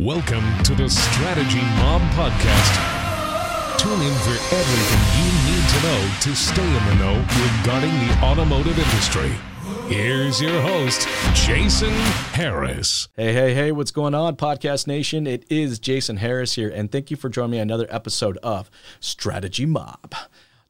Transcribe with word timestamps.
Welcome 0.00 0.44
to 0.64 0.74
the 0.74 0.90
Strategy 0.90 1.60
Mob 1.76 2.02
Podcast. 2.14 3.78
Tune 3.78 4.02
in 4.02 4.12
for 4.12 4.34
everything 4.52 5.02
you 5.14 5.30
need 5.46 5.68
to 5.68 5.82
know 5.86 6.10
to 6.22 6.34
stay 6.34 6.66
in 6.66 6.84
the 6.86 6.94
know 6.96 7.24
regarding 7.60 7.92
the 8.00 8.18
automotive 8.20 8.76
industry. 8.76 9.30
Here's 9.86 10.42
your 10.42 10.60
host, 10.62 11.06
Jason 11.34 11.92
Harris. 12.32 13.06
Hey, 13.16 13.32
hey, 13.32 13.54
hey, 13.54 13.70
what's 13.70 13.92
going 13.92 14.16
on, 14.16 14.34
Podcast 14.34 14.88
Nation? 14.88 15.28
It 15.28 15.44
is 15.48 15.78
Jason 15.78 16.16
Harris 16.16 16.56
here, 16.56 16.70
and 16.70 16.90
thank 16.90 17.12
you 17.12 17.16
for 17.16 17.28
joining 17.28 17.52
me 17.52 17.58
on 17.58 17.68
another 17.68 17.86
episode 17.88 18.36
of 18.38 18.72
Strategy 18.98 19.64
Mob. 19.64 20.12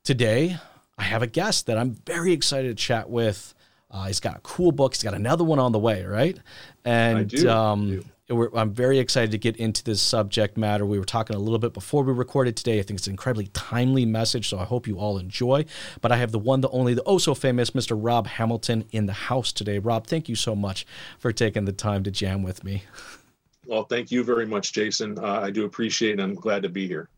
Today, 0.03 0.59
I 0.99 1.05
have 1.05 1.23
a 1.23 1.27
guest 1.27 1.65
that 1.65 1.79
I'm 1.79 1.93
very 2.05 2.35
excited 2.35 2.69
to 2.69 2.75
chat 2.75 3.09
with. 3.09 3.55
Uh, 3.91 4.05
he's 4.05 4.21
got 4.21 4.37
a 4.37 4.41
cool 4.41 4.71
book. 4.71 4.93
He's 4.93 5.03
got 5.03 5.15
another 5.15 5.45
one 5.45 5.61
on 5.61 5.73
the 5.73 5.79
way, 5.79 6.05
right? 6.05 6.39
And 6.85 7.19
I 7.19 7.23
do. 7.23 7.49
Um, 7.49 7.87
I 7.87 7.87
do. 7.87 8.05
I'm 8.31 8.73
very 8.73 8.99
excited 9.01 9.33
to 9.33 9.39
get 9.39 9.59
into 9.59 9.85
this 9.85 10.01
subject 10.01 10.57
matter. 10.57 10.87
We 10.87 10.99
were 10.99 11.05
talking 11.05 11.37
a 11.37 11.39
little 11.39 11.59
bit 11.59 11.75
before 11.75 12.03
we 12.03 12.13
recorded 12.15 12.57
today. 12.57 12.79
I 12.79 12.83
think 12.83 12.99
it's 12.99 13.07
an 13.07 13.13
incredibly 13.13 13.49
timely 13.49 14.07
message, 14.07 14.49
so 14.49 14.59
I 14.59 14.65
hope 14.65 14.87
you 14.87 14.99
all 14.99 15.19
enjoy. 15.19 15.67
But 16.01 16.11
I 16.11 16.17
have 16.17 16.33
the 16.33 16.39
one, 16.39 16.63
the 16.63 16.71
only, 16.71 16.95
the 16.95 17.03
oh 17.05 17.19
so 17.19 17.35
famous 17.35 17.73
Mr. 17.73 17.99
Rob 18.01 18.27
Hamilton 18.27 18.87
in 18.93 19.05
the 19.05 19.13
house 19.13 19.53
today. 19.53 19.79
Rob, 19.79 20.07
thank 20.07 20.31
you 20.31 20.37
so 20.37 20.57
much 20.57 20.87
for 21.19 21.33
taking 21.33 21.67
the 21.67 21.73
time 21.73 22.03
to 22.05 22.11
jam 22.11 22.43
with 22.43 22.65
me. 22.65 22.85
Well, 23.67 23.85
thank 23.85 24.11
you 24.11 24.25
very 24.25 24.47
much, 24.47 24.73
Jason. 24.73 25.19
Uh, 25.19 25.41
I 25.43 25.51
do 25.51 25.65
appreciate 25.65 26.11
it. 26.11 26.13
and 26.15 26.23
I'm 26.23 26.35
glad 26.35 26.63
to 26.63 26.69
be 26.69 26.87
here. 26.87 27.09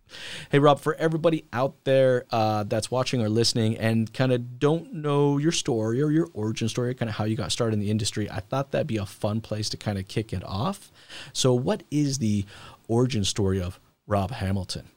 Hey, 0.51 0.59
Rob, 0.59 0.79
for 0.79 0.95
everybody 0.95 1.45
out 1.53 1.75
there 1.85 2.25
uh, 2.31 2.63
that's 2.65 2.91
watching 2.91 3.21
or 3.21 3.29
listening 3.29 3.77
and 3.77 4.13
kind 4.13 4.33
of 4.33 4.59
don't 4.59 4.95
know 4.95 5.39
your 5.39 5.53
story 5.53 6.01
or 6.01 6.11
your 6.11 6.29
origin 6.33 6.69
story, 6.69 6.95
kind 6.95 7.09
of 7.09 7.17
how 7.17 7.25
you 7.25 7.37
got 7.37 7.51
started 7.51 7.75
in 7.75 7.81
the 7.81 7.91
industry, 7.91 8.31
I 8.31 8.41
thought 8.41 8.71
that'd 8.71 8.87
be 8.87 8.99
a 8.99 9.07
fun 9.07 9.41
place 9.41 9.69
to 9.71 9.77
kind 9.77 9.99
of 9.99 10.07
kick 10.07 10.33
it 10.33 10.45
off. 10.45 10.93
So, 11.33 11.55
what 11.55 11.83
is 11.91 12.19
the 12.19 12.45
origin 12.89 13.25
story 13.25 13.61
of 13.61 13.81
Rob 14.07 14.31
Hamilton? 14.31 14.89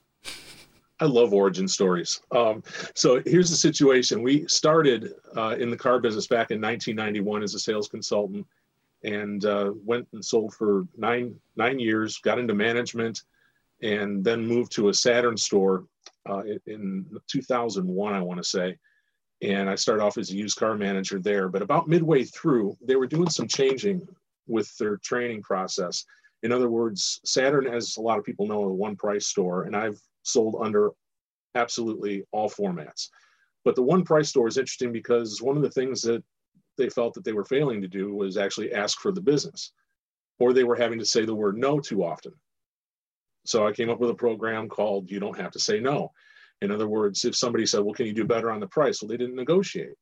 I 1.02 1.06
love 1.06 1.34
origin 1.34 1.68
stories. 1.68 2.22
Um, 2.32 2.62
so 2.94 3.22
here's 3.26 3.50
the 3.50 3.56
situation. 3.56 4.22
We 4.22 4.46
started 4.48 5.14
uh, 5.36 5.56
in 5.58 5.70
the 5.70 5.78
car 5.78 6.00
business 6.00 6.28
back 6.28 6.52
in 6.52 6.60
1991 6.60 7.42
as 7.42 7.56
a 7.56 7.60
sales 7.60 7.88
consultant 7.88 8.46
and 9.04 9.46
uh, 9.46 9.72
went 9.84 10.08
and 10.14 10.24
sold 10.24 10.54
for 10.54 10.88
nine, 10.98 11.36
nine 11.56 11.80
years, 11.80 12.18
got 12.18 12.40
into 12.40 12.54
management, 12.54 13.24
and 13.82 14.24
then 14.24 14.46
moved 14.46 14.72
to 14.74 14.90
a 14.90 14.94
Saturn 14.94 15.38
store 15.38 15.86
uh, 16.30 16.42
in- 16.42 16.60
in 16.68 17.06
2001, 17.28 18.14
I 18.14 18.22
want 18.22 18.38
to 18.40 18.44
say. 18.44 18.78
And 19.42 19.70
I 19.70 19.76
started 19.76 20.04
off 20.04 20.18
as 20.18 20.32
a 20.32 20.36
used 20.36 20.58
car 20.58 20.76
manager 20.76 21.20
there. 21.20 21.48
But 21.48 21.62
about 21.62 21.88
midway 21.88 22.26
through, 22.26 22.76
they 22.82 22.98
were 22.98 23.08
doing 23.08 23.30
some 23.30 23.48
changing 23.48 24.06
with 24.48 24.76
their 24.78 24.98
training 24.98 25.44
process. 25.44 26.04
In 26.44 26.52
other 26.52 26.70
words, 26.70 27.22
Saturn, 27.24 27.68
as 27.68 27.96
a 27.98 28.02
lot 28.02 28.20
of 28.20 28.26
people 28.26 28.48
know, 28.48 28.64
a 28.64 28.74
one 28.74 28.98
price 28.98 29.28
store, 29.28 29.64
and 29.64 29.76
I've 29.76 30.00
sold 30.24 30.58
under 30.62 30.92
absolutely 31.56 32.24
all 32.32 32.50
formats. 32.50 33.08
But 33.64 33.76
the 33.76 33.84
one 33.84 34.04
price 34.04 34.30
store 34.30 34.48
is 34.48 34.58
interesting 34.58 34.92
because 34.92 35.42
one 35.42 35.58
of 35.58 35.64
the 35.64 35.70
things 35.70 36.02
that 36.04 36.24
they 36.80 36.90
felt 36.90 37.14
that 37.14 37.24
they 37.24 37.34
were 37.34 37.46
failing 37.46 37.82
to 37.82 37.88
do 37.88 38.16
was 38.16 38.38
actually 38.38 38.74
ask 38.74 39.00
for 39.00 39.12
the 39.12 39.22
business, 39.22 39.72
or 40.40 40.52
they 40.52 40.64
were 40.64 40.76
having 40.76 40.98
to 40.98 41.06
say 41.06 41.26
the 41.26 41.36
word 41.36 41.58
no 41.58 41.80
too 41.80 42.04
often. 42.04 42.34
So 43.46 43.68
I 43.68 43.72
came 43.72 43.90
up 43.90 44.00
with 44.00 44.10
a 44.10 44.16
program 44.16 44.68
called 44.68 45.12
You 45.12 45.20
Don't 45.20 45.38
Have 45.38 45.52
to 45.52 45.60
Say 45.60 45.80
No. 45.80 46.12
In 46.62 46.72
other 46.72 46.88
words, 46.88 47.24
if 47.24 47.36
somebody 47.36 47.66
said, 47.66 47.82
Well, 47.82 47.94
can 47.94 48.06
you 48.08 48.14
do 48.14 48.26
better 48.26 48.52
on 48.52 48.60
the 48.60 48.68
price? 48.68 49.02
Well, 49.02 49.10
they 49.10 49.18
didn't 49.18 49.36
negotiate. 49.36 49.96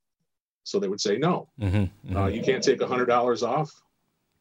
So 0.64 0.80
they 0.80 0.88
would 0.90 1.02
say 1.02 1.18
no. 1.18 1.50
Mm-hmm, 1.62 2.18
Uh, 2.18 2.28
you 2.28 2.42
can't 2.42 2.64
take 2.64 2.80
$100 2.80 3.48
off? 3.48 3.72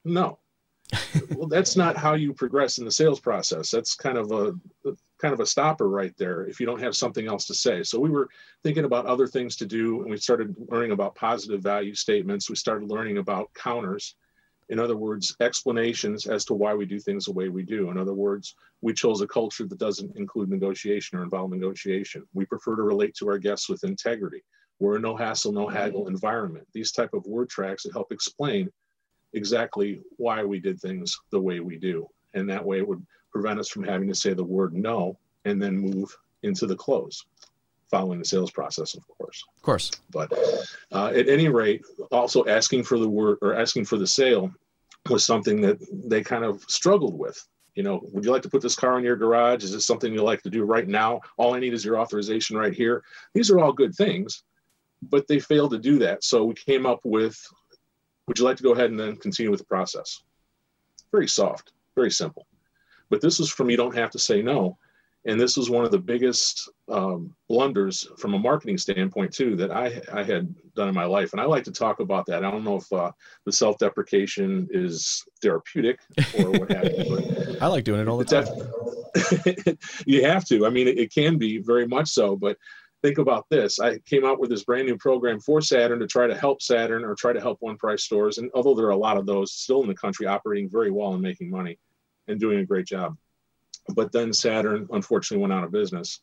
No. 0.04 0.38
well, 1.36 1.48
that's 1.48 1.76
not 1.76 1.96
how 1.96 2.14
you 2.14 2.32
progress 2.32 2.78
in 2.78 2.84
the 2.84 2.90
sales 2.90 3.20
process. 3.20 3.70
That's 3.70 3.94
kind 3.94 4.18
of 4.18 4.32
a 4.32 4.54
kind 5.18 5.32
of 5.32 5.40
a 5.40 5.46
stopper 5.46 5.88
right 5.88 6.14
there 6.18 6.46
if 6.46 6.60
you 6.60 6.66
don't 6.66 6.82
have 6.82 6.96
something 6.96 7.26
else 7.26 7.46
to 7.46 7.54
say. 7.54 7.82
So 7.82 7.98
we 7.98 8.10
were 8.10 8.28
thinking 8.62 8.84
about 8.84 9.06
other 9.06 9.26
things 9.26 9.56
to 9.56 9.66
do 9.66 10.02
and 10.02 10.10
we 10.10 10.16
started 10.16 10.54
learning 10.68 10.92
about 10.92 11.14
positive 11.14 11.62
value 11.62 11.94
statements. 11.94 12.50
We 12.50 12.56
started 12.56 12.90
learning 12.90 13.18
about 13.18 13.52
counters. 13.54 14.14
In 14.68 14.78
other 14.80 14.96
words, 14.96 15.34
explanations 15.40 16.26
as 16.26 16.44
to 16.46 16.54
why 16.54 16.74
we 16.74 16.86
do 16.86 16.98
things 16.98 17.26
the 17.26 17.32
way 17.32 17.48
we 17.48 17.62
do. 17.62 17.90
In 17.90 17.96
other 17.96 18.14
words, 18.14 18.56
we 18.80 18.92
chose 18.92 19.20
a 19.20 19.26
culture 19.26 19.66
that 19.66 19.78
doesn't 19.78 20.16
include 20.16 20.50
negotiation 20.50 21.18
or 21.18 21.22
involve 21.22 21.50
negotiation. 21.50 22.24
We 22.34 22.46
prefer 22.46 22.74
to 22.76 22.82
relate 22.82 23.14
to 23.16 23.28
our 23.28 23.38
guests 23.38 23.68
with 23.68 23.84
integrity. 23.84 24.42
We're 24.80 24.96
a 24.96 25.00
no 25.00 25.16
hassle, 25.16 25.52
no 25.52 25.68
haggle 25.68 26.08
environment. 26.08 26.66
These 26.74 26.92
type 26.92 27.14
of 27.14 27.24
word 27.26 27.48
tracks 27.48 27.84
that 27.84 27.92
help 27.92 28.12
explain 28.12 28.70
exactly 29.32 30.00
why 30.16 30.44
we 30.44 30.58
did 30.58 30.80
things 30.80 31.16
the 31.30 31.40
way 31.40 31.60
we 31.60 31.78
do. 31.78 32.08
And 32.34 32.50
that 32.50 32.64
way 32.64 32.78
it 32.78 32.88
would 32.88 33.06
prevent 33.36 33.60
us 33.60 33.68
from 33.68 33.84
having 33.84 34.08
to 34.08 34.14
say 34.14 34.32
the 34.32 34.42
word 34.42 34.74
no 34.74 35.18
and 35.44 35.62
then 35.62 35.76
move 35.76 36.16
into 36.42 36.66
the 36.66 36.76
close 36.76 37.26
following 37.90 38.18
the 38.18 38.24
sales 38.24 38.50
process, 38.50 38.94
of 38.94 39.06
course. 39.06 39.44
Of 39.56 39.62
course. 39.62 39.90
But 40.10 40.32
uh, 40.90 41.08
at 41.08 41.28
any 41.28 41.48
rate, 41.48 41.84
also 42.10 42.46
asking 42.46 42.84
for 42.84 42.98
the 42.98 43.08
word 43.08 43.38
or 43.42 43.54
asking 43.54 43.84
for 43.84 43.96
the 43.96 44.06
sale 44.06 44.50
was 45.08 45.24
something 45.24 45.60
that 45.60 45.78
they 46.08 46.22
kind 46.22 46.44
of 46.44 46.64
struggled 46.66 47.16
with. 47.16 47.38
You 47.74 47.82
know, 47.82 48.00
would 48.10 48.24
you 48.24 48.32
like 48.32 48.42
to 48.42 48.48
put 48.48 48.62
this 48.62 48.74
car 48.74 48.98
in 48.98 49.04
your 49.04 49.16
garage? 49.16 49.62
Is 49.62 49.72
this 49.72 49.86
something 49.86 50.12
you 50.12 50.22
like 50.22 50.42
to 50.42 50.50
do 50.50 50.64
right 50.64 50.88
now? 50.88 51.20
All 51.36 51.54
I 51.54 51.60
need 51.60 51.74
is 51.74 51.84
your 51.84 52.00
authorization 52.00 52.56
right 52.56 52.72
here. 52.72 53.04
These 53.34 53.50
are 53.50 53.60
all 53.60 53.72
good 53.72 53.94
things, 53.94 54.44
but 55.02 55.28
they 55.28 55.38
failed 55.38 55.72
to 55.72 55.78
do 55.78 55.98
that. 55.98 56.24
So 56.24 56.44
we 56.44 56.54
came 56.54 56.86
up 56.86 57.00
with 57.04 57.38
would 58.26 58.38
you 58.38 58.44
like 58.44 58.56
to 58.56 58.62
go 58.62 58.72
ahead 58.72 58.90
and 58.90 58.98
then 58.98 59.14
continue 59.16 59.50
with 59.50 59.60
the 59.60 59.66
process? 59.66 60.22
Very 61.12 61.28
soft, 61.28 61.72
very 61.94 62.10
simple. 62.10 62.46
But 63.10 63.20
this 63.20 63.40
is 63.40 63.50
from 63.50 63.70
you 63.70 63.76
don't 63.76 63.96
have 63.96 64.10
to 64.10 64.18
say 64.18 64.42
no. 64.42 64.78
And 65.26 65.40
this 65.40 65.56
was 65.56 65.68
one 65.68 65.84
of 65.84 65.90
the 65.90 65.98
biggest 65.98 66.70
um, 66.88 67.34
blunders 67.48 68.08
from 68.16 68.34
a 68.34 68.38
marketing 68.38 68.78
standpoint, 68.78 69.32
too, 69.32 69.56
that 69.56 69.72
I, 69.72 70.00
I 70.12 70.22
had 70.22 70.54
done 70.76 70.88
in 70.88 70.94
my 70.94 71.04
life. 71.04 71.32
And 71.32 71.40
I 71.40 71.44
like 71.46 71.64
to 71.64 71.72
talk 71.72 71.98
about 71.98 72.26
that. 72.26 72.44
I 72.44 72.50
don't 72.50 72.62
know 72.62 72.76
if 72.76 72.92
uh, 72.92 73.10
the 73.44 73.50
self 73.50 73.76
deprecation 73.78 74.68
is 74.70 75.24
therapeutic 75.42 75.98
or 76.38 76.52
what 76.52 76.70
have 76.70 76.84
you, 76.84 77.16
but 77.16 77.62
I 77.62 77.66
like 77.66 77.82
doing 77.82 78.00
it 78.00 78.08
all 78.08 78.18
the 78.18 78.24
time. 78.24 78.46
You 80.06 80.24
have 80.24 80.44
to. 80.46 80.66
I 80.66 80.70
mean, 80.70 80.86
it, 80.86 80.98
it 80.98 81.12
can 81.12 81.38
be 81.38 81.58
very 81.58 81.88
much 81.88 82.08
so, 82.08 82.36
but 82.36 82.58
think 83.02 83.18
about 83.18 83.46
this. 83.50 83.80
I 83.80 83.98
came 84.00 84.24
out 84.24 84.38
with 84.38 84.50
this 84.50 84.64
brand 84.64 84.86
new 84.86 84.96
program 84.96 85.40
for 85.40 85.60
Saturn 85.60 85.98
to 86.00 86.06
try 86.06 86.26
to 86.26 86.36
help 86.36 86.60
Saturn 86.60 87.02
or 87.04 87.14
try 87.14 87.32
to 87.32 87.40
help 87.40 87.56
one 87.60 87.78
price 87.78 88.04
stores. 88.04 88.38
And 88.38 88.50
although 88.54 88.74
there 88.74 88.86
are 88.86 88.90
a 88.90 88.96
lot 88.96 89.16
of 89.16 89.26
those 89.26 89.52
still 89.52 89.82
in 89.82 89.88
the 89.88 89.94
country 89.94 90.26
operating 90.26 90.68
very 90.68 90.90
well 90.90 91.14
and 91.14 91.22
making 91.22 91.50
money 91.50 91.78
and 92.28 92.40
doing 92.40 92.58
a 92.60 92.64
great 92.66 92.86
job. 92.86 93.16
But 93.94 94.12
then 94.12 94.32
Saturn 94.32 94.88
unfortunately 94.92 95.42
went 95.42 95.52
out 95.52 95.64
of 95.64 95.70
business. 95.72 96.20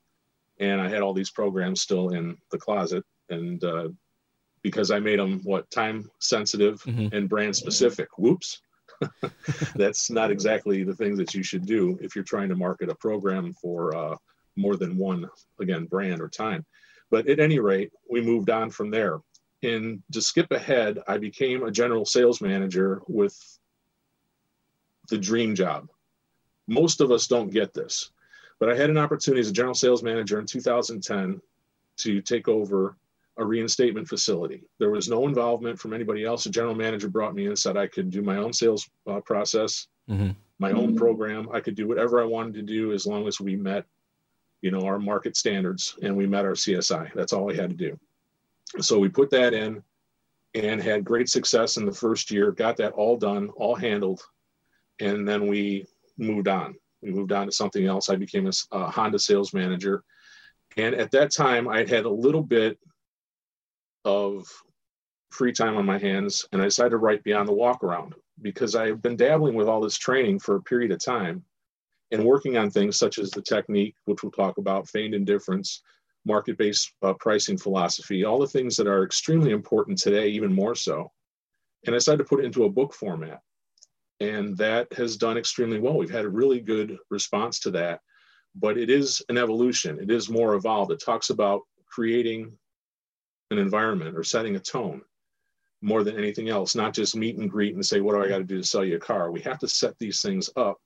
And 0.60 0.80
I 0.82 0.88
had 0.90 1.02
all 1.02 1.14
these 1.14 1.32
programs 1.32 1.82
still 1.82 2.10
in 2.10 2.38
the 2.52 2.58
closet. 2.58 3.04
And 3.30 3.64
uh, 3.64 3.90
because 4.62 4.92
I 4.92 5.00
made 5.00 5.20
them 5.20 5.42
what 5.44 5.70
time 5.72 6.10
sensitive 6.20 6.82
Mhm. 6.84 7.14
and 7.14 7.30
brand 7.30 7.56
specific, 7.56 8.10
whoops. 8.18 8.62
That's 9.76 10.10
not 10.10 10.32
exactly 10.32 10.84
the 10.84 10.96
things 10.96 11.18
that 11.18 11.34
you 11.34 11.44
should 11.44 11.66
do 11.66 11.98
if 12.02 12.16
you're 12.16 12.24
trying 12.24 12.50
to 12.50 12.56
market 12.56 12.90
a 12.90 12.96
program 12.96 13.54
for 13.54 13.96
uh, 13.96 14.16
more 14.56 14.76
than 14.78 14.98
one, 14.98 15.28
again, 15.60 15.86
brand 15.86 16.22
or 16.22 16.30
time. 16.30 16.66
But 17.10 17.28
at 17.28 17.40
any 17.40 17.60
rate, 17.60 17.92
we 18.10 18.22
moved 18.22 18.50
on 18.50 18.70
from 18.70 18.92
there. 18.92 19.20
And 19.64 20.04
to 20.12 20.22
skip 20.22 20.52
ahead, 20.52 21.00
I 21.08 21.18
became 21.18 21.64
a 21.64 21.72
general 21.72 22.06
sales 22.06 22.42
manager 22.42 23.02
with 23.08 23.36
the 25.10 25.18
dream 25.18 25.56
job. 25.56 25.90
Most 26.68 27.02
of 27.02 27.12
us 27.12 27.28
don't 27.28 27.52
get 27.52 27.74
this, 27.74 28.12
but 28.60 28.70
I 28.70 28.76
had 28.76 28.90
an 28.90 28.98
opportunity 28.98 29.42
as 29.42 29.50
a 29.50 29.54
general 29.54 29.76
sales 29.76 30.04
manager 30.04 30.40
in 30.40 30.46
2010 30.46 31.42
to 31.98 32.22
take 32.22 32.48
over 32.48 32.98
a 33.38 33.46
reinstatement 33.46 34.08
facility. 34.08 34.64
There 34.80 34.92
was 34.92 35.10
no 35.10 35.28
involvement 35.28 35.80
from 35.80 35.94
anybody 35.94 36.24
else. 36.24 36.44
The 36.44 36.52
general 36.52 36.76
manager 36.76 37.10
brought 37.10 37.36
me 37.36 37.48
in, 37.48 37.56
said 37.56 37.78
I 37.78 37.88
could 37.88 38.12
do 38.12 38.22
my 38.22 38.38
own 38.38 38.54
sales 38.54 38.90
uh, 39.08 39.22
process, 39.22 39.88
Mhm. 40.10 40.36
my 40.60 40.72
own 40.72 40.96
program. 40.96 41.50
I 41.52 41.60
could 41.60 41.76
do 41.76 41.88
whatever 41.88 42.22
I 42.22 42.26
wanted 42.26 42.54
to 42.56 42.62
do 42.62 42.94
as 42.94 43.08
long 43.08 43.28
as 43.28 43.40
we 43.40 43.56
met, 43.56 43.86
you 44.62 44.70
know, 44.72 44.82
our 44.82 45.00
market 45.00 45.36
standards 45.36 45.98
and 46.02 46.16
we 46.16 46.28
met 46.28 46.46
our 46.46 46.56
CSI. 46.56 47.12
That's 47.16 47.34
all 47.34 47.46
we 47.46 47.56
had 47.56 47.72
to 47.72 47.76
do. 47.76 48.00
So 48.80 49.00
we 49.00 49.10
put 49.10 49.30
that 49.32 49.54
in 49.54 49.84
and 50.54 50.82
had 50.82 51.04
great 51.04 51.28
success 51.30 51.78
in 51.78 51.86
the 51.86 51.92
first 51.92 52.30
year, 52.30 52.52
got 52.52 52.78
that 52.78 52.94
all 52.94 53.18
done, 53.18 53.50
all 53.50 53.76
handled. 53.76 54.22
And 55.00 55.28
then 55.28 55.48
we 55.48 55.88
moved 56.18 56.48
on. 56.48 56.76
We 57.02 57.12
moved 57.12 57.32
on 57.32 57.48
to 57.48 57.52
something 57.52 57.86
else. 57.86 58.10
I 58.10 58.16
became 58.16 58.50
a 58.72 58.92
Honda 58.92 59.20
sales 59.20 59.54
manager. 59.54 60.04
And 60.78 60.96
at 60.96 61.12
that 61.12 61.32
time, 61.32 61.68
I 61.68 61.80
had 61.80 62.06
a 62.06 62.10
little 62.10 62.42
bit 62.42 62.80
of 64.06 64.48
free 65.32 65.52
time 65.52 65.78
on 65.78 65.86
my 65.86 65.98
hands 65.98 66.48
and 66.52 66.62
I 66.62 66.66
decided 66.66 66.92
to 66.92 66.98
write 66.98 67.24
Beyond 67.24 67.48
the 67.48 67.54
Walk 67.54 67.84
Around 67.84 68.14
because 68.42 68.76
I've 68.76 69.02
been 69.02 69.16
dabbling 69.16 69.56
with 69.56 69.68
all 69.68 69.82
this 69.82 69.98
training 69.98 70.40
for 70.40 70.56
a 70.56 70.62
period 70.62 70.92
of 70.92 71.04
time 71.04 71.44
and 72.12 72.24
working 72.24 72.58
on 72.58 72.70
things 72.70 72.98
such 72.98 73.18
as 73.18 73.32
the 73.32 73.42
technique, 73.42 73.96
which 74.06 74.22
we'll 74.22 74.32
talk 74.32 74.58
about, 74.58 74.88
feigned 74.88 75.16
indifference, 75.16 75.82
market 76.26 76.58
based 76.58 76.94
uh, 77.02 77.14
pricing 77.14 77.58
philosophy, 77.58 78.24
all 78.24 78.40
the 78.40 78.48
things 78.48 78.76
that 78.76 78.88
are 78.88 79.04
extremely 79.04 79.52
important 79.52 79.98
today, 79.98 80.28
even 80.28 80.54
more 80.54 80.76
so. 80.76 81.12
And 81.86 81.96
I 81.96 81.98
decided 81.98 82.20
to 82.20 82.24
put 82.26 82.40
it 82.40 82.46
into 82.46 82.66
a 82.66 82.70
book 82.70 82.94
format. 82.94 83.42
And 84.24 84.58
that 84.58 84.92
has 84.94 85.18
done 85.18 85.38
extremely 85.38 85.80
well. 85.80 85.98
We've 85.98 86.10
had 86.10 86.24
a 86.24 86.30
really 86.30 86.62
good 86.62 86.98
response 87.10 87.60
to 87.60 87.72
that, 87.72 88.00
but 88.56 88.78
it 88.78 88.90
is 88.90 89.22
an 89.28 89.38
evolution. 89.38 90.00
It 90.00 90.10
is 90.10 90.30
more 90.30 90.56
evolved. 90.56 90.92
It 90.92 91.04
talks 91.04 91.30
about 91.30 91.62
creating 91.86 92.58
an 93.52 93.58
environment 93.58 94.18
or 94.18 94.24
setting 94.24 94.56
a 94.56 94.60
tone 94.60 95.02
more 95.82 96.06
than 96.06 96.18
anything 96.18 96.48
else, 96.48 96.74
not 96.74 96.94
just 96.94 97.18
meet 97.18 97.38
and 97.38 97.52
greet 97.52 97.76
and 97.76 97.86
say, 97.86 98.00
What 98.00 98.16
do 98.16 98.24
I 98.24 98.30
got 98.30 98.38
to 98.38 98.46
do 98.46 98.60
to 98.60 98.64
sell 98.64 98.86
you 98.86 98.96
a 98.96 99.00
car? 99.00 99.30
We 99.30 99.42
have 99.42 99.60
to 99.60 99.68
set 99.68 100.00
these 100.00 100.22
things 100.22 100.50
up 100.56 100.78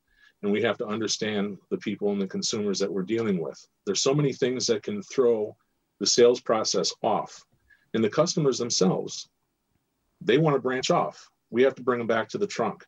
and 0.42 0.52
we 0.52 0.64
have 0.64 0.78
to 0.80 0.88
understand 0.88 1.58
the 1.70 1.78
people 1.78 2.12
and 2.12 2.22
the 2.22 2.28
consumers 2.28 2.80
that 2.80 2.92
we're 2.92 3.04
dealing 3.04 3.40
with. 3.40 3.64
There's 3.86 4.02
so 4.02 4.16
many 4.16 4.34
things 4.34 4.66
that 4.68 4.82
can 4.82 5.04
throw 5.04 5.56
the 6.00 6.08
sales 6.08 6.42
process 6.42 6.92
off. 7.04 7.44
And 7.94 8.04
the 8.04 8.10
customers 8.10 8.58
themselves, 8.58 9.30
they 10.22 10.38
want 10.38 10.56
to 10.56 10.62
branch 10.62 10.92
off. 10.92 11.30
We 11.52 11.64
have 11.64 11.76
to 11.76 11.84
bring 11.84 12.00
them 12.00 12.08
back 12.08 12.30
to 12.30 12.38
the 12.38 12.48
trunk. 12.48 12.84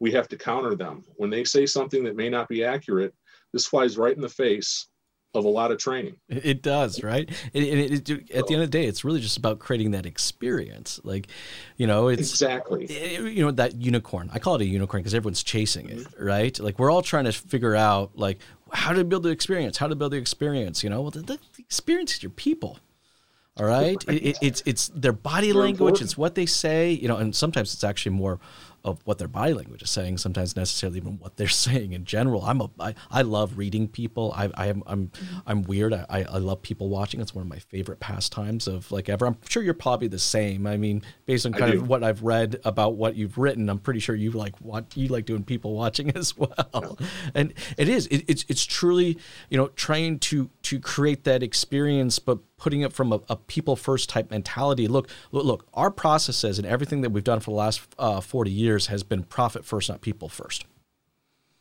We 0.00 0.12
have 0.12 0.28
to 0.28 0.36
counter 0.36 0.74
them. 0.74 1.04
When 1.16 1.30
they 1.30 1.44
say 1.44 1.66
something 1.66 2.04
that 2.04 2.16
may 2.16 2.28
not 2.28 2.48
be 2.48 2.64
accurate, 2.64 3.14
this 3.52 3.66
flies 3.66 3.98
right 3.98 4.14
in 4.14 4.20
the 4.20 4.28
face 4.28 4.88
of 5.34 5.44
a 5.44 5.48
lot 5.48 5.70
of 5.70 5.78
training. 5.78 6.16
It 6.28 6.62
does, 6.62 7.02
right? 7.02 7.28
It, 7.52 7.62
it, 7.62 8.10
it, 8.10 8.30
at 8.30 8.46
the 8.46 8.54
end 8.54 8.62
of 8.62 8.70
the 8.70 8.78
day, 8.78 8.86
it's 8.86 9.04
really 9.04 9.20
just 9.20 9.36
about 9.36 9.58
creating 9.58 9.90
that 9.90 10.06
experience. 10.06 11.00
Like, 11.04 11.28
you 11.76 11.86
know, 11.86 12.08
it's 12.08 12.30
exactly, 12.30 12.86
eh, 12.88 13.16
eh, 13.16 13.20
you 13.28 13.44
know, 13.44 13.50
that 13.52 13.76
unicorn. 13.76 14.30
I 14.32 14.38
call 14.38 14.54
it 14.54 14.62
a 14.62 14.66
unicorn 14.66 15.02
because 15.02 15.14
everyone's 15.14 15.42
chasing 15.42 15.88
it, 15.90 15.98
mm-hmm. 15.98 16.24
right? 16.24 16.58
Like, 16.58 16.78
we're 16.78 16.90
all 16.90 17.02
trying 17.02 17.24
to 17.24 17.32
figure 17.32 17.76
out, 17.76 18.16
like, 18.16 18.38
how 18.72 18.92
to 18.92 19.04
build 19.04 19.22
the 19.22 19.30
experience, 19.30 19.76
how 19.76 19.88
to 19.88 19.94
build 19.94 20.12
the 20.12 20.16
experience. 20.16 20.82
You 20.82 20.90
know, 20.90 21.02
well, 21.02 21.10
the, 21.10 21.20
the 21.20 21.38
experience 21.58 22.14
is 22.14 22.22
your 22.22 22.30
people. 22.30 22.78
All 23.58 23.66
right, 23.66 23.96
it, 24.08 24.38
it's 24.40 24.62
it's 24.64 24.88
their 24.88 25.12
body 25.12 25.52
They're 25.52 25.62
language. 25.62 25.80
Important. 25.80 26.02
It's 26.02 26.16
what 26.16 26.36
they 26.36 26.46
say. 26.46 26.92
You 26.92 27.08
know, 27.08 27.16
and 27.16 27.34
sometimes 27.34 27.74
it's 27.74 27.84
actually 27.84 28.12
more 28.12 28.38
of 28.84 29.00
what 29.04 29.18
their 29.18 29.28
body 29.28 29.52
language 29.52 29.82
is 29.82 29.90
saying, 29.90 30.18
sometimes 30.18 30.56
necessarily 30.56 30.98
even 30.98 31.18
what 31.18 31.36
they're 31.36 31.48
saying 31.66 31.92
in 31.92 32.04
general. 32.04 32.42
I'm 32.44 32.60
a 32.60 32.70
I, 32.80 32.94
I 33.10 33.22
love 33.22 33.58
reading 33.58 33.88
people. 33.88 34.32
I, 34.36 34.50
I 34.54 34.66
am 34.68 34.82
I'm 34.86 35.10
I'm 35.46 35.62
weird. 35.62 35.92
I, 35.92 36.06
I 36.08 36.38
love 36.38 36.62
people 36.62 36.88
watching. 36.88 37.20
It's 37.20 37.34
one 37.34 37.42
of 37.42 37.48
my 37.48 37.58
favorite 37.58 38.00
pastimes 38.00 38.66
of 38.66 38.90
like 38.92 39.08
ever. 39.08 39.26
I'm 39.26 39.36
sure 39.48 39.62
you're 39.62 39.74
probably 39.74 40.08
the 40.08 40.18
same. 40.18 40.66
I 40.66 40.76
mean, 40.76 41.02
based 41.26 41.46
on 41.46 41.52
kind 41.52 41.74
of 41.74 41.88
what 41.88 42.02
I've 42.02 42.22
read 42.22 42.60
about 42.64 42.94
what 42.94 43.16
you've 43.16 43.38
written, 43.38 43.68
I'm 43.68 43.78
pretty 43.78 44.00
sure 44.00 44.14
you 44.14 44.30
like 44.30 44.56
what 44.60 44.96
you 44.96 45.08
like 45.08 45.26
doing 45.26 45.44
people 45.44 45.74
watching 45.74 46.10
as 46.16 46.36
well. 46.36 46.98
Yeah. 47.00 47.06
And 47.34 47.54
it 47.76 47.88
is 47.88 48.06
it, 48.08 48.24
it's 48.28 48.44
it's 48.48 48.64
truly 48.64 49.18
you 49.50 49.56
know 49.56 49.68
trying 49.68 50.18
to 50.20 50.50
to 50.62 50.80
create 50.80 51.24
that 51.24 51.42
experience, 51.42 52.18
but 52.18 52.38
putting 52.58 52.80
it 52.82 52.92
from 52.92 53.12
a, 53.12 53.20
a, 53.28 53.36
people 53.36 53.76
first 53.76 54.08
type 54.10 54.30
mentality. 54.30 54.88
Look, 54.88 55.08
look, 55.32 55.44
look, 55.44 55.66
our 55.72 55.90
processes 55.90 56.58
and 56.58 56.66
everything 56.66 57.00
that 57.02 57.10
we've 57.10 57.24
done 57.24 57.40
for 57.40 57.52
the 57.52 57.56
last 57.56 57.80
uh, 57.98 58.20
40 58.20 58.50
years 58.50 58.67
has 58.76 59.02
been 59.02 59.24
profit 59.24 59.64
first, 59.64 59.88
not 59.88 60.00
people 60.00 60.28
first. 60.28 60.66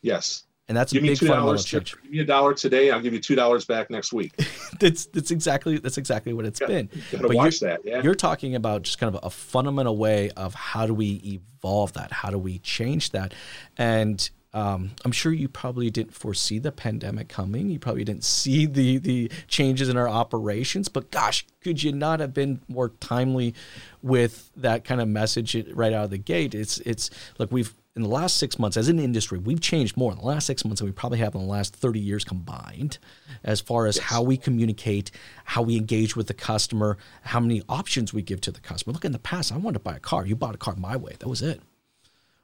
Yes. 0.01 0.43
And 0.67 0.75
that's 0.75 0.91
give 0.91 1.03
a 1.03 1.07
big 1.07 1.17
fundamental 1.17 1.57
change. 1.57 1.95
Give 2.03 2.11
me 2.11 2.19
a 2.19 2.25
dollar 2.25 2.53
today. 2.53 2.91
I'll 2.91 2.99
give 2.99 3.13
you 3.13 3.21
two 3.21 3.35
dollars 3.35 3.63
back 3.63 3.89
next 3.89 4.11
week. 4.11 4.33
that's 4.79 5.05
that's 5.07 5.31
exactly 5.31 5.77
that's 5.77 5.97
exactly 5.97 6.33
what 6.33 6.45
it's 6.45 6.59
yeah, 6.59 6.67
been. 6.67 6.89
but 7.13 7.33
watch 7.33 7.61
that. 7.61 7.81
Yeah. 7.85 8.01
You're 8.01 8.15
talking 8.15 8.53
about 8.55 8.81
just 8.81 8.99
kind 8.99 9.15
of 9.15 9.23
a 9.23 9.29
fundamental 9.29 9.95
way 9.95 10.29
of 10.31 10.53
how 10.53 10.85
do 10.85 10.93
we 10.93 11.21
evolve 11.23 11.93
that? 11.93 12.11
How 12.11 12.29
do 12.29 12.37
we 12.37 12.59
change 12.59 13.11
that? 13.11 13.33
And 13.77 14.29
um, 14.57 14.89
I'm 15.05 15.11
sure 15.11 15.31
you 15.31 15.47
probably 15.47 15.91
didn't 15.91 16.15
foresee 16.15 16.57
the 16.57 16.71
pandemic 16.71 17.27
coming. 17.29 17.69
You 17.69 17.77
probably 17.77 18.03
didn't 18.03 18.23
see 18.23 18.65
the 18.65 18.97
the 18.97 19.29
changes 19.47 19.87
in 19.87 19.97
our 19.97 20.09
operations. 20.09 20.89
But 20.89 21.11
gosh, 21.11 21.45
could 21.61 21.83
you 21.83 21.91
not 21.91 22.19
have 22.21 22.33
been 22.33 22.61
more 22.67 22.89
timely 22.99 23.53
with 24.01 24.49
that 24.55 24.83
kind 24.83 24.99
of 24.99 25.07
message 25.07 25.55
right 25.73 25.93
out 25.93 26.05
of 26.05 26.09
the 26.09 26.17
gate? 26.17 26.55
It's 26.55 26.79
it's 26.79 27.11
look 27.37 27.51
we've 27.51 27.71
in 27.95 28.01
the 28.01 28.09
last 28.09 28.37
six 28.37 28.57
months 28.57 28.77
as 28.77 28.89
an 28.89 28.99
industry 28.99 29.39
we've 29.39 29.59
changed 29.59 29.97
more 29.97 30.11
in 30.11 30.19
the 30.19 30.23
last 30.23 30.45
six 30.45 30.63
months 30.63 30.81
than 30.81 30.87
we 30.87 30.91
probably 30.91 31.17
have 31.17 31.33
in 31.33 31.41
the 31.41 31.47
last 31.47 31.75
30 31.75 31.99
years 31.99 32.23
combined 32.23 32.99
as 33.43 33.59
far 33.59 33.87
as 33.87 33.97
how 33.97 34.21
we 34.21 34.37
communicate 34.37 35.09
how 35.45 35.63
we 35.63 35.75
engage 35.75 36.15
with 36.15 36.27
the 36.27 36.33
customer 36.35 36.95
how 37.23 37.39
many 37.39 37.63
options 37.67 38.13
we 38.13 38.21
give 38.21 38.39
to 38.39 38.51
the 38.51 38.59
customer 38.59 38.93
look 38.93 39.03
in 39.03 39.13
the 39.13 39.17
past 39.17 39.51
i 39.51 39.57
wanted 39.57 39.73
to 39.73 39.79
buy 39.79 39.95
a 39.95 39.99
car 39.99 40.27
you 40.27 40.35
bought 40.35 40.53
a 40.53 40.59
car 40.59 40.75
my 40.75 40.95
way 40.95 41.15
that 41.17 41.27
was 41.27 41.41
it 41.41 41.59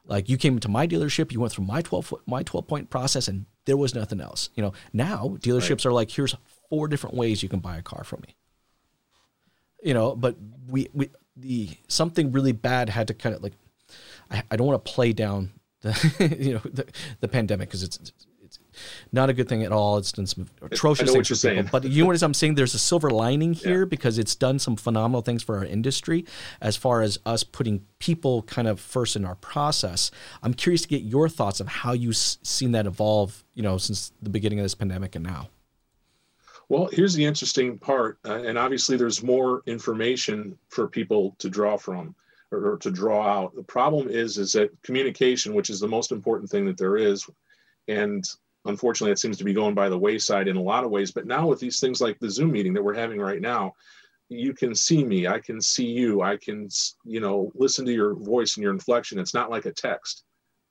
like 0.06 0.30
you 0.30 0.38
came 0.38 0.54
into 0.54 0.70
my 0.70 0.88
dealership, 0.88 1.32
you 1.32 1.40
went 1.40 1.54
through 1.54 1.66
my 1.66 1.82
12 1.82 2.14
my 2.26 2.44
12 2.44 2.68
point 2.68 2.90
process 2.90 3.28
and 3.28 3.46
there 3.66 3.78
was 3.78 3.96
nothing 3.96 4.20
else. 4.20 4.50
You 4.56 4.64
know, 4.64 4.74
now 4.92 5.38
dealerships 5.40 5.70
right. 5.70 5.86
are 5.88 5.94
like 5.94 6.12
here's 6.12 6.36
four 6.70 6.88
different 6.88 7.16
ways 7.16 7.42
you 7.42 7.50
can 7.50 7.60
buy 7.60 7.78
a 7.78 7.82
car 7.82 8.04
from 8.04 8.22
me. 8.28 8.36
You 9.82 9.94
know, 9.94 10.16
but 10.16 10.36
we 10.68 10.90
we 10.94 11.10
the 11.36 11.70
something 11.88 12.32
really 12.32 12.52
bad 12.52 12.90
had 12.90 13.08
to 13.08 13.14
kind 13.14 13.36
of 13.36 13.42
like 13.42 13.54
I, 14.30 14.44
I 14.52 14.56
don't 14.56 14.68
want 14.68 14.84
to 14.84 14.92
play 14.92 15.14
down 15.14 15.52
the 15.82 16.38
you 16.40 16.54
know 16.54 16.62
the, 16.64 16.86
the 17.20 17.28
pandemic 17.28 17.70
because 17.70 17.84
it's 17.84 18.12
not 19.12 19.30
a 19.30 19.34
good 19.34 19.48
thing 19.48 19.64
at 19.64 19.72
all. 19.72 19.98
It's 19.98 20.12
done 20.12 20.26
some 20.26 20.48
atrocious 20.62 21.12
things 21.12 21.28
for 21.28 21.50
people. 21.50 21.70
But 21.72 21.86
you 21.86 22.04
know 22.04 22.08
what 22.08 22.22
I'm 22.22 22.34
saying? 22.34 22.56
There's 22.56 22.74
a 22.74 22.80
silver 22.80 23.10
lining 23.10 23.54
here 23.54 23.80
yeah. 23.80 23.86
because 23.86 24.18
it's 24.18 24.36
done 24.36 24.60
some 24.60 24.76
phenomenal 24.76 25.22
things 25.22 25.44
for 25.44 25.58
our 25.58 25.66
industry 25.66 26.26
as 26.62 26.76
far 26.76 27.02
as 27.02 27.20
us 27.26 27.44
putting 27.44 27.86
people 28.00 28.44
kind 28.44 28.68
of 28.68 28.80
first 28.80 29.16
in 29.16 29.26
our 29.26 29.36
process. 29.36 30.12
I'm 30.42 30.54
curious 30.54 30.82
to 30.84 30.88
get 30.88 31.04
your 31.04 31.30
thoughts 31.30 31.60
of 31.60 31.68
how 31.68 31.94
you've 31.94 32.18
seen 32.18 32.72
that 32.74 32.86
evolve, 32.86 33.44
you 33.54 33.64
know, 33.64 33.78
since 33.78 34.12
the 34.22 34.30
beginning 34.30 34.60
of 34.60 34.64
this 34.64 34.76
pandemic 34.76 35.16
and 35.16 35.24
now. 35.24 35.50
Well, 36.70 36.90
here's 36.92 37.14
the 37.14 37.26
interesting 37.26 37.78
part, 37.78 38.18
uh, 38.26 38.42
and 38.44 38.58
obviously 38.58 38.98
there's 38.98 39.22
more 39.22 39.62
information 39.68 40.58
for 40.70 40.88
people 40.88 41.36
to 41.40 41.50
draw 41.50 41.78
from 41.78 42.16
or, 42.52 42.74
or 42.74 42.78
to 42.78 42.92
draw 42.92 43.28
out. 43.28 43.56
The 43.56 43.64
problem 43.64 44.08
is, 44.08 44.38
is 44.38 44.54
that 44.54 44.72
communication, 44.82 45.54
which 45.54 45.70
is 45.70 45.80
the 45.80 45.88
most 45.88 46.12
important 46.12 46.50
thing 46.50 46.66
that 46.66 46.78
there 46.78 46.98
is, 46.98 47.30
and 47.88 48.24
unfortunately 48.66 49.12
it 49.12 49.20
seems 49.20 49.38
to 49.38 49.44
be 49.44 49.54
going 49.54 49.76
by 49.76 49.90
the 49.90 49.98
wayside 49.98 50.48
in 50.48 50.58
a 50.58 50.62
lot 50.62 50.84
of 50.84 50.92
ways. 50.92 51.12
But 51.12 51.28
now 51.28 51.48
with 51.48 51.60
these 51.60 51.80
things 51.80 52.02
like 52.02 52.20
the 52.20 52.30
zoom 52.30 52.52
meeting 52.52 52.74
that 52.74 52.84
we're 52.84 52.94
having 52.94 53.20
right 53.20 53.42
now 53.42 53.74
you 54.30 54.54
can 54.54 54.74
see 54.74 55.04
me 55.04 55.28
i 55.28 55.40
can 55.40 55.62
see 55.62 55.86
you 55.86 56.22
i 56.22 56.38
can 56.38 56.68
you 57.04 57.20
know 57.20 57.52
listen 57.56 57.86
to 57.86 57.94
your 57.94 58.16
voice 58.16 58.56
and 58.56 58.64
your 58.64 58.74
inflection. 58.74 59.20
It's 59.20 59.34
not 59.34 59.50
like 59.50 59.66
a 59.66 59.72
text. 59.72 60.24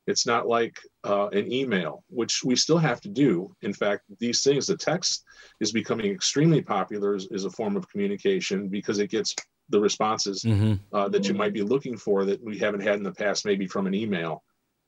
It's 0.09 0.27
not 0.27 0.49
like 0.49 0.77
uh, 1.05 1.29
an 1.29 1.53
email 1.53 2.03
which 2.09 2.43
we 2.43 2.57
still 2.57 2.79
have 2.79 3.01
to 3.03 3.09
do. 3.09 3.55
In 3.63 3.73
fact 3.73 4.03
these 4.19 4.43
things 4.43 4.67
the 4.67 4.77
text 4.77 5.25
is 5.61 5.71
becoming 5.71 6.11
extremely 6.11 6.61
popular 6.61 7.15
as, 7.15 7.29
as 7.33 7.45
a 7.45 7.51
form 7.51 7.77
of 7.77 7.89
communication 7.89 8.69
because 8.69 8.99
it 8.99 9.11
gets 9.11 9.35
the 9.69 9.81
responses 9.81 10.43
mm-hmm. 10.43 10.75
uh, 10.93 11.09
that 11.09 11.29
you 11.29 11.35
might 11.35 11.53
be 11.53 11.63
looking 11.63 11.97
for 11.97 12.25
that 12.25 12.43
we 12.43 12.59
haven't 12.59 12.83
had 12.83 12.97
in 12.97 13.05
the 13.05 13.13
past 13.13 13.47
maybe 13.47 13.67
from 13.67 13.87
an 13.87 13.95
email 13.95 14.43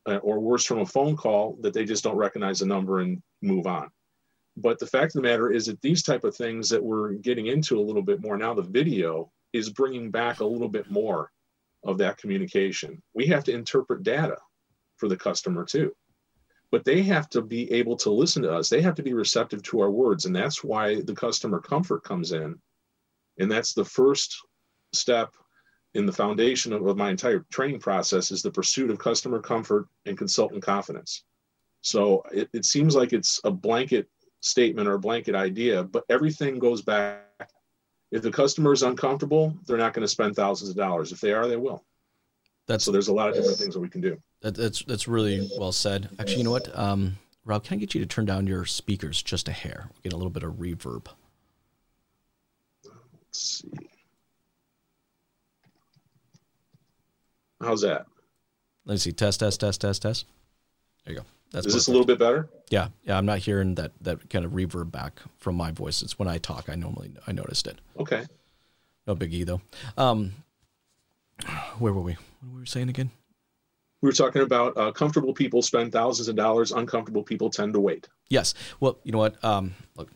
uh, 0.06 0.16
or 0.16 0.40
worse 0.40 0.64
from 0.64 0.80
a 0.80 0.86
phone 0.86 1.16
call 1.16 1.56
that 1.60 1.72
they 1.72 1.84
just 1.84 2.04
don't 2.04 2.16
recognize 2.16 2.60
the 2.60 2.66
number 2.66 3.00
and 3.00 3.22
move 3.42 3.66
on. 3.66 3.90
But 4.56 4.78
the 4.78 4.86
fact 4.86 5.16
of 5.16 5.22
the 5.22 5.28
matter 5.28 5.50
is 5.50 5.66
that 5.66 5.80
these 5.80 6.02
type 6.02 6.24
of 6.24 6.36
things 6.36 6.68
that 6.68 6.82
we're 6.82 7.14
getting 7.14 7.46
into 7.46 7.78
a 7.78 7.82
little 7.82 8.02
bit 8.02 8.20
more 8.20 8.36
now 8.36 8.54
the 8.54 8.62
video 8.62 9.32
is 9.52 9.70
bringing 9.70 10.10
back 10.10 10.40
a 10.40 10.44
little 10.44 10.68
bit 10.68 10.90
more 10.90 11.30
of 11.84 11.98
that 11.98 12.18
communication. 12.18 13.02
We 13.14 13.26
have 13.26 13.44
to 13.44 13.52
interpret 13.52 14.02
data 14.02 14.38
for 14.96 15.08
the 15.08 15.16
customer 15.16 15.64
too. 15.64 15.94
But 16.70 16.84
they 16.84 17.02
have 17.02 17.28
to 17.30 17.42
be 17.42 17.70
able 17.72 17.96
to 17.98 18.10
listen 18.10 18.42
to 18.42 18.52
us. 18.52 18.68
They 18.68 18.80
have 18.82 18.96
to 18.96 19.02
be 19.02 19.12
receptive 19.12 19.62
to 19.64 19.80
our 19.80 19.90
words. 19.90 20.24
And 20.24 20.34
that's 20.34 20.64
why 20.64 21.02
the 21.02 21.14
customer 21.14 21.60
comfort 21.60 22.02
comes 22.02 22.32
in. 22.32 22.58
And 23.38 23.50
that's 23.50 23.74
the 23.74 23.84
first 23.84 24.36
step 24.92 25.34
in 25.94 26.06
the 26.06 26.12
foundation 26.12 26.72
of, 26.72 26.86
of 26.86 26.96
my 26.96 27.10
entire 27.10 27.44
training 27.50 27.80
process 27.80 28.30
is 28.30 28.42
the 28.42 28.50
pursuit 28.50 28.90
of 28.90 28.98
customer 28.98 29.40
comfort 29.40 29.86
and 30.06 30.18
consultant 30.18 30.62
confidence. 30.62 31.24
So 31.82 32.24
it, 32.32 32.48
it 32.52 32.64
seems 32.64 32.96
like 32.96 33.12
it's 33.12 33.40
a 33.44 33.50
blanket 33.50 34.08
statement 34.40 34.88
or 34.88 34.94
a 34.94 34.98
blanket 34.98 35.34
idea, 35.34 35.82
but 35.82 36.04
everything 36.08 36.58
goes 36.58 36.82
back. 36.82 37.22
If 38.10 38.22
the 38.22 38.30
customer 38.30 38.72
is 38.72 38.82
uncomfortable, 38.82 39.56
they're 39.66 39.78
not 39.78 39.92
going 39.92 40.02
to 40.02 40.08
spend 40.08 40.36
thousands 40.36 40.70
of 40.70 40.76
dollars. 40.76 41.12
If 41.12 41.20
they 41.20 41.32
are, 41.32 41.46
they 41.46 41.56
will. 41.56 41.84
That's 42.66 42.84
so. 42.84 42.92
There's 42.92 43.08
a 43.08 43.12
lot 43.12 43.28
of 43.28 43.34
different 43.34 43.58
things 43.58 43.74
that 43.74 43.80
we 43.80 43.88
can 43.88 44.00
do. 44.00 44.16
That, 44.40 44.54
that's 44.54 44.82
that's 44.84 45.08
really 45.08 45.50
well 45.58 45.72
said. 45.72 46.08
Actually, 46.18 46.38
you 46.38 46.44
know 46.44 46.50
what, 46.50 46.78
um, 46.78 47.18
Rob? 47.44 47.64
Can 47.64 47.76
I 47.76 47.80
get 47.80 47.94
you 47.94 48.00
to 48.00 48.06
turn 48.06 48.24
down 48.24 48.46
your 48.46 48.64
speakers 48.64 49.22
just 49.22 49.48
a 49.48 49.52
hair? 49.52 49.90
Get 50.02 50.12
a 50.12 50.16
little 50.16 50.30
bit 50.30 50.44
of 50.44 50.54
reverb. 50.54 51.06
Let's 52.84 53.62
see. 53.62 53.90
How's 57.60 57.82
that? 57.82 58.06
Let's 58.84 59.02
see. 59.02 59.12
Test, 59.12 59.40
test, 59.40 59.60
test, 59.60 59.80
test, 59.80 60.02
test. 60.02 60.26
There 61.04 61.14
you 61.14 61.20
go. 61.20 61.26
That's 61.52 61.66
Is 61.66 61.74
this 61.74 61.86
a 61.86 61.90
little 61.90 62.06
bit 62.06 62.18
better? 62.18 62.48
Yeah, 62.70 62.88
yeah. 63.04 63.16
I'm 63.16 63.26
not 63.26 63.38
hearing 63.38 63.76
that 63.76 63.92
that 64.00 64.28
kind 64.28 64.44
of 64.44 64.52
reverb 64.52 64.90
back 64.90 65.20
from 65.38 65.54
my 65.54 65.70
voice. 65.70 66.02
It's 66.02 66.18
when 66.18 66.26
I 66.26 66.38
talk. 66.38 66.68
I 66.68 66.74
normally 66.74 67.12
I 67.26 67.32
noticed 67.32 67.66
it. 67.66 67.80
Okay. 67.98 68.24
No 69.06 69.14
biggie 69.14 69.46
though. 69.46 69.60
Um, 69.96 70.32
where 71.78 71.92
were 71.92 72.00
we? 72.00 72.12
What 72.12 72.52
were 72.54 72.60
we 72.60 72.66
saying 72.66 72.88
again? 72.88 73.10
We 74.02 74.08
were 74.08 74.12
talking 74.12 74.42
about 74.42 74.76
uh, 74.76 74.92
comfortable 74.92 75.32
people 75.32 75.62
spend 75.62 75.92
thousands 75.92 76.28
of 76.28 76.36
dollars. 76.36 76.72
Uncomfortable 76.72 77.22
people 77.22 77.50
tend 77.50 77.72
to 77.74 77.80
wait. 77.80 78.08
Yes. 78.28 78.54
Well, 78.80 78.98
you 79.04 79.12
know 79.12 79.18
what? 79.18 79.42
Um, 79.44 79.74
look, 79.96 80.10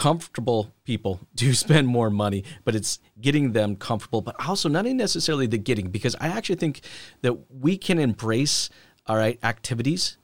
comfortable 0.00 0.72
people 0.84 1.20
do 1.34 1.52
spend 1.52 1.86
more 1.86 2.08
money, 2.08 2.42
but 2.64 2.74
it's 2.74 2.98
getting 3.20 3.52
them 3.52 3.76
comfortable, 3.76 4.22
but 4.22 4.34
also 4.48 4.66
not 4.68 4.86
necessarily 4.86 5.46
the 5.46 5.58
getting, 5.58 5.90
because 5.90 6.16
I 6.18 6.28
actually 6.28 6.56
think 6.56 6.80
that 7.20 7.34
we 7.50 7.76
can 7.76 7.98
embrace 7.98 8.70
all 9.06 9.16
right, 9.16 9.38
activities, 9.42 10.16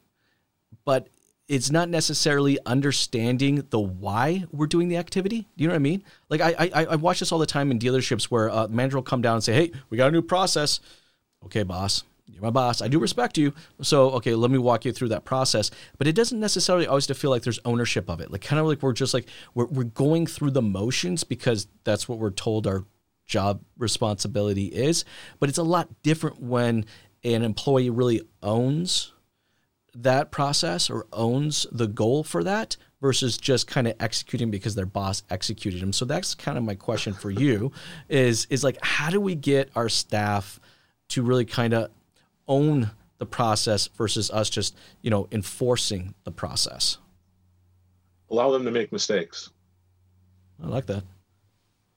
but 0.85 1.09
it's 1.49 1.71
not 1.71 1.89
necessarily 1.91 2.59
understanding 2.65 3.67
the 3.71 3.79
why 3.79 4.45
we're 4.51 4.67
doing 4.67 4.89
the 4.89 4.97
activity. 4.97 5.47
Do 5.57 5.63
you 5.63 5.69
know 5.69 5.75
what 5.75 5.77
I 5.77 5.91
mean? 5.91 6.05
Like 6.31 6.41
I 6.41 6.55
I, 6.59 6.85
I 6.85 6.97
watch 6.97 7.21
this 7.21 7.31
all 7.31 7.39
the 7.39 7.47
time 7.47 7.71
in 7.71 7.79
dealerships 7.79 8.25
where 8.25 8.49
a 8.49 8.69
manager 8.69 8.97
will 8.97 9.03
come 9.03 9.23
down 9.23 9.35
and 9.35 9.45
say, 9.45 9.55
"Hey, 9.55 9.73
we 9.91 9.97
got 9.97 10.09
a 10.09 10.13
new 10.13 10.23
process." 10.23 10.81
Okay, 11.45 11.63
boss, 11.63 12.03
you're 12.37 12.45
my 12.45 12.51
boss. 12.51 12.83
I 12.83 12.89
do 12.89 12.99
respect 12.99 13.39
you. 13.39 13.55
So, 13.81 14.11
okay, 14.11 14.35
let 14.35 14.51
me 14.51 14.59
walk 14.59 14.85
you 14.85 14.93
through 14.93 15.09
that 15.09 15.25
process. 15.25 15.71
But 15.97 16.07
it 16.07 16.15
doesn't 16.15 16.39
necessarily 16.39 16.87
always 16.87 17.07
feel 17.07 17.31
like 17.31 17.43
there's 17.43 17.61
ownership 17.65 18.11
of 18.11 18.21
it. 18.21 18.31
Like 18.31 18.43
kind 18.43 18.61
of 18.61 18.67
like 18.67 18.83
we're 18.83 18.93
just 18.93 19.15
like 19.15 19.27
we're 19.55 19.65
we're 19.67 19.85
going 19.85 20.27
through 20.27 20.51
the 20.51 20.63
motions 20.63 21.25
because 21.25 21.67
that's 21.85 22.09
what 22.09 22.19
we're 22.19 22.31
told 22.31 22.67
our 22.67 22.85
job 23.25 23.63
responsibility 23.79 24.67
is. 24.67 25.07
But 25.41 25.49
it's 25.49 25.59
a 25.59 25.63
lot 25.63 25.89
different 26.03 26.41
when 26.41 26.85
an 27.25 27.43
employee 27.43 27.91
really 27.91 28.21
owns 28.43 29.13
that 29.95 30.31
process 30.31 30.91
or 30.91 31.07
owns 31.13 31.67
the 31.73 31.87
goal 31.87 32.23
for 32.23 32.45
that 32.45 32.77
versus 33.01 33.39
just 33.39 33.67
kind 33.67 33.89
of 33.89 33.95
executing 33.99 34.51
because 34.51 34.75
their 34.75 34.87
boss 34.87 35.23
executed 35.31 35.81
them. 35.81 35.93
So 35.93 36.05
that's 36.05 36.35
kind 36.35 36.59
of 36.59 36.65
my 36.65 36.75
question 36.75 37.15
for 37.15 37.31
you 37.31 37.73
is 38.11 38.47
is 38.51 38.63
like 38.63 38.77
how 38.83 39.09
do 39.09 39.21
we 39.21 39.35
get 39.35 39.71
our 39.75 39.89
staff 39.89 40.61
to 41.09 41.23
really 41.23 41.45
kind 41.45 41.73
of 41.73 41.91
own 42.49 42.91
the 43.19 43.27
process 43.27 43.89
versus 43.89 44.31
us 44.31 44.51
just, 44.51 44.77
you 45.03 45.11
know, 45.11 45.29
enforcing 45.33 46.15
the 46.25 46.31
process? 46.31 46.99
Allow 48.31 48.51
them 48.51 48.65
to 48.65 48.71
make 48.71 48.93
mistakes. 48.93 49.51
I 50.63 50.67
like 50.67 50.87
that. 50.87 51.05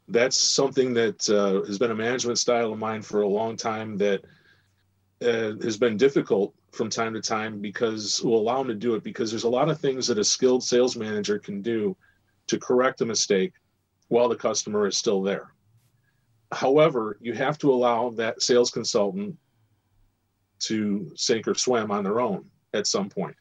That's 0.08 0.38
something 0.38 0.94
that 0.96 1.29
uh, 1.29 1.65
has 1.65 1.77
been 1.77 1.91
a 1.91 1.96
management 1.96 2.39
style 2.39 2.72
of 2.72 2.79
mine 2.79 3.01
for 3.01 3.22
a 3.22 3.27
long 3.27 3.56
time 3.56 3.98
that 3.98 4.24
uh, 5.22 5.56
has 5.62 5.77
been 5.77 5.98
difficult 5.98 6.53
from 6.72 6.89
time 6.89 7.13
to 7.13 7.22
time 7.22 7.60
because 7.60 8.22
we'll 8.24 8.39
allow 8.39 8.60
them 8.60 8.68
to 8.68 8.75
do 8.75 8.96
it 8.96 9.03
because 9.03 9.32
there's 9.32 9.44
a 9.44 9.50
lot 9.50 9.70
of 9.70 9.79
things 9.79 10.08
that 10.08 10.18
a 10.18 10.24
skilled 10.24 10.63
sales 10.63 10.96
manager 10.96 11.38
can 11.39 11.62
do 11.62 11.96
to 12.48 12.60
correct 12.60 13.01
a 13.01 13.06
mistake 13.06 13.53
while 14.08 14.29
the 14.29 14.36
customer 14.36 14.88
is 14.88 14.98
still 14.98 15.22
there. 15.22 15.53
However, 16.51 17.18
you 17.22 17.34
have 17.34 17.58
to 17.60 17.72
allow 17.72 18.10
that 18.12 18.41
sales 18.41 18.72
consultant 18.72 19.38
to 20.60 21.12
sink 21.16 21.48
or 21.48 21.56
swim 21.56 21.92
on 21.92 22.04
their 22.04 22.20
own 22.20 22.46
at 22.74 22.88
some 22.88 23.10
point. 23.10 23.36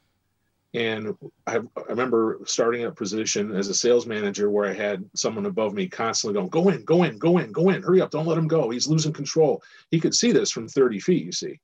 And 0.74 1.16
I, 1.46 1.56
I 1.56 1.82
remember 1.88 2.40
starting 2.44 2.84
a 2.84 2.90
position 2.90 3.56
as 3.56 3.68
a 3.68 3.74
sales 3.74 4.06
manager 4.06 4.50
where 4.50 4.68
I 4.68 4.74
had 4.74 5.08
someone 5.14 5.46
above 5.46 5.72
me 5.72 5.88
constantly 5.88 6.34
going, 6.34 6.50
Go 6.50 6.68
in, 6.68 6.84
go 6.84 7.04
in, 7.04 7.18
go 7.18 7.38
in, 7.38 7.52
go 7.52 7.70
in, 7.70 7.82
hurry 7.82 8.02
up, 8.02 8.10
don't 8.10 8.26
let 8.26 8.36
him 8.36 8.48
go. 8.48 8.68
He's 8.68 8.86
losing 8.86 9.12
control. 9.12 9.62
He 9.90 9.98
could 9.98 10.14
see 10.14 10.30
this 10.30 10.50
from 10.50 10.68
30 10.68 11.00
feet, 11.00 11.24
you 11.24 11.32
see. 11.32 11.60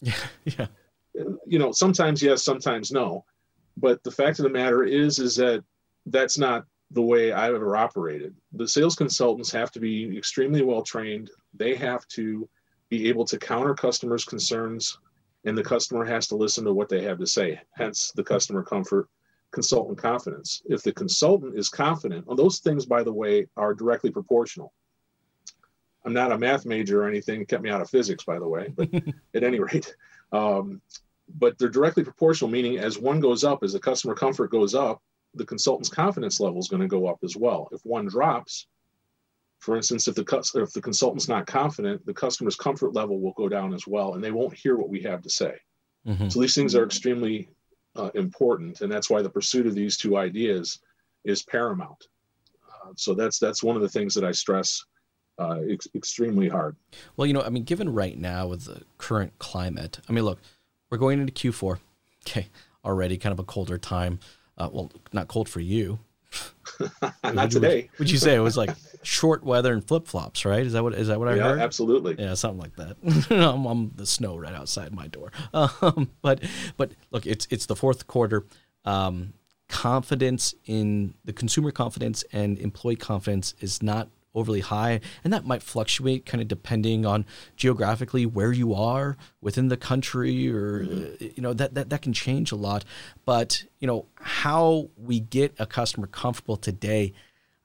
Yeah. 0.00 0.14
Yeah. 0.44 0.66
You 1.44 1.58
know, 1.58 1.72
sometimes 1.72 2.22
yes, 2.22 2.44
sometimes 2.44 2.92
no. 2.92 3.24
But 3.76 4.02
the 4.04 4.12
fact 4.12 4.38
of 4.38 4.44
the 4.44 4.48
matter 4.48 4.84
is, 4.84 5.18
is 5.18 5.34
that 5.36 5.64
that's 6.06 6.38
not 6.38 6.64
the 6.92 7.02
way 7.02 7.32
I've 7.32 7.54
ever 7.54 7.76
operated. 7.76 8.34
The 8.52 8.66
sales 8.66 8.94
consultants 8.94 9.50
have 9.50 9.70
to 9.72 9.80
be 9.80 10.16
extremely 10.16 10.62
well 10.62 10.82
trained. 10.82 11.30
They 11.52 11.74
have 11.74 12.06
to 12.08 12.48
be 12.90 13.08
able 13.08 13.24
to 13.24 13.38
counter 13.38 13.74
customers' 13.74 14.24
concerns, 14.24 14.98
and 15.44 15.56
the 15.56 15.64
customer 15.64 16.04
has 16.04 16.26
to 16.28 16.36
listen 16.36 16.64
to 16.64 16.74
what 16.74 16.88
they 16.88 17.02
have 17.02 17.18
to 17.18 17.26
say. 17.26 17.60
Hence, 17.72 18.12
the 18.14 18.24
customer 18.24 18.62
comfort, 18.62 19.08
consultant 19.52 19.96
confidence. 19.96 20.62
If 20.66 20.82
the 20.82 20.92
consultant 20.92 21.56
is 21.56 21.68
confident, 21.68 22.26
well, 22.26 22.36
those 22.36 22.58
things, 22.58 22.84
by 22.84 23.02
the 23.02 23.12
way, 23.12 23.46
are 23.56 23.72
directly 23.72 24.10
proportional. 24.10 24.72
I'm 26.04 26.12
not 26.12 26.32
a 26.32 26.38
math 26.38 26.66
major 26.66 27.02
or 27.02 27.08
anything, 27.08 27.42
it 27.42 27.48
kept 27.48 27.62
me 27.62 27.70
out 27.70 27.80
of 27.80 27.90
physics, 27.90 28.24
by 28.24 28.38
the 28.38 28.48
way, 28.48 28.72
but 28.74 28.88
at 29.34 29.44
any 29.44 29.60
rate, 29.60 29.94
um, 30.32 30.80
but 31.38 31.58
they're 31.58 31.68
directly 31.68 32.02
proportional, 32.02 32.50
meaning 32.50 32.78
as 32.78 32.98
one 32.98 33.20
goes 33.20 33.44
up, 33.44 33.62
as 33.62 33.72
the 33.72 33.80
customer 33.80 34.14
comfort 34.14 34.50
goes 34.50 34.74
up, 34.74 35.02
the 35.34 35.44
consultant's 35.44 35.90
confidence 35.90 36.40
level 36.40 36.58
is 36.58 36.68
going 36.68 36.82
to 36.82 36.88
go 36.88 37.06
up 37.06 37.18
as 37.22 37.36
well. 37.36 37.68
If 37.70 37.84
one 37.84 38.06
drops, 38.06 38.66
for 39.60 39.76
instance, 39.76 40.08
if 40.08 40.14
the 40.14 40.24
if 40.54 40.72
the 40.72 40.80
consultant's 40.80 41.28
not 41.28 41.46
confident, 41.46 42.04
the 42.06 42.14
customer's 42.14 42.56
comfort 42.56 42.94
level 42.94 43.20
will 43.20 43.34
go 43.34 43.48
down 43.48 43.74
as 43.74 43.86
well, 43.86 44.14
and 44.14 44.24
they 44.24 44.32
won't 44.32 44.54
hear 44.54 44.76
what 44.76 44.88
we 44.88 45.02
have 45.02 45.22
to 45.22 45.30
say. 45.30 45.54
Mm-hmm. 46.06 46.28
So 46.30 46.40
these 46.40 46.54
things 46.54 46.74
are 46.74 46.84
extremely 46.84 47.50
uh, 47.94 48.10
important, 48.14 48.80
and 48.80 48.90
that's 48.90 49.10
why 49.10 49.20
the 49.20 49.28
pursuit 49.28 49.66
of 49.66 49.74
these 49.74 49.98
two 49.98 50.16
ideas 50.16 50.80
is 51.24 51.42
paramount. 51.42 52.08
Uh, 52.66 52.92
so 52.96 53.14
that's 53.14 53.38
that's 53.38 53.62
one 53.62 53.76
of 53.76 53.82
the 53.82 53.88
things 53.88 54.14
that 54.14 54.24
I 54.24 54.32
stress 54.32 54.82
uh, 55.38 55.60
ex- 55.68 55.88
extremely 55.94 56.48
hard. 56.48 56.76
Well, 57.16 57.26
you 57.26 57.34
know, 57.34 57.42
I 57.42 57.50
mean, 57.50 57.64
given 57.64 57.92
right 57.92 58.18
now 58.18 58.46
with 58.46 58.64
the 58.64 58.82
current 58.96 59.38
climate, 59.38 60.00
I 60.08 60.12
mean, 60.12 60.24
look, 60.24 60.40
we're 60.88 60.98
going 60.98 61.20
into 61.20 61.32
Q4. 61.32 61.78
Okay, 62.26 62.48
already 62.82 63.18
kind 63.18 63.34
of 63.34 63.38
a 63.38 63.44
colder 63.44 63.76
time. 63.76 64.20
Uh, 64.56 64.70
well, 64.72 64.90
not 65.12 65.28
cold 65.28 65.50
for 65.50 65.60
you, 65.60 65.98
Not 67.24 67.50
today. 67.50 67.88
Would, 67.92 67.98
would 68.00 68.10
you 68.10 68.18
say 68.18 68.34
it 68.34 68.40
was 68.40 68.56
like 68.56 68.70
short 69.02 69.42
weather 69.44 69.72
and 69.72 69.84
flip 69.84 70.06
flops? 70.06 70.44
Right? 70.44 70.64
Is 70.64 70.72
that 70.72 70.82
what 70.82 70.94
is 70.94 71.08
that 71.08 71.18
what 71.18 71.28
I 71.28 71.36
yeah, 71.36 71.42
heard? 71.42 71.60
Absolutely. 71.60 72.16
Yeah, 72.18 72.34
something 72.34 72.60
like 72.60 72.76
that. 72.76 72.96
I'm, 73.30 73.66
I'm, 73.66 73.92
the 73.94 74.06
snow 74.06 74.36
right 74.36 74.54
outside 74.54 74.92
my 74.92 75.08
door. 75.08 75.32
Um, 75.52 76.10
but 76.22 76.42
but 76.76 76.92
look, 77.10 77.26
it's 77.26 77.46
it's 77.50 77.66
the 77.66 77.76
fourth 77.76 78.06
quarter. 78.06 78.46
Um, 78.84 79.34
confidence 79.68 80.54
in 80.66 81.14
the 81.24 81.32
consumer 81.32 81.70
confidence 81.70 82.24
and 82.32 82.58
employee 82.58 82.96
confidence 82.96 83.54
is 83.60 83.82
not 83.82 84.08
overly 84.34 84.60
high, 84.60 85.00
and 85.24 85.32
that 85.32 85.44
might 85.44 85.62
fluctuate 85.62 86.26
kind 86.26 86.40
of 86.40 86.48
depending 86.48 87.04
on 87.04 87.24
geographically 87.56 88.26
where 88.26 88.52
you 88.52 88.74
are 88.74 89.16
within 89.40 89.68
the 89.68 89.76
country, 89.76 90.48
or 90.50 90.84
mm-hmm. 90.84 91.24
you 91.36 91.42
know 91.42 91.52
that, 91.52 91.74
that 91.74 91.90
that 91.90 92.02
can 92.02 92.12
change 92.12 92.52
a 92.52 92.56
lot. 92.56 92.84
But 93.24 93.64
you 93.78 93.86
know 93.86 94.06
how 94.14 94.90
we 94.96 95.20
get 95.20 95.54
a 95.58 95.66
customer 95.66 96.06
comfortable 96.06 96.56
today, 96.56 97.12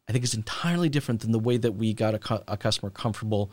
I 0.08 0.12
think 0.12 0.24
is 0.24 0.34
entirely 0.34 0.90
different 0.90 1.22
than 1.22 1.32
the 1.32 1.40
way 1.40 1.58
that 1.58 1.74
we 1.74 1.94
got 1.94 2.16
a, 2.16 2.44
a 2.52 2.58
customer 2.58 2.90
comfortable 2.90 3.52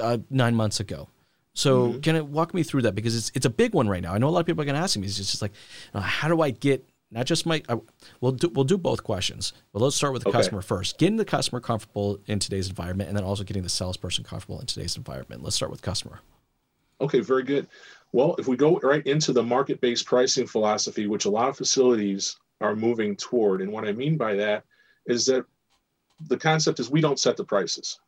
uh, 0.00 0.18
nine 0.30 0.54
months 0.54 0.80
ago. 0.80 1.08
So 1.54 1.88
mm-hmm. 1.88 2.00
can 2.00 2.16
it 2.16 2.26
walk 2.26 2.52
me 2.52 2.62
through 2.62 2.82
that 2.82 2.94
because 2.94 3.16
it's 3.16 3.32
it's 3.34 3.46
a 3.46 3.50
big 3.50 3.72
one 3.72 3.88
right 3.88 4.02
now. 4.02 4.12
I 4.12 4.18
know 4.18 4.28
a 4.28 4.30
lot 4.30 4.40
of 4.40 4.46
people 4.46 4.62
are 4.62 4.66
going 4.66 4.76
to 4.76 4.82
ask 4.82 4.96
me. 4.96 5.06
It's 5.06 5.16
just 5.16 5.40
like, 5.40 5.52
uh, 5.94 6.00
how 6.00 6.28
do 6.28 6.42
I 6.42 6.50
get 6.50 6.86
not 7.10 7.26
just 7.26 7.46
my 7.46 7.62
uh, 7.68 7.76
we'll 8.20 8.32
do 8.32 8.48
we'll 8.48 8.64
do 8.64 8.76
both 8.76 9.04
questions 9.04 9.52
but 9.72 9.80
let's 9.80 9.96
start 9.96 10.12
with 10.12 10.22
the 10.22 10.28
okay. 10.28 10.38
customer 10.38 10.62
first. 10.62 10.98
Getting 10.98 11.16
the 11.16 11.24
customer 11.24 11.60
comfortable 11.60 12.18
in 12.26 12.38
today's 12.38 12.68
environment 12.68 13.08
and 13.08 13.16
then 13.16 13.24
also 13.24 13.44
getting 13.44 13.62
the 13.62 13.68
salesperson 13.68 14.24
comfortable 14.24 14.60
in 14.60 14.66
today's 14.66 14.96
environment. 14.96 15.42
Let's 15.42 15.56
start 15.56 15.70
with 15.70 15.82
customer. 15.82 16.20
Okay 17.00 17.20
very 17.20 17.42
good. 17.42 17.68
Well 18.12 18.34
if 18.38 18.48
we 18.48 18.56
go 18.56 18.78
right 18.78 19.06
into 19.06 19.32
the 19.32 19.42
market-based 19.42 20.06
pricing 20.06 20.46
philosophy 20.46 21.06
which 21.06 21.24
a 21.24 21.30
lot 21.30 21.48
of 21.48 21.56
facilities 21.56 22.38
are 22.60 22.74
moving 22.74 23.14
toward 23.16 23.60
and 23.60 23.70
what 23.70 23.86
i 23.86 23.92
mean 23.92 24.16
by 24.16 24.34
that 24.34 24.64
is 25.06 25.26
that 25.26 25.44
the 26.28 26.36
concept 26.36 26.80
is 26.80 26.90
we 26.90 27.00
don't 27.00 27.18
set 27.18 27.36
the 27.36 27.44
prices. 27.44 28.00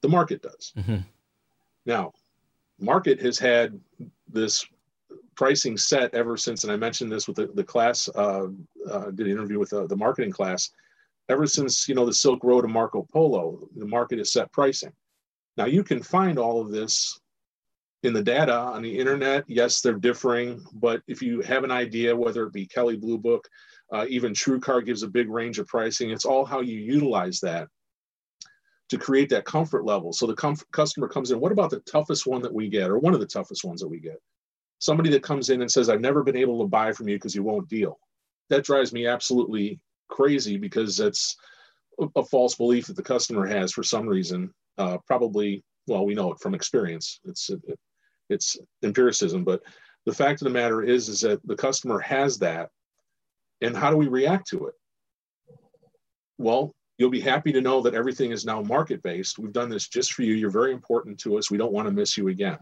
The 0.00 0.08
market 0.08 0.42
does. 0.42 0.72
Mm-hmm. 0.76 0.98
now 1.86 2.12
market 2.78 3.20
has 3.20 3.38
had 3.38 3.78
this 4.28 4.64
pricing 5.40 5.78
set 5.78 6.14
ever 6.14 6.36
since, 6.36 6.64
and 6.64 6.72
I 6.72 6.76
mentioned 6.76 7.10
this 7.10 7.26
with 7.26 7.36
the, 7.36 7.46
the 7.54 7.64
class, 7.64 8.10
uh, 8.14 8.48
uh, 8.90 9.10
did 9.12 9.26
an 9.26 9.32
interview 9.32 9.58
with 9.58 9.72
uh, 9.72 9.86
the 9.86 9.96
marketing 9.96 10.32
class, 10.32 10.70
ever 11.30 11.46
since, 11.46 11.88
you 11.88 11.94
know, 11.94 12.04
the 12.04 12.12
Silk 12.12 12.44
Road 12.44 12.64
and 12.64 12.74
Marco 12.74 13.06
Polo, 13.10 13.66
the 13.74 13.86
market 13.86 14.18
has 14.18 14.34
set 14.34 14.52
pricing. 14.52 14.92
Now 15.56 15.64
you 15.64 15.82
can 15.82 16.02
find 16.02 16.38
all 16.38 16.60
of 16.60 16.70
this 16.70 17.18
in 18.02 18.12
the 18.12 18.22
data 18.22 18.54
on 18.54 18.82
the 18.82 18.98
internet. 18.98 19.44
Yes, 19.46 19.80
they're 19.80 19.94
differing, 20.10 20.62
but 20.74 21.00
if 21.08 21.22
you 21.22 21.40
have 21.40 21.64
an 21.64 21.70
idea, 21.70 22.14
whether 22.14 22.44
it 22.44 22.52
be 22.52 22.66
Kelley 22.66 22.98
Blue 22.98 23.16
Book, 23.16 23.48
uh, 23.94 24.04
even 24.10 24.34
TrueCar 24.34 24.84
gives 24.84 25.02
a 25.04 25.08
big 25.08 25.30
range 25.30 25.58
of 25.58 25.66
pricing. 25.66 26.10
It's 26.10 26.26
all 26.26 26.44
how 26.44 26.60
you 26.60 26.78
utilize 26.78 27.40
that 27.40 27.66
to 28.90 28.98
create 28.98 29.30
that 29.30 29.46
comfort 29.46 29.86
level. 29.86 30.12
So 30.12 30.26
the 30.26 30.36
comf- 30.36 30.70
customer 30.70 31.08
comes 31.08 31.30
in, 31.30 31.40
what 31.40 31.52
about 31.52 31.70
the 31.70 31.80
toughest 31.80 32.26
one 32.26 32.42
that 32.42 32.52
we 32.52 32.68
get, 32.68 32.90
or 32.90 32.98
one 32.98 33.14
of 33.14 33.20
the 33.20 33.34
toughest 33.36 33.64
ones 33.64 33.80
that 33.80 33.88
we 33.88 34.00
get? 34.00 34.20
Somebody 34.80 35.10
that 35.10 35.22
comes 35.22 35.50
in 35.50 35.60
and 35.60 35.70
says, 35.70 35.88
I've 35.88 36.00
never 36.00 36.24
been 36.24 36.36
able 36.36 36.58
to 36.60 36.66
buy 36.66 36.92
from 36.92 37.08
you 37.08 37.16
because 37.16 37.34
you 37.34 37.42
won't 37.42 37.68
deal. 37.68 37.98
That 38.48 38.64
drives 38.64 38.92
me 38.92 39.06
absolutely 39.06 39.78
crazy 40.08 40.56
because 40.56 40.96
that's 40.96 41.36
a, 42.16 42.24
false 42.24 42.54
belief 42.54 42.86
that 42.86 42.96
the 42.96 43.02
customer 43.02 43.46
has 43.46 43.72
for 43.72 43.82
some 43.82 44.08
reason. 44.08 44.52
Uh, 44.78 44.98
probably, 45.06 45.62
well, 45.86 46.04
we 46.04 46.14
know 46.14 46.32
it 46.32 46.40
from 46.40 46.54
experience. 46.54 47.20
It's 47.24 47.50
it, 47.50 47.60
it's 48.30 48.56
empiricism, 48.82 49.44
but 49.44 49.62
the 50.06 50.14
fact 50.14 50.40
of 50.40 50.46
the 50.46 50.50
matter 50.50 50.82
is, 50.82 51.08
is 51.08 51.20
that 51.20 51.46
the 51.46 51.56
customer 51.56 52.00
has 52.00 52.38
that, 52.38 52.70
and 53.60 53.76
how 53.76 53.90
do 53.90 53.96
we 53.96 54.08
react 54.08 54.48
to 54.48 54.66
it? 54.66 54.74
Well, 56.38 56.74
you'll 56.96 57.10
be 57.10 57.20
happy 57.20 57.52
to 57.52 57.60
know 57.60 57.82
that 57.82 57.94
everything 57.94 58.30
is 58.30 58.46
now 58.46 58.62
market 58.62 59.02
based. 59.02 59.38
We've 59.38 59.52
done 59.52 59.68
this 59.68 59.88
just 59.88 60.14
for 60.14 60.22
you. 60.22 60.34
You're 60.34 60.48
very 60.48 60.72
important 60.72 61.20
to 61.20 61.36
us. 61.36 61.50
We 61.50 61.58
don't 61.58 61.72
want 61.72 61.86
to 61.86 61.92
miss 61.92 62.16
you 62.16 62.28
again 62.28 62.58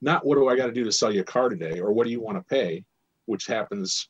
not 0.00 0.24
what 0.24 0.36
do 0.36 0.48
I 0.48 0.56
got 0.56 0.66
to 0.66 0.72
do 0.72 0.84
to 0.84 0.92
sell 0.92 1.12
you 1.12 1.20
a 1.20 1.24
car 1.24 1.48
today 1.48 1.80
or 1.80 1.92
what 1.92 2.04
do 2.04 2.10
you 2.10 2.20
want 2.20 2.38
to 2.38 2.44
pay, 2.44 2.84
which 3.26 3.46
happens 3.46 4.08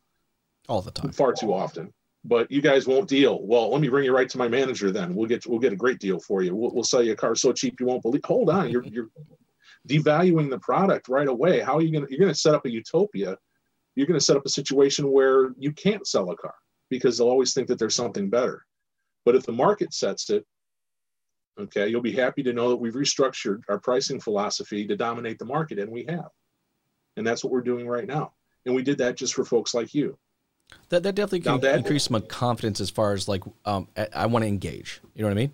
all 0.69 0.83
the 0.83 0.91
time, 0.91 1.13
far 1.13 1.33
too 1.33 1.53
often. 1.53 1.93
But 2.25 2.51
you 2.51 2.61
guys 2.61 2.87
won't 2.87 3.09
deal. 3.09 3.41
Well, 3.43 3.71
let 3.71 3.81
me 3.81 3.89
bring 3.89 4.05
you 4.05 4.15
right 4.15 4.29
to 4.29 4.39
my 4.39 4.47
manager. 4.47 4.91
Then 4.91 5.15
we'll 5.15 5.27
get 5.27 5.47
we'll 5.47 5.59
get 5.59 5.73
a 5.73 5.77
great 5.77 5.99
deal 5.99 6.21
for 6.21 6.43
you. 6.43 6.55
We'll, 6.55 6.71
we'll 6.73 6.85
sell 6.85 7.03
you 7.03 7.13
a 7.13 7.17
car 7.17 7.35
so 7.35 7.53
cheap 7.53 7.81
you 7.81 7.87
won't 7.87 8.03
believe. 8.03 8.21
Hold 8.25 8.51
on, 8.51 8.71
you're 8.71 8.85
you're 8.85 9.09
devaluing 9.89 10.51
the 10.51 10.59
product 10.59 11.09
right 11.09 11.29
away, 11.29 11.61
how 11.61 11.77
are 11.77 11.83
you 11.83 11.93
going 11.93 12.07
to, 12.07 12.11
you're 12.11 12.21
going 12.21 12.33
to 12.33 12.39
set 12.39 12.55
up 12.55 12.67
a 12.67 12.71
utopia. 12.71 13.37
You're 13.97 14.07
going 14.07 14.19
to 14.19 14.25
set 14.25 14.37
up 14.37 14.47
a 14.47 14.51
situation 14.51 15.11
where 15.11 15.53
you 15.59 15.73
can't 15.73 16.07
sell 16.07 16.31
a 16.31 16.37
car 16.37 16.55
because 16.91 17.19
they'll 17.19 17.29
always 17.29 17.55
think 17.55 17.69
that 17.69 17.79
there's 17.79 17.95
something 17.95 18.31
better. 18.31 18.65
But 19.25 19.35
if 19.35 19.45
the 19.45 19.53
market 19.53 19.93
sets 19.93 20.31
it, 20.31 20.47
okay, 21.59 21.89
you'll 21.89 22.01
be 22.01 22.13
happy 22.13 22.43
to 22.43 22.53
know 22.53 22.71
that 22.71 22.77
we've 22.77 22.95
restructured 22.95 23.63
our 23.69 23.79
pricing 23.79 24.21
philosophy 24.21 24.87
to 24.87 24.97
dominate 24.97 25.39
the 25.39 25.45
market, 25.45 25.79
and 25.79 25.91
we 25.91 26.05
have. 26.09 26.29
And 27.17 27.27
that's 27.27 27.45
what 27.45 27.53
we're 27.53 27.61
doing 27.61 27.87
right 27.87 28.07
now. 28.07 28.33
And 28.67 28.75
we 28.75 28.83
did 28.83 28.99
that 28.99 29.17
just 29.17 29.35
for 29.35 29.45
folks 29.45 29.75
like 29.75 29.95
you. 29.95 30.19
That, 30.91 31.03
that 31.03 31.15
definitely 31.15 31.41
can 31.41 31.61
that, 31.61 31.79
increase 31.79 32.11
my 32.11 32.21
confidence 32.21 32.81
as 32.81 32.91
far 32.91 33.13
as 33.13 33.27
like 33.27 33.43
um, 33.65 33.89
I, 33.97 34.09
I 34.15 34.27
want 34.27 34.45
to 34.45 34.49
engage. 34.49 35.01
You 35.15 35.23
know 35.23 35.29
what 35.29 35.33
I 35.33 35.41
mean? 35.41 35.53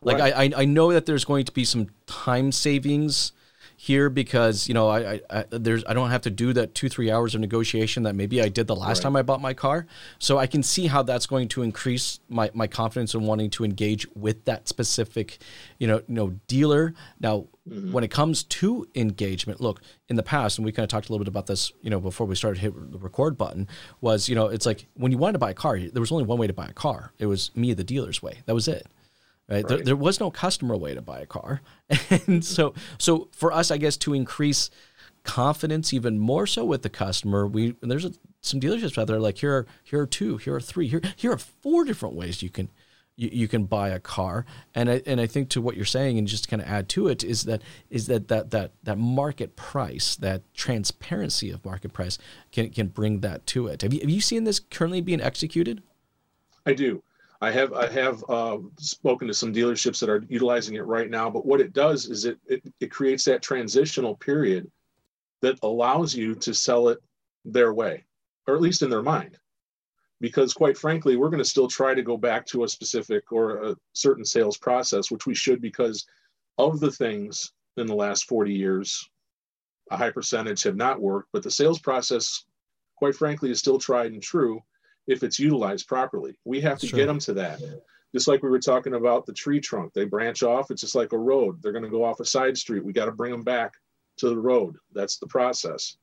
Like 0.00 0.18
right. 0.18 0.54
I, 0.54 0.62
I 0.62 0.64
know 0.64 0.92
that 0.92 1.06
there's 1.06 1.24
going 1.24 1.44
to 1.46 1.52
be 1.52 1.64
some 1.64 1.88
time 2.06 2.52
savings 2.52 3.32
here 3.76 4.08
because 4.08 4.68
you 4.68 4.74
know 4.74 4.88
I, 4.88 5.20
I, 5.30 5.44
there's 5.50 5.84
I 5.86 5.94
don't 5.94 6.10
have 6.10 6.22
to 6.22 6.30
do 6.30 6.52
that 6.52 6.74
two 6.74 6.88
three 6.88 7.10
hours 7.10 7.34
of 7.34 7.40
negotiation 7.40 8.04
that 8.04 8.14
maybe 8.14 8.40
I 8.40 8.48
did 8.48 8.66
the 8.66 8.76
last 8.76 8.98
right. 8.98 9.02
time 9.02 9.16
I 9.16 9.22
bought 9.22 9.40
my 9.40 9.54
car. 9.54 9.86
So 10.18 10.38
I 10.38 10.46
can 10.46 10.62
see 10.62 10.86
how 10.86 11.02
that's 11.02 11.26
going 11.26 11.48
to 11.48 11.62
increase 11.62 12.20
my, 12.28 12.50
my 12.54 12.66
confidence 12.66 13.14
in 13.14 13.22
wanting 13.22 13.50
to 13.50 13.64
engage 13.64 14.06
with 14.14 14.44
that 14.44 14.68
specific, 14.68 15.38
you 15.78 15.86
know, 15.86 15.96
you 16.08 16.14
know 16.14 16.34
dealer. 16.46 16.94
Now, 17.20 17.46
mm-hmm. 17.68 17.92
when 17.92 18.04
it 18.04 18.10
comes 18.10 18.44
to 18.44 18.86
engagement, 18.94 19.60
look 19.60 19.82
in 20.08 20.16
the 20.16 20.22
past, 20.22 20.58
and 20.58 20.64
we 20.64 20.72
kind 20.72 20.84
of 20.84 20.90
talked 20.90 21.08
a 21.08 21.12
little 21.12 21.24
bit 21.24 21.28
about 21.28 21.46
this, 21.46 21.72
you 21.82 21.90
know, 21.90 22.00
before 22.00 22.26
we 22.26 22.34
started 22.34 22.60
hit 22.60 22.92
the 22.92 22.98
record 22.98 23.36
button, 23.36 23.68
was 24.00 24.28
you 24.28 24.34
know 24.34 24.46
it's 24.46 24.66
like 24.66 24.86
when 24.94 25.12
you 25.12 25.18
wanted 25.18 25.34
to 25.34 25.38
buy 25.38 25.50
a 25.50 25.54
car, 25.54 25.78
there 25.78 26.00
was 26.00 26.12
only 26.12 26.24
one 26.24 26.38
way 26.38 26.46
to 26.46 26.52
buy 26.52 26.66
a 26.66 26.72
car. 26.72 27.12
It 27.18 27.26
was 27.26 27.54
me, 27.56 27.74
the 27.74 27.84
dealer's 27.84 28.22
way. 28.22 28.42
That 28.46 28.54
was 28.54 28.68
it 28.68 28.86
right? 29.48 29.56
right. 29.56 29.68
There, 29.68 29.78
there, 29.78 29.96
was 29.96 30.20
no 30.20 30.30
customer 30.30 30.76
way 30.76 30.94
to 30.94 31.02
buy 31.02 31.20
a 31.20 31.26
car, 31.26 31.60
and 32.26 32.44
so 32.44 32.74
so 32.98 33.28
for 33.32 33.52
us, 33.52 33.70
I 33.70 33.76
guess 33.76 33.96
to 33.98 34.14
increase 34.14 34.70
confidence 35.22 35.92
even 35.92 36.18
more 36.18 36.46
so 36.46 36.64
with 36.64 36.82
the 36.82 36.90
customer, 36.90 37.46
we 37.46 37.74
there's 37.80 38.04
a, 38.04 38.12
some 38.40 38.60
dealerships 38.60 38.98
out 38.98 39.06
there 39.06 39.18
like 39.18 39.38
here 39.38 39.52
are 39.52 39.66
here 39.82 40.00
are 40.00 40.06
two, 40.06 40.36
here 40.36 40.54
are 40.54 40.60
three, 40.60 40.86
here 40.88 41.02
here 41.16 41.32
are 41.32 41.38
four 41.38 41.84
different 41.84 42.14
ways 42.14 42.42
you 42.42 42.50
can. 42.50 42.70
You, 43.16 43.30
you 43.32 43.46
can 43.46 43.66
buy 43.66 43.90
a 43.90 44.00
car, 44.00 44.44
and 44.74 44.90
I, 44.90 45.00
and 45.06 45.20
I 45.20 45.28
think 45.28 45.48
to 45.50 45.60
what 45.60 45.76
you're 45.76 45.84
saying, 45.84 46.18
and 46.18 46.26
just 46.26 46.42
to 46.44 46.50
kind 46.50 46.60
of 46.60 46.66
add 46.66 46.88
to 46.88 47.06
it, 47.06 47.22
is 47.22 47.44
that 47.44 47.62
is 47.88 48.08
that 48.08 48.26
that 48.26 48.50
that 48.50 48.72
that 48.82 48.98
market 48.98 49.54
price, 49.54 50.16
that 50.16 50.42
transparency 50.52 51.52
of 51.52 51.64
market 51.64 51.92
price, 51.92 52.18
can 52.50 52.70
can 52.70 52.88
bring 52.88 53.20
that 53.20 53.46
to 53.46 53.68
it. 53.68 53.82
Have 53.82 53.94
you 53.94 54.00
have 54.00 54.10
you 54.10 54.20
seen 54.20 54.42
this 54.42 54.58
currently 54.58 55.00
being 55.00 55.20
executed? 55.20 55.84
I 56.66 56.72
do. 56.72 57.04
I 57.40 57.50
have 57.50 57.72
I 57.72 57.88
have 57.90 58.24
uh, 58.28 58.58
spoken 58.78 59.28
to 59.28 59.34
some 59.34 59.52
dealerships 59.52 60.00
that 60.00 60.08
are 60.08 60.24
utilizing 60.28 60.76
it 60.76 60.86
right 60.86 61.10
now. 61.10 61.28
But 61.30 61.46
what 61.46 61.60
it 61.60 61.72
does 61.72 62.06
is 62.06 62.24
it, 62.24 62.38
it 62.46 62.62
it 62.80 62.90
creates 62.90 63.24
that 63.24 63.42
transitional 63.42 64.16
period 64.16 64.70
that 65.42 65.58
allows 65.62 66.14
you 66.14 66.34
to 66.36 66.54
sell 66.54 66.88
it 66.88 66.98
their 67.44 67.74
way, 67.74 68.04
or 68.46 68.54
at 68.54 68.62
least 68.62 68.82
in 68.82 68.90
their 68.90 69.02
mind. 69.02 69.38
Because 70.20 70.54
quite 70.54 70.78
frankly, 70.78 71.16
we're 71.16 71.28
going 71.28 71.42
to 71.42 71.48
still 71.48 71.68
try 71.68 71.92
to 71.92 72.02
go 72.02 72.16
back 72.16 72.46
to 72.46 72.64
a 72.64 72.68
specific 72.68 73.30
or 73.30 73.62
a 73.62 73.76
certain 73.92 74.24
sales 74.24 74.56
process, 74.56 75.10
which 75.10 75.26
we 75.26 75.34
should 75.34 75.60
because 75.60 76.06
of 76.56 76.80
the 76.80 76.90
things 76.90 77.52
in 77.76 77.86
the 77.86 77.94
last 77.94 78.26
40 78.26 78.54
years, 78.54 79.10
a 79.90 79.96
high 79.96 80.10
percentage 80.10 80.62
have 80.62 80.76
not 80.76 81.00
worked. 81.00 81.28
But 81.32 81.42
the 81.42 81.50
sales 81.50 81.80
process, 81.80 82.44
quite 82.96 83.16
frankly, 83.16 83.50
is 83.50 83.58
still 83.58 83.78
tried 83.78 84.12
and 84.12 84.22
true 84.22 84.62
if 85.06 85.22
it's 85.22 85.38
utilized 85.38 85.86
properly. 85.86 86.38
We 86.44 86.60
have 86.60 86.78
to 86.80 86.86
get 86.86 87.06
them 87.06 87.18
to 87.20 87.34
that. 87.34 87.60
Just 88.14 88.28
like 88.28 88.42
we 88.42 88.50
were 88.50 88.60
talking 88.60 88.94
about 88.94 89.26
the 89.26 89.32
tree 89.32 89.60
trunk, 89.60 89.92
they 89.92 90.04
branch 90.04 90.42
off. 90.42 90.70
It's 90.70 90.80
just 90.80 90.94
like 90.94 91.12
a 91.12 91.18
road. 91.18 91.60
They're 91.60 91.72
going 91.72 91.84
to 91.84 91.90
go 91.90 92.04
off 92.04 92.20
a 92.20 92.24
side 92.24 92.56
street. 92.56 92.84
We 92.84 92.92
got 92.92 93.06
to 93.06 93.12
bring 93.12 93.32
them 93.32 93.42
back 93.42 93.72
to 94.18 94.28
the 94.28 94.38
road. 94.38 94.76
That's 94.92 95.18
the 95.18 95.26
process. 95.26 95.96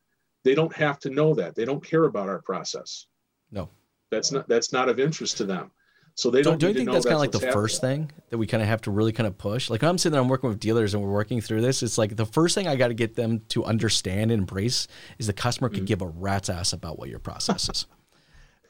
They 0.44 0.54
don't 0.54 0.76
have 0.76 1.00
to 1.00 1.10
know 1.10 1.34
that. 1.36 1.56
They 1.56 1.66
don't 1.66 1.84
care 1.84 2.04
about 2.06 2.28
our 2.28 2.42
process. 2.42 3.08
No, 3.52 3.70
that's 4.10 4.32
not 4.32 4.48
that's 4.50 4.74
not 4.74 4.90
of 4.90 5.00
interest 5.00 5.38
to 5.38 5.46
them. 5.46 5.72
So 6.16 6.30
they 6.30 6.42
don't. 6.42 6.60
do 6.60 6.68
you 6.68 6.74
think 6.74 6.92
that's, 6.92 7.06
kind 7.06 7.16
of 7.16 7.22
like 7.22 7.32
the 7.32 7.40
happening. 7.40 7.54
first 7.54 7.82
thing 7.82 8.12
that 8.30 8.38
we 8.38 8.46
kind 8.46 8.62
of 8.62 8.68
have 8.68 8.82
to 8.82 8.92
really 8.92 9.14
kind 9.14 9.28
of 9.28 9.38
push? 9.38 9.70
Like 9.70 9.82
I'm 9.82 9.98
sitting 9.98 10.12
there, 10.14 10.22
I'm 10.22 10.28
working 10.28 10.50
with 10.50 10.60
dealers, 10.60 10.94
and 10.94 11.02
we're 11.02 11.12
working 11.12 11.40
through 11.40 11.62
this. 11.62 11.82
It's 11.84 11.98
like 11.98 12.16
the 12.16 12.26
first 12.26 12.56
thing 12.56 12.68
I 12.68 12.76
got 12.76 12.90
to 12.90 12.94
get 12.94 13.16
them 13.16 13.42
to 13.50 13.64
understand 13.64 14.32
and 14.32 14.42
embrace 14.42 14.88
is 15.20 15.28
the 15.28 15.34
customer 15.34 15.70
could 15.70 15.80
mm-hmm. 15.80 15.86
give 15.86 16.02
a 16.02 16.08
rat's 16.08 16.50
ass 16.50 16.74
about 16.74 17.00
what 17.00 17.08
your 17.10 17.20
process 17.20 17.70
is. 17.70 17.88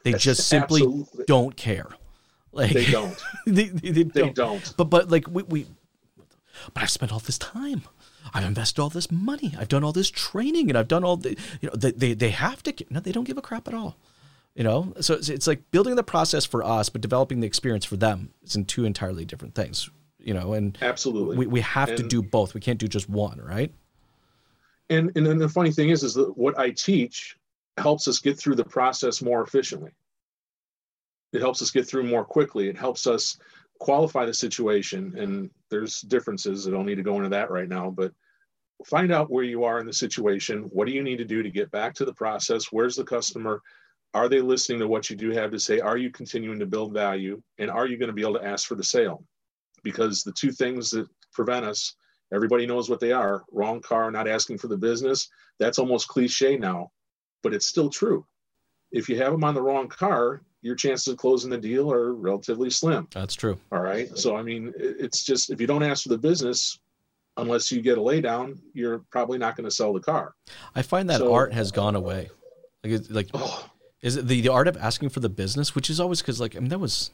They 0.04 0.12
just 0.14 0.48
simply 0.48 0.82
Absolutely. 0.82 1.24
don't 1.26 1.56
care. 1.56 1.88
Like 2.52 2.72
they 2.72 2.90
don't. 2.90 3.16
they, 3.46 3.64
they, 3.66 4.02
they, 4.02 4.04
don't. 4.04 4.34
don't. 4.34 4.74
But 4.76 4.84
but 4.84 5.10
like 5.10 5.28
we, 5.28 5.42
we 5.44 5.66
but 6.74 6.82
I've 6.82 6.90
spent 6.90 7.12
all 7.12 7.18
this 7.18 7.38
time. 7.38 7.82
I've 8.34 8.44
invested 8.44 8.80
all 8.80 8.88
this 8.88 9.10
money. 9.10 9.54
I've 9.58 9.68
done 9.68 9.82
all 9.84 9.92
this 9.92 10.10
training, 10.10 10.68
and 10.68 10.78
I've 10.78 10.88
done 10.88 11.04
all 11.04 11.16
the 11.16 11.30
you 11.60 11.68
know 11.68 11.74
they 11.74 11.92
they, 11.92 12.14
they 12.14 12.30
have 12.30 12.62
to. 12.64 12.74
No, 12.90 13.00
they 13.00 13.12
don't 13.12 13.24
give 13.24 13.38
a 13.38 13.42
crap 13.42 13.68
at 13.68 13.74
all. 13.74 13.96
You 14.54 14.64
know, 14.64 14.92
so 15.00 15.14
it's, 15.14 15.30
it's 15.30 15.46
like 15.46 15.70
building 15.70 15.94
the 15.96 16.02
process 16.02 16.44
for 16.44 16.62
us, 16.62 16.90
but 16.90 17.00
developing 17.00 17.40
the 17.40 17.46
experience 17.46 17.86
for 17.86 17.96
them. 17.96 18.34
is 18.44 18.54
in 18.54 18.66
two 18.66 18.84
entirely 18.84 19.24
different 19.24 19.54
things. 19.54 19.88
You 20.18 20.34
know, 20.34 20.52
and 20.52 20.76
absolutely, 20.82 21.38
we, 21.38 21.46
we 21.46 21.60
have 21.62 21.88
and, 21.88 21.98
to 21.98 22.06
do 22.06 22.22
both. 22.22 22.52
We 22.52 22.60
can't 22.60 22.78
do 22.78 22.86
just 22.86 23.08
one, 23.08 23.40
right? 23.40 23.72
And 24.90 25.10
and 25.16 25.26
then 25.26 25.38
the 25.38 25.48
funny 25.48 25.72
thing 25.72 25.88
is, 25.88 26.02
is 26.02 26.14
that 26.14 26.36
what 26.36 26.58
I 26.58 26.70
teach 26.70 27.36
helps 27.78 28.08
us 28.08 28.18
get 28.18 28.38
through 28.38 28.56
the 28.56 28.64
process 28.64 29.22
more 29.22 29.42
efficiently. 29.42 29.92
It 31.32 31.40
helps 31.40 31.62
us 31.62 31.70
get 31.70 31.86
through 31.88 32.04
more 32.04 32.24
quickly. 32.24 32.68
It 32.68 32.76
helps 32.76 33.06
us 33.06 33.38
qualify 33.80 34.26
the 34.26 34.34
situation. 34.34 35.14
And 35.18 35.50
there's 35.70 36.02
differences. 36.02 36.68
I 36.68 36.70
don't 36.70 36.86
need 36.86 36.96
to 36.96 37.02
go 37.02 37.16
into 37.16 37.30
that 37.30 37.50
right 37.50 37.68
now, 37.68 37.90
but 37.90 38.12
find 38.84 39.12
out 39.12 39.30
where 39.30 39.44
you 39.44 39.64
are 39.64 39.80
in 39.80 39.86
the 39.86 39.92
situation. 39.92 40.64
What 40.72 40.86
do 40.86 40.92
you 40.92 41.02
need 41.02 41.16
to 41.18 41.24
do 41.24 41.42
to 41.42 41.50
get 41.50 41.70
back 41.70 41.94
to 41.94 42.04
the 42.04 42.12
process? 42.12 42.66
Where's 42.70 42.96
the 42.96 43.04
customer? 43.04 43.62
Are 44.14 44.28
they 44.28 44.40
listening 44.40 44.78
to 44.80 44.88
what 44.88 45.08
you 45.08 45.16
do 45.16 45.30
have 45.30 45.50
to 45.52 45.58
say? 45.58 45.80
Are 45.80 45.96
you 45.96 46.10
continuing 46.10 46.58
to 46.58 46.66
build 46.66 46.92
value? 46.92 47.42
And 47.58 47.70
are 47.70 47.86
you 47.86 47.96
going 47.96 48.08
to 48.08 48.12
be 48.12 48.22
able 48.22 48.38
to 48.38 48.44
ask 48.44 48.68
for 48.68 48.74
the 48.74 48.84
sale? 48.84 49.24
Because 49.82 50.22
the 50.22 50.32
two 50.32 50.52
things 50.52 50.90
that 50.90 51.08
prevent 51.32 51.64
us, 51.64 51.94
everybody 52.34 52.66
knows 52.66 52.90
what 52.90 53.00
they 53.00 53.12
are 53.12 53.44
wrong 53.50 53.80
car, 53.80 54.10
not 54.10 54.28
asking 54.28 54.58
for 54.58 54.68
the 54.68 54.76
business. 54.76 55.28
That's 55.58 55.78
almost 55.78 56.08
cliche 56.08 56.58
now 56.58 56.90
but 57.42 57.54
it's 57.54 57.66
still 57.66 57.90
true. 57.90 58.24
If 58.90 59.08
you 59.08 59.16
have 59.16 59.32
them 59.32 59.44
on 59.44 59.54
the 59.54 59.62
wrong 59.62 59.88
car, 59.88 60.42
your 60.60 60.74
chances 60.74 61.08
of 61.08 61.18
closing 61.18 61.50
the 61.50 61.58
deal 61.58 61.92
are 61.92 62.14
relatively 62.14 62.70
slim. 62.70 63.08
That's 63.10 63.34
true. 63.34 63.58
All 63.72 63.80
right. 63.80 64.16
So, 64.16 64.36
I 64.36 64.42
mean, 64.42 64.72
it's 64.76 65.24
just 65.24 65.50
if 65.50 65.60
you 65.60 65.66
don't 65.66 65.82
ask 65.82 66.04
for 66.04 66.08
the 66.10 66.18
business, 66.18 66.78
unless 67.36 67.72
you 67.72 67.80
get 67.80 67.98
a 67.98 68.00
laydown, 68.00 68.58
you're 68.74 69.00
probably 69.10 69.38
not 69.38 69.56
going 69.56 69.64
to 69.64 69.74
sell 69.74 69.92
the 69.92 70.00
car. 70.00 70.34
I 70.74 70.82
find 70.82 71.08
that 71.10 71.18
so, 71.18 71.32
art 71.32 71.52
has 71.52 71.72
gone 71.72 71.96
away. 71.96 72.30
Like, 72.84 73.02
like 73.10 73.28
oh. 73.34 73.68
is 74.02 74.16
it 74.16 74.28
the, 74.28 74.40
the 74.40 74.48
art 74.48 74.68
of 74.68 74.76
asking 74.76 75.08
for 75.08 75.20
the 75.20 75.28
business, 75.28 75.74
which 75.74 75.90
is 75.90 75.98
always 75.98 76.20
because, 76.20 76.40
like, 76.40 76.54
I 76.54 76.60
mean, 76.60 76.68
that 76.68 76.78
was 76.78 77.10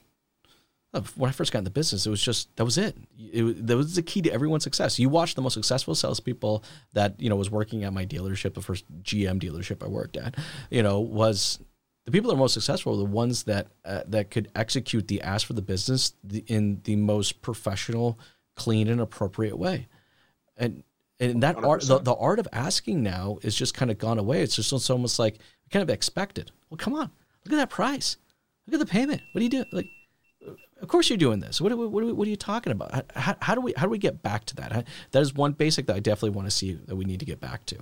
when 1.16 1.29
I 1.29 1.33
first 1.33 1.53
got 1.53 1.59
in 1.59 1.64
the 1.64 1.70
business, 1.70 2.07
it 2.07 2.11
was 2.11 2.22
just 2.22 2.55
that 2.57 2.64
was 2.64 2.79
it. 2.79 2.96
it. 3.18 3.66
That 3.66 3.77
was 3.77 3.94
the 3.94 4.03
key 4.03 4.22
to 4.22 4.31
everyone's 4.31 4.64
success. 4.64 4.98
You 4.98 5.09
watch 5.09 5.35
the 5.35 5.42
most 5.42 5.55
successful 5.55 5.94
salespeople 5.94 6.64
that 6.94 7.20
you 7.20 7.29
know 7.29 7.37
was 7.37 7.51
working 7.51 7.85
at 7.85 7.92
my 7.92 8.07
dealership, 8.07 8.55
the 8.55 8.62
first 8.62 8.85
GM 9.03 9.40
dealership 9.40 9.85
I 9.85 9.88
worked 9.88 10.16
at. 10.16 10.37
You 10.70 10.83
know, 10.83 11.01
was 11.01 11.59
the 12.07 12.12
people 12.12 12.31
that 12.31 12.37
are 12.37 12.38
most 12.38 12.55
successful 12.55 12.94
are 12.94 12.96
the 12.96 13.05
ones 13.05 13.42
that 13.42 13.66
uh, 13.85 14.03
that 14.07 14.31
could 14.31 14.51
execute 14.55 15.09
the 15.09 15.20
ask 15.20 15.46
for 15.46 15.53
the 15.53 15.62
business 15.62 16.14
in 16.46 16.81
the 16.85 16.96
most 16.96 17.42
professional, 17.42 18.18
clean, 18.57 18.88
and 18.88 18.98
appropriate 18.98 19.59
way. 19.59 19.88
And 20.57 20.85
and 21.20 21.42
that 21.42 21.57
100%. 21.57 21.68
art, 21.68 21.83
the, 21.83 21.98
the 21.98 22.14
art 22.14 22.38
of 22.38 22.48
asking 22.53 23.03
now 23.03 23.38
is 23.42 23.55
just 23.55 23.74
kind 23.74 23.90
of 23.90 23.98
gone 23.98 24.18
away. 24.18 24.40
It's 24.40 24.57
just 24.57 24.72
it's 24.72 24.88
almost 24.88 25.18
like 25.18 25.38
kind 25.70 25.83
of 25.83 25.90
expected. 25.90 26.51
Well, 26.70 26.79
come 26.79 26.94
on, 26.94 27.11
look 27.44 27.53
at 27.53 27.57
that 27.57 27.68
price, 27.68 28.16
look 28.66 28.81
at 28.81 28.87
the 28.87 28.90
payment. 28.90 29.20
What 29.33 29.40
do 29.40 29.44
you 29.44 29.51
do? 29.51 29.64
Like 29.70 29.90
of 30.81 30.88
course 30.88 31.09
you're 31.09 31.19
doing 31.19 31.41
this. 31.41 31.61
What, 31.61 31.77
what, 31.77 31.91
what, 31.91 32.27
are 32.27 32.31
you 32.31 32.37
talking 32.37 32.73
about? 32.73 33.05
How, 33.14 33.37
how, 33.41 33.55
do 33.55 33.61
we 33.61 33.73
how 33.77 33.85
do 33.85 33.91
we 33.91 33.99
get 33.99 34.23
back 34.23 34.45
to 34.47 34.57
that? 34.57 34.87
That 35.11 35.23
is 35.23 35.35
one 35.35 35.53
basic 35.53 35.87
that 35.87 35.97
I 35.97 36.01
definitely 36.01 36.37
want 36.37 36.47
to 36.47 36.51
see 36.51 36.79
that 36.87 36.97
we 36.97 37.05
need 37.05 37.21
to 37.21 37.27
get 37.27 37.41
back 37.41 37.67
to. 37.67 37.77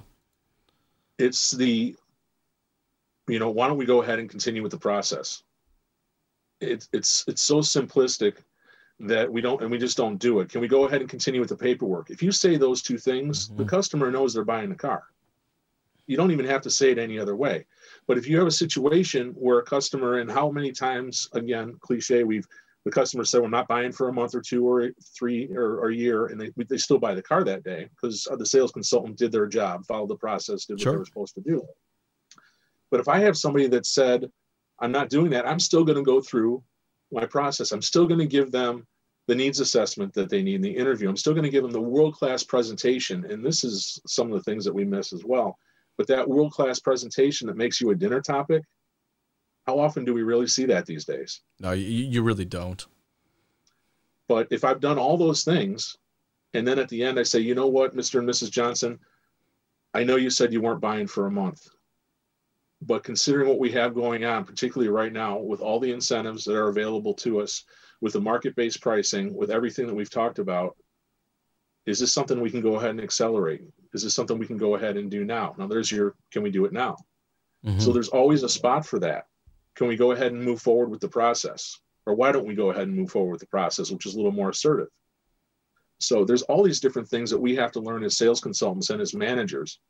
It's 1.18 1.50
the, 1.50 1.94
you 3.28 3.38
know, 3.38 3.50
why 3.50 3.68
don't 3.68 3.78
we 3.78 3.86
go 3.86 4.02
ahead 4.02 4.18
and 4.18 4.28
continue 4.28 4.62
with 4.62 4.72
the 4.72 4.78
process? 4.78 5.42
It's 6.60 6.88
it's 6.92 7.24
it's 7.28 7.42
so 7.42 7.56
simplistic 7.56 8.38
that 9.00 9.30
we 9.30 9.42
don't 9.42 9.60
and 9.60 9.70
we 9.70 9.78
just 9.78 9.96
don't 9.96 10.16
do 10.16 10.40
it. 10.40 10.48
Can 10.48 10.60
we 10.60 10.68
go 10.68 10.84
ahead 10.84 11.00
and 11.00 11.10
continue 11.10 11.40
with 11.40 11.50
the 11.50 11.56
paperwork? 11.56 12.10
If 12.10 12.22
you 12.22 12.32
say 12.32 12.56
those 12.56 12.80
two 12.80 12.98
things, 12.98 13.48
mm-hmm. 13.48 13.58
the 13.58 13.64
customer 13.64 14.10
knows 14.10 14.32
they're 14.32 14.44
buying 14.44 14.70
the 14.70 14.74
car. 14.74 15.04
You 16.06 16.16
don't 16.16 16.30
even 16.30 16.46
have 16.46 16.62
to 16.62 16.70
say 16.70 16.92
it 16.92 16.98
any 16.98 17.18
other 17.18 17.36
way. 17.36 17.66
But 18.06 18.16
if 18.16 18.28
you 18.28 18.38
have 18.38 18.46
a 18.46 18.52
situation 18.52 19.32
where 19.32 19.58
a 19.58 19.64
customer, 19.64 20.18
and 20.18 20.30
how 20.30 20.50
many 20.50 20.70
times, 20.70 21.28
again, 21.32 21.76
cliche, 21.80 22.22
we've 22.22 22.46
the 22.86 22.92
customer 22.92 23.24
said, 23.24 23.42
"We're 23.42 23.48
not 23.48 23.66
buying 23.66 23.90
for 23.90 24.08
a 24.08 24.12
month 24.12 24.36
or 24.36 24.40
two 24.40 24.64
or 24.64 24.92
three 25.18 25.50
or, 25.52 25.80
or 25.80 25.88
a 25.88 25.94
year," 25.94 26.26
and 26.26 26.40
they 26.40 26.52
they 26.68 26.78
still 26.78 27.00
buy 27.00 27.16
the 27.16 27.22
car 27.22 27.42
that 27.42 27.64
day 27.64 27.88
because 27.90 28.28
the 28.38 28.46
sales 28.46 28.70
consultant 28.70 29.18
did 29.18 29.32
their 29.32 29.48
job, 29.48 29.84
followed 29.86 30.08
the 30.08 30.16
process, 30.16 30.66
did 30.66 30.74
what 30.74 30.82
sure. 30.82 30.92
they 30.92 30.98
were 30.98 31.04
supposed 31.04 31.34
to 31.34 31.40
do. 31.40 31.66
But 32.92 33.00
if 33.00 33.08
I 33.08 33.18
have 33.18 33.36
somebody 33.36 33.66
that 33.66 33.86
said, 33.86 34.30
"I'm 34.78 34.92
not 34.92 35.10
doing 35.10 35.30
that," 35.30 35.48
I'm 35.48 35.58
still 35.58 35.82
going 35.82 35.98
to 35.98 36.04
go 36.04 36.20
through 36.20 36.62
my 37.10 37.26
process. 37.26 37.72
I'm 37.72 37.82
still 37.82 38.06
going 38.06 38.20
to 38.20 38.26
give 38.26 38.52
them 38.52 38.86
the 39.26 39.34
needs 39.34 39.58
assessment 39.58 40.14
that 40.14 40.30
they 40.30 40.40
need 40.40 40.54
in 40.54 40.62
the 40.62 40.76
interview. 40.76 41.08
I'm 41.08 41.16
still 41.16 41.34
going 41.34 41.42
to 41.42 41.50
give 41.50 41.64
them 41.64 41.72
the 41.72 41.80
world 41.80 42.14
class 42.14 42.44
presentation. 42.44 43.24
And 43.24 43.44
this 43.44 43.64
is 43.64 44.00
some 44.06 44.28
of 44.28 44.34
the 44.34 44.44
things 44.44 44.64
that 44.64 44.72
we 44.72 44.84
miss 44.84 45.12
as 45.12 45.24
well. 45.24 45.58
But 45.98 46.06
that 46.06 46.28
world 46.28 46.52
class 46.52 46.78
presentation 46.78 47.48
that 47.48 47.56
makes 47.56 47.80
you 47.80 47.90
a 47.90 47.96
dinner 47.96 48.20
topic, 48.20 48.62
how 49.66 49.78
often 49.78 50.04
do 50.04 50.14
we 50.14 50.22
really 50.22 50.46
see 50.46 50.64
that 50.66 50.86
these 50.86 51.04
days? 51.04 51.40
No, 51.58 51.72
you, 51.72 51.86
you 51.86 52.22
really 52.22 52.44
don't. 52.44 52.86
But 54.28 54.48
if 54.50 54.64
I've 54.64 54.80
done 54.80 54.98
all 54.98 55.16
those 55.16 55.44
things, 55.44 55.96
and 56.54 56.66
then 56.66 56.78
at 56.78 56.88
the 56.88 57.02
end 57.02 57.18
I 57.18 57.24
say, 57.24 57.40
you 57.40 57.54
know 57.54 57.66
what, 57.66 57.94
Mr. 57.94 58.18
and 58.18 58.28
Mrs. 58.28 58.50
Johnson, 58.50 58.98
I 59.94 60.04
know 60.04 60.16
you 60.16 60.30
said 60.30 60.52
you 60.52 60.60
weren't 60.60 60.80
buying 60.80 61.06
for 61.06 61.26
a 61.26 61.30
month. 61.30 61.68
But 62.82 63.04
considering 63.04 63.48
what 63.48 63.58
we 63.58 63.72
have 63.72 63.94
going 63.94 64.24
on, 64.24 64.44
particularly 64.44 64.90
right 64.90 65.12
now, 65.12 65.38
with 65.38 65.60
all 65.60 65.80
the 65.80 65.92
incentives 65.92 66.44
that 66.44 66.56
are 66.56 66.68
available 66.68 67.14
to 67.14 67.40
us, 67.40 67.64
with 68.00 68.12
the 68.12 68.20
market-based 68.20 68.80
pricing, 68.82 69.34
with 69.34 69.50
everything 69.50 69.86
that 69.86 69.94
we've 69.94 70.10
talked 70.10 70.38
about, 70.38 70.76
is 71.86 71.98
this 71.98 72.12
something 72.12 72.40
we 72.40 72.50
can 72.50 72.60
go 72.60 72.76
ahead 72.76 72.90
and 72.90 73.00
accelerate? 73.00 73.62
Is 73.94 74.02
this 74.02 74.14
something 74.14 74.38
we 74.38 74.46
can 74.46 74.58
go 74.58 74.74
ahead 74.74 74.96
and 74.96 75.10
do 75.10 75.24
now? 75.24 75.54
Now 75.56 75.66
there's 75.66 75.90
your 75.90 76.14
can 76.30 76.42
we 76.42 76.50
do 76.50 76.66
it 76.66 76.72
now? 76.72 76.96
Mm-hmm. 77.64 77.80
So 77.80 77.92
there's 77.92 78.08
always 78.08 78.42
a 78.42 78.48
spot 78.48 78.84
for 78.84 78.98
that. 78.98 79.26
Can 79.76 79.86
we 79.86 79.96
go 79.96 80.12
ahead 80.12 80.32
and 80.32 80.42
move 80.42 80.60
forward 80.60 80.90
with 80.90 81.00
the 81.00 81.08
process? 81.08 81.78
Or 82.06 82.14
why 82.14 82.32
don't 82.32 82.46
we 82.46 82.54
go 82.54 82.70
ahead 82.70 82.88
and 82.88 82.96
move 82.96 83.10
forward 83.10 83.32
with 83.32 83.40
the 83.40 83.46
process, 83.46 83.90
which 83.90 84.06
is 84.06 84.14
a 84.14 84.16
little 84.16 84.32
more 84.32 84.50
assertive? 84.50 84.88
So 85.98 86.24
there's 86.24 86.42
all 86.42 86.62
these 86.62 86.80
different 86.80 87.08
things 87.08 87.30
that 87.30 87.38
we 87.38 87.54
have 87.56 87.72
to 87.72 87.80
learn 87.80 88.04
as 88.04 88.16
sales 88.16 88.40
consultants 88.40 88.90
and 88.90 89.00
as 89.00 89.14
managers 89.14 89.80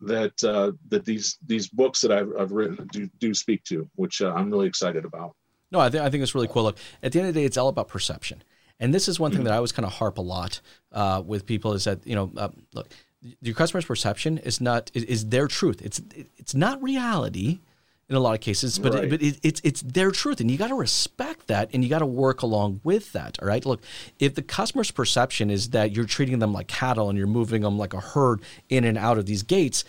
that 0.00 0.42
uh, 0.44 0.72
that 0.88 1.04
these 1.04 1.38
these 1.46 1.68
books 1.68 2.00
that 2.02 2.12
I've, 2.12 2.30
I've 2.38 2.52
written 2.52 2.86
do, 2.92 3.08
do 3.18 3.34
speak 3.34 3.64
to, 3.64 3.88
which 3.94 4.20
uh, 4.20 4.32
I'm 4.34 4.50
really 4.50 4.66
excited 4.66 5.04
about. 5.04 5.34
No, 5.72 5.80
I 5.80 5.90
think 5.90 6.02
I 6.04 6.10
think 6.10 6.22
it's 6.22 6.34
really 6.34 6.48
cool. 6.48 6.64
Look, 6.64 6.78
at 7.02 7.12
the 7.12 7.18
end 7.18 7.28
of 7.28 7.34
the 7.34 7.40
day, 7.40 7.46
it's 7.46 7.56
all 7.56 7.68
about 7.68 7.88
perception, 7.88 8.42
and 8.78 8.94
this 8.94 9.08
is 9.08 9.18
one 9.18 9.32
thing 9.32 9.44
that 9.44 9.52
I 9.52 9.56
always 9.56 9.72
kind 9.72 9.86
of 9.86 9.92
harp 9.92 10.18
a 10.18 10.22
lot 10.22 10.60
uh, 10.92 11.22
with 11.24 11.46
people 11.46 11.72
is 11.72 11.84
that 11.84 12.06
you 12.06 12.14
know, 12.14 12.30
uh, 12.36 12.48
look, 12.74 12.88
your 13.40 13.54
customer's 13.54 13.84
perception 13.84 14.38
is 14.38 14.60
not 14.60 14.90
is, 14.94 15.04
is 15.04 15.28
their 15.28 15.48
truth. 15.48 15.82
It's 15.82 16.00
it's 16.36 16.54
not 16.54 16.80
reality 16.82 17.60
in 18.08 18.14
a 18.14 18.20
lot 18.20 18.34
of 18.34 18.40
cases, 18.40 18.78
but 18.78 18.94
right. 18.94 19.10
but 19.10 19.20
it, 19.20 19.40
it's 19.42 19.60
it's 19.64 19.82
their 19.82 20.10
truth, 20.12 20.40
and 20.40 20.50
you 20.50 20.56
got 20.56 20.68
to 20.68 20.76
respect 20.76 21.48
that, 21.48 21.70
and 21.72 21.82
you 21.82 21.90
got 21.90 21.98
to 21.98 22.06
work 22.06 22.42
along 22.42 22.80
with 22.84 23.12
that. 23.12 23.36
All 23.42 23.48
right, 23.48 23.64
look, 23.66 23.82
if 24.18 24.34
the 24.34 24.42
customer's 24.42 24.92
perception 24.92 25.50
is 25.50 25.70
that 25.70 25.92
you're 25.92 26.04
treating 26.04 26.38
them 26.38 26.52
like 26.52 26.68
cattle 26.68 27.08
and 27.08 27.18
you're 27.18 27.26
moving 27.26 27.62
them 27.62 27.78
like 27.78 27.94
a 27.94 28.00
herd 28.00 28.42
in 28.68 28.84
and 28.84 28.96
out 28.96 29.18
of 29.18 29.26
these 29.26 29.42
gates, 29.42 29.84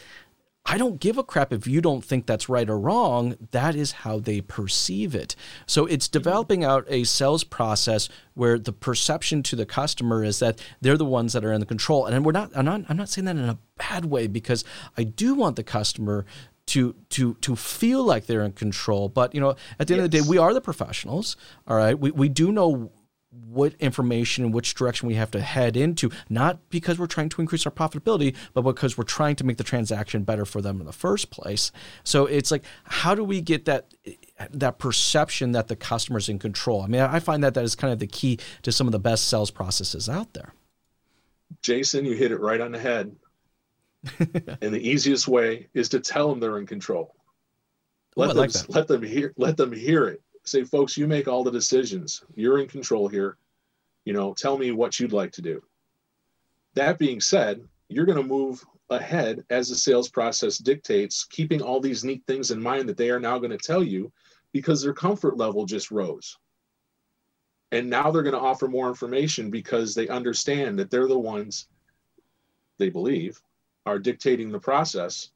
I 0.69 0.77
don't 0.77 0.99
give 0.99 1.17
a 1.17 1.23
crap 1.23 1.53
if 1.53 1.65
you 1.65 1.80
don't 1.80 2.03
think 2.03 2.25
that's 2.25 2.49
right 2.49 2.69
or 2.69 2.77
wrong. 2.77 3.38
That 3.51 3.75
is 3.75 3.91
how 3.93 4.19
they 4.19 4.41
perceive 4.41 5.15
it. 5.15 5.36
So 5.65 5.86
it's 5.86 6.08
mm-hmm. 6.08 6.13
developing 6.13 6.63
out 6.63 6.86
a 6.89 7.06
sales 7.06 7.43
process 7.43 8.10
where 8.34 8.60
the 8.60 8.73
perception 8.73 9.43
to 9.43 9.56
the 9.56 9.65
customer 9.65 10.23
is 10.23 10.39
that 10.39 10.60
they're 10.82 10.97
the 10.97 11.06
ones 11.06 11.34
that 11.34 11.45
are 11.45 11.53
in 11.53 11.62
the 11.62 11.65
control. 11.65 12.06
And 12.06 12.25
we're 12.25 12.34
not 12.34 12.51
I'm 12.56 12.65
not 12.65 12.82
I'm 12.89 12.97
not 12.97 13.10
saying 13.10 13.25
that 13.25 13.38
in 13.38 13.47
a 13.47 13.60
bad 13.77 14.06
way 14.06 14.27
because 14.27 14.65
I 14.97 15.03
do 15.03 15.36
want 15.36 15.56
the 15.56 15.63
customer 15.63 16.25
to 16.67 16.95
to 17.10 17.34
to 17.36 17.56
feel 17.56 18.03
like 18.03 18.25
they're 18.25 18.43
in 18.43 18.53
control. 18.53 19.10
But 19.10 19.34
you 19.34 19.41
know, 19.41 19.56
at 19.80 19.88
the 19.88 19.95
end 19.95 20.03
of 20.03 20.12
the 20.12 20.17
day, 20.19 20.27
we 20.27 20.38
are 20.38 20.53
the 20.53 20.62
professionals. 20.62 21.36
All 21.67 21.75
right. 21.75 21.97
We 21.97 22.12
we 22.12 22.30
do 22.30 22.51
know 22.51 22.91
what 23.30 23.73
information 23.80 24.45
and 24.45 24.53
which 24.53 24.73
direction 24.73 25.08
we 25.08 25.15
have 25.15 25.30
to 25.32 25.41
head 25.41 25.77
into, 25.77 26.10
not 26.30 26.69
because 26.69 26.97
we're 26.97 27.08
trying 27.08 27.30
to 27.30 27.41
increase 27.41 27.65
our 27.65 27.71
profitability, 27.71 28.36
but 28.53 28.62
because 28.62 28.97
we're 28.97 29.03
trying 29.03 29.36
to 29.36 29.43
make 29.43 29.58
the 29.58 29.63
transaction 29.63 30.23
better 30.23 30.45
for 30.45 30.62
them 30.62 30.80
in 30.80 30.86
the 30.86 30.93
first 30.93 31.30
place. 31.30 31.71
So 32.03 32.25
it's 32.25 32.51
like, 32.51 32.63
how 32.86 33.15
do 33.15 33.23
we 33.23 33.41
get 33.41 33.65
that 33.65 33.93
that 34.51 34.80
perception 34.80 35.51
that 35.53 35.67
the 35.67 35.75
customer's 35.75 36.30
in 36.30 36.39
control? 36.39 36.82
I 36.82 36.88
mean, 36.88 37.01
I 37.01 37.19
find 37.19 37.43
that 37.43 37.53
that 37.53 37.63
is 37.63 37.75
kind 37.75 37.93
of 37.93 37.99
the 37.99 38.08
key 38.08 38.39
to 38.63 38.71
some 38.71 38.88
of 38.88 38.91
the 38.91 38.99
best 38.99 39.27
sales 39.27 39.51
processes 39.51 40.10
out 40.10 40.34
there. 40.34 40.53
Jason, 41.62 42.06
you 42.06 42.13
hit 42.13 42.32
it 42.32 42.39
right 42.39 42.60
on 42.60 42.71
the 42.71 42.80
head. 42.80 43.15
and 44.61 44.73
the 44.73 44.89
easiest 44.89 45.27
way 45.27 45.67
is 45.73 45.89
to 45.89 45.99
tell 45.99 46.29
them 46.29 46.39
they're 46.39 46.59
in 46.59 46.65
control. 46.65 47.15
Let 48.15 48.31
Ooh, 48.31 48.33
them 48.33 48.37
like 48.37 48.69
let 48.69 48.87
them 48.87 49.03
hear 49.03 49.33
let 49.37 49.57
them 49.57 49.71
hear 49.71 50.07
it 50.07 50.21
say, 50.47 50.63
folks, 50.63 50.97
you 50.97 51.07
make 51.07 51.27
all 51.27 51.43
the 51.43 51.51
decisions. 51.51 52.23
You're 52.35 52.59
in 52.59 52.67
control 52.67 53.07
here. 53.07 53.37
You 54.05 54.13
know, 54.13 54.33
tell 54.33 54.57
me 54.57 54.71
what 54.71 54.99
you'd 54.99 55.13
like 55.13 55.31
to 55.33 55.41
do. 55.41 55.61
That 56.75 56.97
being 56.97 57.19
said, 57.19 57.61
you're 57.89 58.05
going 58.05 58.21
to 58.21 58.23
move 58.23 58.63
ahead 58.89 59.43
as 59.49 59.69
the 59.69 59.75
sales 59.75 60.09
process 60.09 60.57
dictates, 60.57 61.25
keeping 61.25 61.61
all 61.61 61.79
these 61.79 62.03
neat 62.03 62.23
things 62.25 62.51
in 62.51 62.61
mind 62.61 62.87
that 62.87 62.97
they 62.97 63.09
are 63.09 63.19
now 63.19 63.37
going 63.37 63.51
to 63.51 63.57
tell 63.57 63.83
you 63.83 64.11
because 64.53 64.81
their 64.81 64.93
comfort 64.93 65.37
level 65.37 65.65
just 65.65 65.91
rose. 65.91 66.37
And 67.73 67.89
now 67.89 68.11
they're 68.11 68.23
going 68.23 68.33
to 68.33 68.39
offer 68.39 68.67
more 68.67 68.87
information 68.87 69.51
because 69.51 69.93
they 69.93 70.07
understand 70.07 70.79
that 70.79 70.89
they're 70.89 71.07
the 71.07 71.19
ones 71.19 71.67
they 72.77 72.89
believe 72.89 73.41
are 73.88 74.00
dictating 74.00 74.52
the 74.52 74.60
process. 74.60 75.32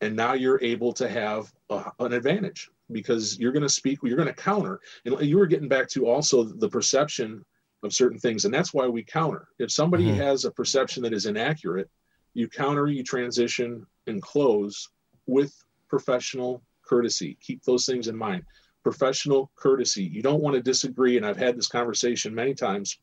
And 0.00 0.14
now 0.14 0.34
you're 0.34 0.62
able 0.62 0.92
to 0.92 1.08
have 1.08 1.52
a, 1.70 1.90
an 1.98 2.12
advantage 2.12 2.70
because 2.92 3.38
you're 3.38 3.52
going 3.52 3.64
to 3.64 3.68
speak, 3.68 3.98
you're 4.02 4.16
going 4.16 4.28
to 4.28 4.34
counter. 4.34 4.80
And 5.04 5.20
you 5.20 5.38
were 5.38 5.46
getting 5.46 5.68
back 5.68 5.88
to 5.88 6.06
also 6.06 6.44
the 6.44 6.68
perception 6.68 7.44
of 7.82 7.92
certain 7.92 8.18
things. 8.18 8.44
And 8.44 8.54
that's 8.54 8.72
why 8.72 8.86
we 8.86 9.02
counter. 9.02 9.48
If 9.58 9.70
somebody 9.70 10.04
mm-hmm. 10.04 10.20
has 10.20 10.44
a 10.44 10.50
perception 10.50 11.02
that 11.02 11.12
is 11.12 11.26
inaccurate, 11.26 11.90
you 12.34 12.48
counter, 12.48 12.86
you 12.86 13.02
transition, 13.02 13.86
and 14.06 14.22
close 14.22 14.88
with 15.26 15.52
professional 15.88 16.62
courtesy. 16.84 17.36
Keep 17.40 17.64
those 17.64 17.86
things 17.86 18.08
in 18.08 18.16
mind. 18.16 18.44
Professional 18.82 19.50
courtesy. 19.56 20.04
You 20.04 20.22
don't 20.22 20.42
want 20.42 20.54
to 20.54 20.62
disagree. 20.62 21.16
And 21.16 21.26
I've 21.26 21.36
had 21.36 21.56
this 21.56 21.68
conversation 21.68 22.34
many 22.34 22.54
times. 22.54 22.98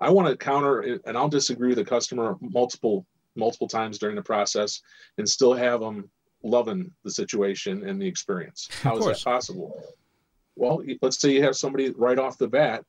I 0.00 0.10
want 0.10 0.28
to 0.28 0.36
counter, 0.36 0.98
and 1.04 1.16
I'll 1.16 1.28
disagree 1.28 1.68
with 1.68 1.78
a 1.78 1.84
customer 1.84 2.36
multiple 2.40 3.06
multiple 3.36 3.68
times 3.68 3.98
during 3.98 4.16
the 4.16 4.22
process, 4.22 4.80
and 5.18 5.28
still 5.28 5.54
have 5.54 5.80
them 5.80 6.10
loving 6.42 6.90
the 7.04 7.10
situation 7.10 7.86
and 7.88 8.00
the 8.00 8.06
experience. 8.06 8.68
How 8.82 8.96
is 8.96 9.04
that 9.06 9.22
possible? 9.22 9.82
Well, 10.56 10.82
let's 11.00 11.18
say 11.18 11.32
you 11.32 11.42
have 11.42 11.56
somebody 11.56 11.90
right 11.90 12.18
off 12.18 12.38
the 12.38 12.48
bat 12.48 12.84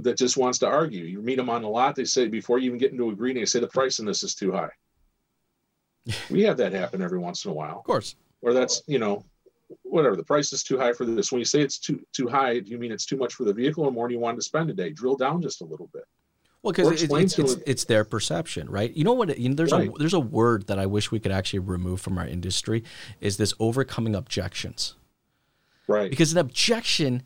that 0.00 0.18
just 0.18 0.36
wants 0.36 0.58
to 0.58 0.66
argue. 0.66 1.04
You 1.04 1.22
meet 1.22 1.36
them 1.36 1.50
on 1.50 1.62
the 1.62 1.68
lot, 1.68 1.94
they 1.94 2.04
say 2.04 2.28
before 2.28 2.58
you 2.58 2.66
even 2.66 2.78
get 2.78 2.92
into 2.92 3.08
a 3.08 3.12
agreeing, 3.12 3.36
they 3.36 3.44
say 3.44 3.60
the 3.60 3.68
price 3.68 3.98
in 3.98 4.06
this 4.06 4.22
is 4.22 4.34
too 4.34 4.52
high. 4.52 4.70
we 6.30 6.42
have 6.42 6.56
that 6.58 6.72
happen 6.72 7.02
every 7.02 7.18
once 7.18 7.44
in 7.44 7.50
a 7.50 7.54
while. 7.54 7.78
Of 7.78 7.84
course. 7.84 8.16
Or 8.42 8.52
that's, 8.52 8.82
you 8.86 8.98
know, 8.98 9.24
whatever, 9.82 10.16
the 10.16 10.24
price 10.24 10.52
is 10.52 10.62
too 10.62 10.78
high 10.78 10.92
for 10.92 11.04
this. 11.04 11.30
When 11.30 11.38
you 11.38 11.44
say 11.44 11.60
it's 11.60 11.78
too 11.78 12.00
too 12.12 12.28
high, 12.28 12.60
do 12.60 12.70
you 12.70 12.78
mean 12.78 12.92
it's 12.92 13.06
too 13.06 13.16
much 13.16 13.34
for 13.34 13.44
the 13.44 13.52
vehicle 13.52 13.84
or 13.84 13.92
more 13.92 14.06
than 14.06 14.14
you 14.14 14.20
want 14.20 14.38
to 14.38 14.42
spend 14.42 14.70
a 14.70 14.74
day? 14.74 14.90
Drill 14.90 15.16
down 15.16 15.42
just 15.42 15.60
a 15.60 15.64
little 15.64 15.90
bit. 15.92 16.04
Well, 16.62 16.72
because 16.72 17.02
it's, 17.02 17.12
it's, 17.12 17.38
it's, 17.38 17.62
it's, 17.66 17.84
their 17.84 18.04
perception, 18.04 18.68
right? 18.68 18.92
You 18.94 19.02
know 19.02 19.14
what? 19.14 19.38
You 19.38 19.48
know, 19.48 19.54
there's 19.54 19.72
right. 19.72 19.88
a 19.88 19.98
there's 19.98 20.12
a 20.12 20.20
word 20.20 20.66
that 20.66 20.78
I 20.78 20.84
wish 20.84 21.10
we 21.10 21.18
could 21.18 21.32
actually 21.32 21.60
remove 21.60 22.02
from 22.02 22.18
our 22.18 22.26
industry 22.26 22.84
is 23.20 23.38
this 23.38 23.54
overcoming 23.58 24.14
objections. 24.14 24.94
Right. 25.86 26.10
Because 26.10 26.32
an 26.32 26.38
objection 26.38 27.22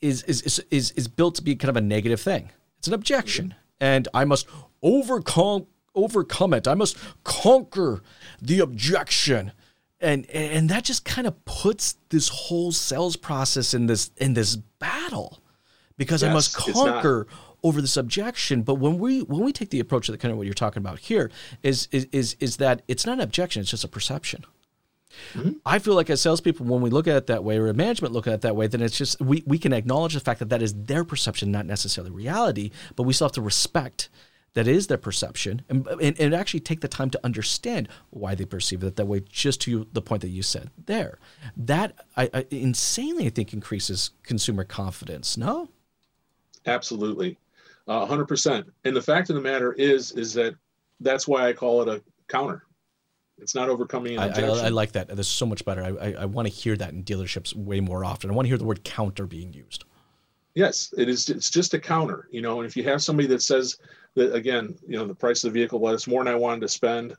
is 0.00 0.22
is 0.24 0.42
is 0.42 0.64
is, 0.70 0.92
is 0.92 1.08
built 1.08 1.34
to 1.36 1.42
be 1.42 1.56
kind 1.56 1.70
of 1.70 1.76
a 1.76 1.80
negative 1.80 2.20
thing. 2.20 2.50
It's 2.78 2.86
an 2.86 2.94
objection, 2.94 3.46
mm-hmm. 3.46 3.84
and 3.84 4.08
I 4.14 4.24
must 4.24 4.46
overcome 4.80 5.66
overcome 5.96 6.54
it. 6.54 6.68
I 6.68 6.74
must 6.74 6.96
conquer 7.24 8.02
the 8.40 8.60
objection. 8.60 9.52
And, 10.00 10.30
and 10.30 10.68
that 10.68 10.84
just 10.84 11.04
kind 11.04 11.26
of 11.26 11.44
puts 11.44 11.96
this 12.10 12.28
whole 12.28 12.70
sales 12.70 13.16
process 13.16 13.74
in 13.74 13.86
this 13.86 14.12
in 14.18 14.34
this 14.34 14.54
battle 14.54 15.42
because 15.96 16.22
yes, 16.22 16.30
I 16.30 16.32
must 16.32 16.54
conquer 16.54 17.26
over 17.62 17.80
the 17.80 17.88
subjection. 17.88 18.62
But 18.62 18.76
when 18.76 18.98
we 18.98 19.22
when 19.22 19.42
we 19.42 19.52
take 19.52 19.70
the 19.70 19.80
approach 19.80 20.08
of 20.08 20.12
the 20.12 20.18
kind 20.18 20.32
of 20.32 20.38
what 20.38 20.46
you're 20.46 20.54
talking 20.54 20.80
about 20.80 20.98
here 21.00 21.30
is 21.62 21.88
is 21.90 22.06
is, 22.12 22.36
is 22.40 22.56
that 22.58 22.82
it's 22.88 23.06
not 23.06 23.14
an 23.14 23.20
objection, 23.20 23.60
it's 23.60 23.70
just 23.70 23.84
a 23.84 23.88
perception. 23.88 24.44
Mm-hmm. 25.32 25.52
I 25.64 25.78
feel 25.78 25.94
like 25.94 26.10
as 26.10 26.20
salespeople, 26.20 26.66
when 26.66 26.80
we 26.80 26.90
look 26.90 27.06
at 27.06 27.16
it 27.16 27.26
that 27.28 27.42
way, 27.44 27.58
or 27.58 27.72
management 27.72 28.12
look 28.12 28.26
at 28.26 28.34
it 28.34 28.40
that 28.42 28.56
way, 28.56 28.66
then 28.66 28.82
it's 28.82 28.96
just 28.96 29.20
we, 29.20 29.42
we 29.46 29.58
can 29.58 29.72
acknowledge 29.72 30.14
the 30.14 30.20
fact 30.20 30.38
that 30.40 30.50
that 30.50 30.62
is 30.62 30.74
their 30.74 31.04
perception, 31.04 31.50
not 31.50 31.66
necessarily 31.66 32.10
reality, 32.10 32.70
but 32.96 33.04
we 33.04 33.12
still 33.12 33.26
have 33.26 33.32
to 33.32 33.42
respect 33.42 34.08
that 34.54 34.66
is 34.66 34.86
their 34.86 34.98
perception 34.98 35.62
and, 35.68 35.86
and, 35.86 36.18
and, 36.18 36.34
actually 36.34 36.58
take 36.58 36.80
the 36.80 36.88
time 36.88 37.10
to 37.10 37.20
understand 37.22 37.86
why 38.10 38.34
they 38.34 38.46
perceive 38.46 38.82
it 38.82 38.96
that 38.96 39.06
way, 39.06 39.20
just 39.30 39.60
to 39.60 39.86
the 39.92 40.00
point 40.00 40.22
that 40.22 40.30
you 40.30 40.42
said 40.42 40.70
there. 40.86 41.18
That 41.56 41.94
I, 42.16 42.30
I 42.32 42.46
insanely, 42.50 43.26
I 43.26 43.30
think, 43.30 43.52
increases 43.52 44.10
consumer 44.22 44.64
confidence, 44.64 45.36
no? 45.36 45.68
Absolutely 46.66 47.38
Uh, 47.88 48.04
hundred 48.04 48.28
percent. 48.28 48.66
And 48.84 48.94
the 48.94 49.02
fact 49.02 49.30
of 49.30 49.36
the 49.36 49.42
matter 49.42 49.72
is, 49.72 50.12
is 50.12 50.34
that 50.34 50.54
that's 51.00 51.26
why 51.26 51.48
I 51.48 51.52
call 51.54 51.82
it 51.82 51.88
a 51.88 52.02
counter. 52.28 52.64
It's 53.38 53.54
not 53.54 53.68
overcoming. 53.68 54.18
I, 54.18 54.28
I, 54.28 54.42
I 54.42 54.68
like 54.68 54.92
that. 54.92 55.08
That's 55.08 55.28
so 55.28 55.46
much 55.46 55.64
better. 55.64 55.82
I, 55.82 56.08
I, 56.08 56.12
I 56.20 56.24
want 56.26 56.48
to 56.48 56.52
hear 56.52 56.76
that 56.76 56.92
in 56.92 57.04
dealerships 57.04 57.54
way 57.54 57.80
more 57.80 58.04
often. 58.04 58.30
I 58.30 58.34
want 58.34 58.46
to 58.46 58.50
hear 58.50 58.58
the 58.58 58.64
word 58.64 58.84
counter 58.84 59.26
being 59.26 59.52
used. 59.52 59.84
Yes, 60.54 60.92
it 60.98 61.08
is. 61.08 61.28
It's 61.30 61.50
just 61.50 61.72
a 61.72 61.78
counter, 61.78 62.28
you 62.30 62.42
know. 62.42 62.60
And 62.60 62.68
if 62.68 62.76
you 62.76 62.82
have 62.84 63.00
somebody 63.00 63.28
that 63.28 63.42
says 63.42 63.78
that 64.16 64.34
again, 64.34 64.76
you 64.86 64.98
know, 64.98 65.06
the 65.06 65.14
price 65.14 65.44
of 65.44 65.52
the 65.52 65.58
vehicle 65.58 65.78
was 65.78 66.08
more 66.08 66.24
than 66.24 66.32
I 66.32 66.36
wanted 66.36 66.62
to 66.62 66.68
spend, 66.68 67.16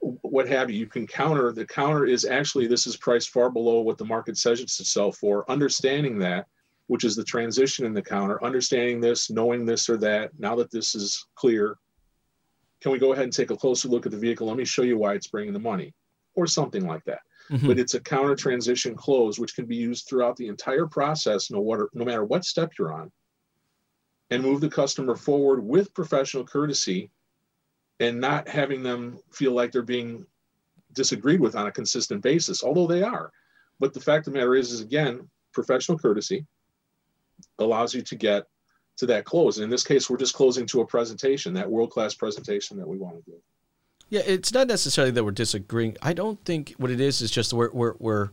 what 0.00 0.48
have 0.48 0.70
you, 0.70 0.78
you 0.78 0.86
can 0.86 1.06
counter. 1.06 1.52
The 1.52 1.66
counter 1.66 2.04
is 2.04 2.24
actually 2.24 2.66
this 2.66 2.86
is 2.86 2.96
priced 2.96 3.30
far 3.30 3.48
below 3.48 3.80
what 3.80 3.96
the 3.96 4.04
market 4.04 4.36
says 4.36 4.60
it's 4.60 4.76
to 4.78 4.84
sell 4.84 5.12
for. 5.12 5.48
Understanding 5.50 6.18
that, 6.18 6.46
which 6.90 7.04
is 7.04 7.14
the 7.14 7.22
transition 7.22 7.86
in 7.86 7.94
the 7.94 8.02
counter, 8.02 8.42
understanding 8.44 9.00
this, 9.00 9.30
knowing 9.30 9.64
this 9.64 9.88
or 9.88 9.96
that. 9.96 10.32
Now 10.40 10.56
that 10.56 10.72
this 10.72 10.96
is 10.96 11.24
clear, 11.36 11.76
can 12.80 12.90
we 12.90 12.98
go 12.98 13.12
ahead 13.12 13.22
and 13.22 13.32
take 13.32 13.52
a 13.52 13.56
closer 13.56 13.86
look 13.86 14.06
at 14.06 14.12
the 14.12 14.18
vehicle? 14.18 14.48
Let 14.48 14.56
me 14.56 14.64
show 14.64 14.82
you 14.82 14.98
why 14.98 15.14
it's 15.14 15.28
bringing 15.28 15.52
the 15.52 15.60
money, 15.60 15.94
or 16.34 16.48
something 16.48 16.84
like 16.84 17.04
that. 17.04 17.20
Mm-hmm. 17.48 17.68
But 17.68 17.78
it's 17.78 17.94
a 17.94 18.00
counter 18.00 18.34
transition 18.34 18.96
close, 18.96 19.38
which 19.38 19.54
can 19.54 19.66
be 19.66 19.76
used 19.76 20.08
throughout 20.08 20.34
the 20.34 20.48
entire 20.48 20.84
process, 20.84 21.48
no, 21.48 21.60
what, 21.60 21.78
no 21.94 22.04
matter 22.04 22.24
what 22.24 22.44
step 22.44 22.72
you're 22.76 22.92
on, 22.92 23.12
and 24.30 24.42
move 24.42 24.60
the 24.60 24.68
customer 24.68 25.14
forward 25.14 25.62
with 25.62 25.94
professional 25.94 26.44
courtesy 26.44 27.08
and 28.00 28.20
not 28.20 28.48
having 28.48 28.82
them 28.82 29.16
feel 29.30 29.52
like 29.52 29.70
they're 29.70 29.82
being 29.82 30.26
disagreed 30.94 31.38
with 31.38 31.54
on 31.54 31.68
a 31.68 31.72
consistent 31.72 32.20
basis, 32.20 32.64
although 32.64 32.88
they 32.88 33.04
are. 33.04 33.30
But 33.78 33.94
the 33.94 34.00
fact 34.00 34.26
of 34.26 34.32
the 34.32 34.40
matter 34.40 34.56
is, 34.56 34.72
is 34.72 34.80
again, 34.80 35.30
professional 35.52 35.96
courtesy 35.96 36.44
allows 37.60 37.94
you 37.94 38.02
to 38.02 38.16
get 38.16 38.44
to 38.98 39.06
that 39.06 39.24
close. 39.24 39.56
And 39.56 39.64
in 39.64 39.70
this 39.70 39.84
case, 39.84 40.10
we're 40.10 40.16
just 40.16 40.34
closing 40.34 40.66
to 40.66 40.80
a 40.80 40.86
presentation, 40.86 41.54
that 41.54 41.70
world 41.70 41.90
class 41.90 42.14
presentation 42.14 42.76
that 42.78 42.86
we 42.86 42.98
want 42.98 43.16
to 43.24 43.30
do. 43.30 43.36
Yeah, 44.10 44.22
it's 44.26 44.52
not 44.52 44.66
necessarily 44.66 45.12
that 45.12 45.24
we're 45.24 45.30
disagreeing. 45.30 45.96
I 46.02 46.12
don't 46.12 46.44
think 46.44 46.74
what 46.78 46.90
it 46.90 47.00
is 47.00 47.20
is 47.20 47.30
just 47.30 47.52
we're 47.52 47.70
we're 47.70 47.94
we're, 47.98 48.30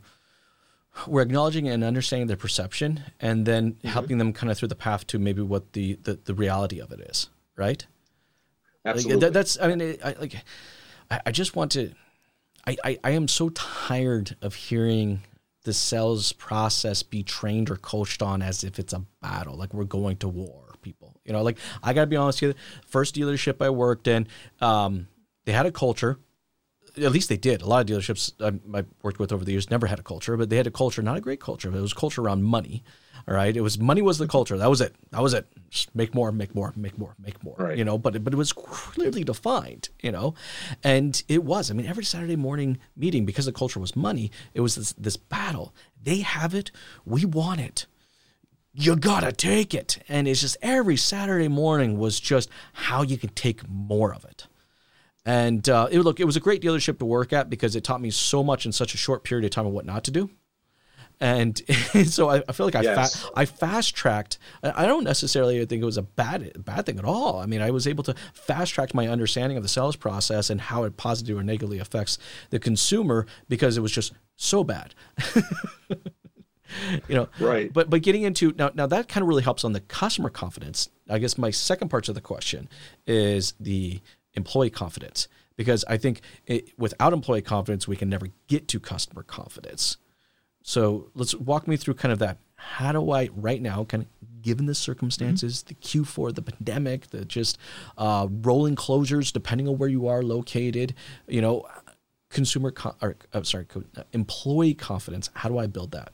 we're 1.05 1.21
acknowledging 1.21 1.67
and 1.67 1.83
understanding 1.83 2.27
their 2.27 2.37
perception, 2.37 3.03
and 3.19 3.45
then 3.45 3.73
mm-hmm. 3.73 3.87
helping 3.89 4.17
them 4.17 4.33
kind 4.33 4.51
of 4.51 4.57
through 4.57 4.69
the 4.69 4.75
path 4.75 5.05
to 5.07 5.19
maybe 5.19 5.41
what 5.41 5.73
the 5.73 5.99
the, 6.03 6.19
the 6.25 6.33
reality 6.33 6.81
of 6.81 6.91
it 6.91 6.99
is, 7.01 7.29
right? 7.55 7.85
Absolutely. 8.85 9.13
Like, 9.13 9.21
that, 9.21 9.33
that's 9.33 9.59
I 9.61 9.67
mean, 9.75 9.97
I, 10.03 10.15
like 10.19 10.43
I, 11.11 11.21
I 11.27 11.31
just 11.31 11.55
want 11.55 11.71
to. 11.73 11.91
I, 12.65 12.75
I, 12.83 12.99
I 13.03 13.11
am 13.11 13.27
so 13.27 13.49
tired 13.49 14.35
of 14.41 14.55
hearing 14.55 15.21
the 15.67 15.73
sales 15.73 16.31
process 16.31 17.03
be 17.03 17.23
trained 17.23 17.69
or 17.69 17.75
coached 17.75 18.21
on 18.21 18.41
as 18.41 18.63
if 18.63 18.79
it's 18.79 18.93
a 18.93 19.03
battle, 19.21 19.57
like 19.57 19.73
we're 19.73 19.83
going 19.83 20.15
to 20.15 20.29
war, 20.29 20.73
people. 20.81 21.19
You 21.25 21.33
know, 21.33 21.43
like 21.43 21.57
I 21.83 21.91
gotta 21.91 22.07
be 22.07 22.15
honest 22.15 22.41
with 22.41 22.55
you, 22.55 22.61
first 22.87 23.15
dealership 23.15 23.61
I 23.61 23.69
worked 23.69 24.07
in, 24.07 24.29
um, 24.61 25.09
they 25.45 25.51
had 25.51 25.65
a 25.65 25.71
culture. 25.71 26.19
At 26.97 27.11
least 27.11 27.29
they 27.29 27.37
did. 27.37 27.61
A 27.61 27.65
lot 27.67 27.81
of 27.81 27.95
dealerships 27.95 28.31
I, 28.41 28.77
I 28.77 28.85
worked 29.03 29.19
with 29.19 29.31
over 29.31 29.45
the 29.45 29.51
years 29.51 29.69
never 29.69 29.87
had 29.87 29.99
a 29.99 30.03
culture, 30.03 30.35
but 30.37 30.49
they 30.49 30.57
had 30.57 30.67
a 30.67 30.71
culture, 30.71 31.01
not 31.01 31.17
a 31.17 31.21
great 31.21 31.39
culture, 31.39 31.69
but 31.69 31.77
it 31.77 31.81
was 31.81 31.93
culture 31.93 32.21
around 32.21 32.43
money. 32.43 32.83
All 33.27 33.35
right, 33.35 33.55
it 33.55 33.61
was 33.61 33.77
money 33.77 34.01
was 34.01 34.19
the 34.19 34.27
culture. 34.27 34.57
That 34.57 34.69
was 34.69 34.79
it. 34.79 34.95
That 35.11 35.21
was 35.21 35.33
it. 35.33 35.47
Just 35.69 35.93
make 35.93 36.15
more, 36.15 36.31
make 36.31 36.55
more, 36.55 36.71
make 36.77 36.97
more, 36.97 37.13
make 37.19 37.43
more. 37.43 37.55
Right. 37.57 37.77
You 37.77 37.83
know, 37.83 37.97
but 37.97 38.23
but 38.23 38.33
it 38.33 38.37
was 38.37 38.53
clearly 38.53 39.23
defined. 39.23 39.89
You 40.01 40.11
know, 40.11 40.33
and 40.83 41.21
it 41.27 41.43
was. 41.43 41.69
I 41.69 41.73
mean, 41.73 41.87
every 41.87 42.05
Saturday 42.05 42.37
morning 42.37 42.77
meeting 42.95 43.25
because 43.25 43.45
the 43.45 43.51
culture 43.51 43.79
was 43.79 43.95
money. 43.95 44.31
It 44.53 44.61
was 44.61 44.75
this 44.75 44.93
this 44.93 45.17
battle. 45.17 45.75
They 46.01 46.19
have 46.19 46.53
it. 46.53 46.71
We 47.05 47.25
want 47.25 47.59
it 47.59 47.85
you 48.79 48.95
gotta 48.95 49.31
take 49.31 49.73
it. 49.73 49.97
And 50.07 50.27
it's 50.27 50.41
just 50.41 50.55
every 50.61 50.97
Saturday 50.97 51.47
morning 51.47 51.97
was 51.97 52.19
just 52.19 52.47
how 52.73 53.01
you 53.01 53.17
can 53.17 53.29
take 53.29 53.67
more 53.67 54.13
of 54.13 54.23
it. 54.23 54.45
And 55.27 55.67
uh, 55.67 55.89
it, 55.91 55.99
look, 55.99 56.21
it 56.21 56.23
was 56.23 56.37
a 56.37 56.39
great 56.39 56.61
dealership 56.61 56.99
to 56.99 57.05
work 57.05 57.33
at 57.33 57.49
because 57.49 57.75
it 57.75 57.83
taught 57.83 57.99
me 57.99 58.11
so 58.11 58.45
much 58.45 58.65
in 58.65 58.71
such 58.71 58.93
a 58.93 58.97
short 58.97 59.25
period 59.25 59.43
of 59.43 59.51
time 59.51 59.65
of 59.65 59.73
what 59.73 59.85
not 59.85 60.05
to 60.05 60.11
do. 60.11 60.29
And 61.19 61.61
so 62.05 62.29
I, 62.29 62.43
I, 62.47 62.53
feel 62.53 62.65
like 62.65 62.75
I 62.75 62.81
yes. 62.83 63.17
fa- 63.17 63.29
I 63.35 63.43
fast 63.43 63.93
tracked. 63.93 64.37
I 64.63 64.85
don't 64.85 65.03
necessarily 65.03 65.65
think 65.65 65.81
it 65.81 65.85
was 65.85 65.97
a 65.97 66.03
bad 66.03 66.63
bad 66.63 66.85
thing 66.85 66.97
at 66.97 67.03
all. 67.03 67.39
I 67.39 67.45
mean, 67.45 67.61
I 67.61 67.71
was 67.71 67.87
able 67.87 68.05
to 68.05 68.15
fast 68.33 68.73
track 68.73 68.93
my 68.93 69.09
understanding 69.09 69.57
of 69.57 69.63
the 69.63 69.69
sales 69.69 69.97
process 69.97 70.49
and 70.49 70.61
how 70.61 70.83
it 70.83 70.95
positively 70.95 71.41
or 71.41 71.43
negatively 71.43 71.79
affects 71.79 72.17
the 72.51 72.59
consumer 72.59 73.25
because 73.49 73.75
it 73.75 73.81
was 73.81 73.91
just 73.91 74.13
so 74.37 74.63
bad. 74.63 74.95
you 77.07 77.15
know 77.15 77.29
right 77.39 77.71
but 77.71 77.89
but 77.89 78.01
getting 78.01 78.23
into 78.23 78.53
now 78.57 78.69
now 78.75 78.85
that 78.85 79.07
kind 79.07 79.21
of 79.21 79.27
really 79.29 79.41
helps 79.41 79.63
on 79.63 79.71
the 79.71 79.79
customer 79.79 80.29
confidence 80.29 80.89
i 81.09 81.17
guess 81.17 81.37
my 81.37 81.49
second 81.49 81.87
part 81.87 82.09
of 82.09 82.15
the 82.15 82.19
question 82.19 82.67
is 83.07 83.53
the 83.57 84.01
employee 84.37 84.69
confidence 84.69 85.27
because 85.57 85.83
I 85.89 85.97
think 85.97 86.21
it, 86.45 86.69
without 86.77 87.11
employee 87.11 87.41
confidence, 87.41 87.87
we 87.87 87.97
can 87.97 88.07
never 88.07 88.27
get 88.47 88.69
to 88.69 88.79
customer 88.79 89.23
confidence. 89.23 89.97
So 90.61 91.09
let's 91.15 91.35
walk 91.35 91.67
me 91.67 91.75
through 91.75 91.95
kind 91.95 92.13
of 92.13 92.19
that. 92.19 92.37
How 92.55 92.91
do 92.91 93.11
I 93.11 93.29
right 93.35 93.61
now, 93.61 93.83
kind 93.83 94.03
of 94.03 94.41
given 94.41 94.65
the 94.65 94.75
circumstances, 94.75 95.63
mm-hmm. 95.63 95.67
the 95.67 96.03
Q4, 96.03 96.35
the 96.35 96.41
pandemic, 96.41 97.07
the 97.07 97.25
just 97.25 97.57
uh, 97.97 98.27
rolling 98.29 98.75
closures, 98.75 99.33
depending 99.33 99.67
on 99.67 99.77
where 99.77 99.89
you 99.89 100.07
are 100.07 100.21
located, 100.21 100.93
you 101.27 101.41
know, 101.41 101.65
consumer 102.29 102.71
con- 102.71 102.95
or 103.01 103.15
I'm 103.33 103.43
sorry, 103.43 103.65
uh, 103.75 104.03
employee 104.13 104.73
confidence. 104.73 105.29
How 105.33 105.49
do 105.49 105.57
I 105.57 105.67
build 105.67 105.91
that? 105.91 106.11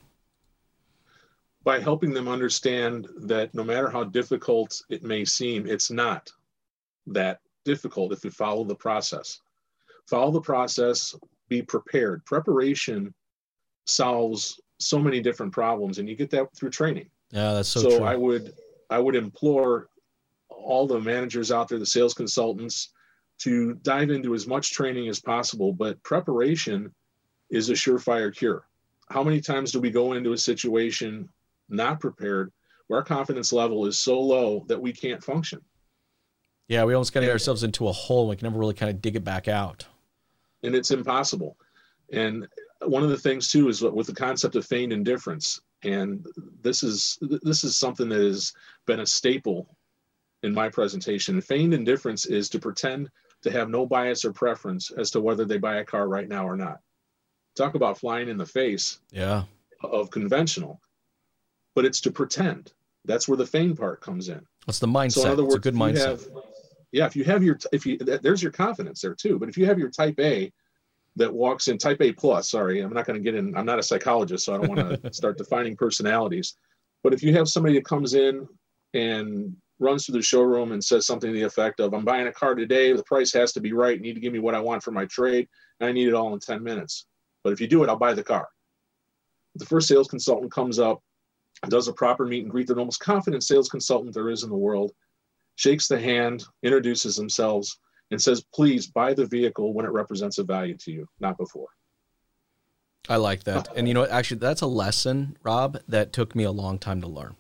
By 1.64 1.80
helping 1.80 2.14
them 2.14 2.28
understand 2.28 3.08
that 3.18 3.54
no 3.54 3.64
matter 3.64 3.90
how 3.90 4.04
difficult 4.04 4.84
it 4.90 5.04
may 5.04 5.24
seem, 5.24 5.66
it's 5.66 5.90
not 5.90 6.30
that 7.08 7.40
difficult 7.64 8.14
if 8.14 8.24
you 8.24 8.32
follow 8.32 8.64
the 8.64 8.76
process. 8.76 9.40
Follow 10.08 10.32
the 10.32 10.42
process, 10.42 11.16
be 11.50 11.62
prepared. 11.62 12.26
Preparation 12.26 13.14
solves 13.86 14.60
so 14.80 15.00
many 15.00 15.22
different 15.22 15.52
problems, 15.52 15.98
and 15.98 16.10
you 16.10 16.16
get 16.16 16.30
that 16.32 16.48
through 16.56 16.70
training. 16.70 17.10
Yeah, 17.32 17.54
that's 17.54 17.70
so, 17.70 17.82
so 17.82 17.98
true. 17.98 18.06
I 18.06 18.16
would 18.16 18.54
I 18.90 19.00
would 19.00 19.16
implore 19.16 19.90
all 20.50 20.88
the 20.88 21.00
managers 21.00 21.52
out 21.52 21.68
there, 21.68 21.80
the 21.80 21.86
sales 21.86 22.14
consultants, 22.14 22.90
to 23.40 23.74
dive 23.76 24.10
into 24.10 24.36
as 24.36 24.48
much 24.48 24.72
training 24.72 25.08
as 25.10 25.20
possible. 25.20 25.74
But 25.74 26.02
preparation 26.04 26.94
is 27.50 27.70
a 27.70 27.74
surefire 27.74 28.36
cure. 28.36 28.66
How 29.10 29.24
many 29.24 29.42
times 29.42 29.72
do 29.72 29.80
we 29.80 29.92
go 29.92 30.14
into 30.14 30.34
a 30.34 30.38
situation 30.38 31.30
not 31.70 32.00
prepared 32.00 32.52
where 32.88 33.00
our 33.00 33.06
confidence 33.06 33.54
level 33.54 33.86
is 33.86 34.00
so 34.00 34.20
low 34.20 34.66
that 34.68 34.82
we 34.82 34.94
can't 34.94 35.24
function? 35.24 35.62
Yeah, 36.68 36.86
we 36.86 36.94
almost 36.94 37.14
got 37.14 37.24
ourselves 37.24 37.64
into 37.64 37.88
a 37.88 37.92
hole. 37.92 38.28
We 38.28 38.36
can 38.36 38.46
never 38.46 38.60
really 38.60 38.74
kind 38.74 38.90
of 38.90 39.02
dig 39.02 39.16
it 39.16 39.24
back 39.24 39.48
out. 39.48 39.86
And 40.64 40.74
it's 40.76 40.92
impossible. 40.92 41.58
And 42.12 42.48
one 42.82 43.04
of 43.04 43.10
the 43.10 43.18
things 43.18 43.50
too 43.50 43.70
is 43.70 43.82
with 43.82 44.08
the 44.08 44.16
concept 44.16 44.56
of 44.56 44.66
feigned 44.66 44.94
indifference, 44.94 45.62
and 45.84 46.26
this 46.62 46.84
is 46.84 47.18
this 47.22 47.64
is 47.64 47.78
something 47.78 48.08
that 48.10 48.22
has 48.22 48.54
been 48.86 49.02
a 49.02 49.06
staple 49.06 49.76
in 50.44 50.54
my 50.54 50.70
presentation. 50.70 51.42
Feigned 51.42 51.74
indifference 51.74 52.26
is 52.26 52.50
to 52.50 52.60
pretend 52.60 53.10
to 53.42 53.52
have 53.52 53.70
no 53.70 53.86
bias 53.86 54.24
or 54.24 54.32
preference 54.32 54.92
as 54.92 55.12
to 55.12 55.22
whether 55.22 55.46
they 55.46 55.58
buy 55.58 55.78
a 55.78 55.86
car 55.86 56.08
right 56.08 56.30
now 56.30 56.48
or 56.48 56.56
not. 56.56 56.80
Talk 57.56 57.76
about 57.76 57.98
flying 57.98 58.30
in 58.30 58.38
the 58.38 58.46
face. 58.46 59.00
Yeah. 59.12 59.44
Of 59.82 60.12
conventional, 60.12 60.80
but 61.76 61.84
it's 61.84 62.00
to 62.02 62.12
pretend. 62.12 62.72
That's 63.06 63.28
where 63.28 63.38
the 63.38 63.46
feign 63.46 63.76
part 63.76 64.00
comes 64.00 64.30
in. 64.30 64.46
What's 64.64 64.80
the 64.80 64.88
mindset? 64.88 65.12
So 65.12 65.26
in 65.26 65.32
other 65.32 65.44
words, 65.44 65.56
it's 65.56 65.68
a 65.68 65.72
good 65.72 65.78
mindset. 65.78 66.08
Have, 66.08 66.28
yeah, 66.94 67.08
if 67.08 67.16
you 67.16 67.24
have 67.26 67.44
your 67.44 67.60
if 67.74 67.86
you 67.86 67.98
there's 67.98 68.42
your 68.42 68.52
confidence 68.52 69.02
there 69.02 69.16
too. 69.16 69.40
But 69.40 69.50
if 69.50 69.58
you 69.58 69.66
have 69.66 69.80
your 69.80 69.90
type 69.90 70.18
A 70.20 70.54
that 71.16 71.34
walks 71.34 71.68
in 71.68 71.78
type 71.80 71.98
A 72.02 72.14
plus, 72.14 72.52
sorry, 72.52 72.82
I'm 72.82 72.94
not 72.94 73.08
going 73.08 73.22
to 73.22 73.24
get 73.24 73.36
in. 73.36 73.58
I'm 73.58 73.66
not 73.66 73.80
a 73.80 73.84
psychologist, 73.84 74.46
so 74.46 74.54
I 74.54 74.58
don't 74.60 74.76
want 74.78 75.04
to 75.04 75.14
start 75.14 75.40
defining 75.40 75.76
personalities. 75.76 76.56
But 77.04 77.14
if 77.14 77.24
you 77.24 77.34
have 77.34 77.48
somebody 77.48 77.76
that 77.76 77.86
comes 77.86 78.14
in 78.14 78.48
and 78.94 79.56
runs 79.80 80.06
through 80.06 80.14
the 80.14 80.22
showroom 80.22 80.72
and 80.72 80.84
says 80.84 81.08
something 81.08 81.34
to 81.34 81.38
the 81.38 81.46
effect 81.46 81.80
of, 81.80 81.96
"I'm 81.96 82.06
buying 82.06 82.28
a 82.28 82.32
car 82.32 82.54
today. 82.54 82.94
The 82.94 83.04
price 83.04 83.34
has 83.34 83.52
to 83.54 83.60
be 83.60 83.74
right. 83.74 83.98
You 83.98 84.04
need 84.04 84.14
to 84.14 84.22
give 84.22 84.32
me 84.32 84.40
what 84.40 84.56
I 84.56 84.60
want 84.60 84.84
for 84.84 84.92
my 84.92 85.06
trade, 85.06 85.48
and 85.80 85.90
I 85.90 85.92
need 85.92 86.08
it 86.08 86.14
all 86.14 86.32
in 86.36 86.40
10 86.40 86.62
minutes. 86.62 87.08
But 87.44 87.54
if 87.54 87.60
you 87.60 87.68
do 87.68 87.84
it, 87.84 87.90
I'll 87.90 87.98
buy 87.98 88.14
the 88.14 88.24
car." 88.24 88.48
The 89.56 89.66
first 89.66 89.88
sales 89.88 90.08
consultant 90.08 90.52
comes 90.52 90.78
up, 90.78 91.02
does 91.70 91.88
a 91.88 91.94
proper 91.94 92.28
meet 92.28 92.44
and 92.44 92.52
greet. 92.52 92.68
The 92.68 92.76
most 92.76 93.00
confident 93.00 93.44
sales 93.44 93.70
consultant 93.70 94.14
there 94.14 94.30
is 94.30 94.44
in 94.44 94.50
the 94.50 94.56
world 94.56 94.94
shakes 95.56 95.88
the 95.88 96.00
hand, 96.00 96.44
introduces 96.64 97.16
themselves, 97.16 97.80
and 98.12 98.22
says, 98.22 98.44
please 98.54 98.88
buy 98.88 99.14
the 99.14 99.26
vehicle 99.26 99.74
when 99.74 99.86
it 99.86 99.92
represents 99.92 100.38
a 100.38 100.44
value 100.44 100.78
to 100.78 100.92
you, 100.92 101.08
not 101.20 101.38
before. 101.38 101.68
I 103.10 103.18
like 103.18 103.44
that. 103.44 103.68
And 103.76 103.88
you 103.88 103.94
know, 103.94 104.06
actually, 104.06 104.38
that's 104.38 104.62
a 104.62 104.68
lesson, 104.68 105.38
Rob, 105.44 105.80
that 105.88 106.14
took 106.14 106.36
me 106.36 106.44
a 106.46 106.52
long 106.52 106.80
time 106.80 107.02
to 107.02 107.08
learn. 107.08 107.36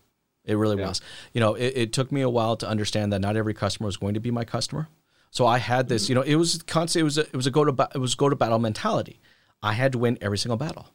It 0.46 0.56
really 0.56 0.78
yeah. 0.78 0.90
was. 0.90 1.02
You 1.32 1.40
know, 1.40 1.54
it, 1.54 1.74
it, 1.76 1.94
took 1.94 2.12
me 2.12 2.22
a 2.22 2.30
while 2.30 2.58
to 2.58 2.68
understand 2.68 3.14
that 3.14 3.20
not 3.20 3.38
every 3.38 3.54
customer 3.54 3.86
was 3.86 3.96
going 3.96 4.14
to 4.16 4.20
be 4.20 4.30
my 4.30 4.44
customer. 4.44 4.90
So 5.32 5.48
I 5.48 5.58
had 5.58 5.88
this, 5.88 6.04
mm-hmm. 6.04 6.12
you 6.12 6.16
know, 6.16 6.22
it 6.22 6.36
was 6.36 6.62
constant. 6.64 7.02
It 7.02 7.04
was 7.06 7.18
a, 7.18 7.22
it 7.22 7.36
was 7.36 7.48
a 7.48 7.52
go 7.52 7.64
to 7.64 7.90
it 7.96 7.98
was 7.98 8.16
go 8.16 8.30
to 8.30 8.36
battle 8.36 8.60
mentality. 8.60 9.22
I 9.62 9.74
had 9.74 9.94
to 9.94 9.98
win 9.98 10.18
every 10.20 10.38
single 10.38 10.58
battle, 10.58 10.90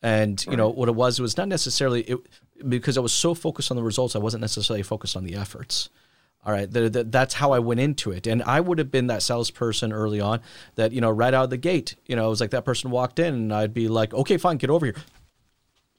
and 0.00 0.42
you 0.44 0.50
right. 0.50 0.58
know 0.58 0.68
what 0.68 0.88
it 0.88 0.94
was. 0.94 1.18
It 1.18 1.22
was 1.22 1.36
not 1.36 1.48
necessarily 1.48 2.02
it, 2.02 2.18
because 2.68 2.96
I 2.96 3.00
was 3.00 3.12
so 3.12 3.34
focused 3.34 3.72
on 3.72 3.76
the 3.76 3.82
results. 3.82 4.14
I 4.14 4.20
wasn't 4.20 4.42
necessarily 4.42 4.84
focused 4.84 5.16
on 5.16 5.24
the 5.24 5.34
efforts. 5.34 5.90
All 6.46 6.52
right, 6.52 6.70
the, 6.70 6.90
the, 6.90 7.04
that's 7.04 7.34
how 7.34 7.52
I 7.52 7.58
went 7.58 7.80
into 7.80 8.10
it, 8.10 8.26
and 8.26 8.42
I 8.42 8.60
would 8.60 8.78
have 8.78 8.90
been 8.90 9.06
that 9.06 9.22
salesperson 9.22 9.92
early 9.92 10.20
on 10.20 10.40
that 10.74 10.92
you 10.92 11.00
know 11.00 11.10
right 11.10 11.32
out 11.32 11.44
of 11.44 11.50
the 11.50 11.56
gate, 11.56 11.94
you 12.06 12.16
know, 12.16 12.26
it 12.26 12.30
was 12.30 12.40
like 12.40 12.50
that 12.50 12.64
person 12.64 12.90
walked 12.90 13.18
in, 13.18 13.34
and 13.34 13.54
I'd 13.54 13.72
be 13.72 13.88
like, 13.88 14.12
okay, 14.12 14.36
fine, 14.36 14.58
get 14.58 14.68
over 14.68 14.84
here. 14.84 14.96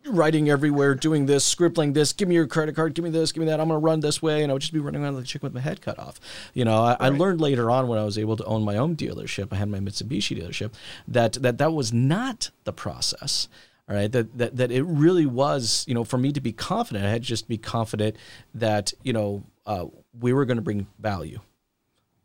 Writing 0.08 0.47
everywhere, 0.51 0.93
doing 0.93 1.25
this, 1.25 1.43
scribbling 1.43 1.93
this. 1.93 2.13
Give 2.13 2.27
me 2.27 2.36
your 2.36 2.45
credit 2.45 2.75
card. 2.75 2.93
Give 2.93 3.03
me 3.03 3.10
this. 3.10 3.31
Give 3.31 3.41
me 3.41 3.47
that. 3.47 3.60
I'm 3.60 3.69
gonna 3.69 3.79
run 3.79 4.01
this 4.01 4.21
way, 4.21 4.43
and 4.43 4.51
I 4.51 4.53
would 4.53 4.62
just 4.62 4.71
be 4.71 4.77
running 4.77 5.01
around 5.01 5.15
like 5.15 5.23
a 5.23 5.27
chicken 5.27 5.47
with 5.47 5.55
my 5.55 5.62
head 5.62 5.81
cut 5.81 5.97
off. 5.97 6.19
You 6.53 6.63
know, 6.63 6.84
I, 6.84 6.89
right. 6.89 7.01
I 7.01 7.10
learned 7.10 7.41
later 7.41 7.71
on 7.71 7.88
when 7.88 7.97
I 7.97 8.03
was 8.03 8.19
able 8.19 8.38
to 8.38 8.45
own 8.45 8.63
my 8.63 8.77
own 8.77 8.95
dealership. 8.95 9.47
I 9.51 9.55
had 9.55 9.67
my 9.67 9.79
Mitsubishi 9.79 10.39
dealership 10.39 10.73
that 11.08 11.34
that 11.41 11.58
that 11.58 11.73
was 11.73 11.91
not 11.91 12.51
the 12.65 12.73
process. 12.73 13.47
All 13.88 13.95
right, 13.95 14.12
that, 14.12 14.36
that 14.38 14.58
that 14.58 14.71
it 14.71 14.84
really 14.84 15.28
was, 15.28 15.86
you 15.88 15.93
know, 15.93 16.04
for 16.04 16.17
me 16.17 16.32
to 16.32 16.41
be 16.41 16.52
confident, 16.52 17.06
I 17.06 17.10
had 17.10 17.21
to 17.21 17.28
just 17.28 17.48
be 17.48 17.58
confident 17.58 18.15
that 18.56 18.93
you 19.04 19.13
know 19.13 19.43
uh, 19.67 19.86
we 20.19 20.34
were 20.34 20.45
going 20.45 20.58
to 20.58 20.63
bring 20.63 20.88
value, 20.98 21.39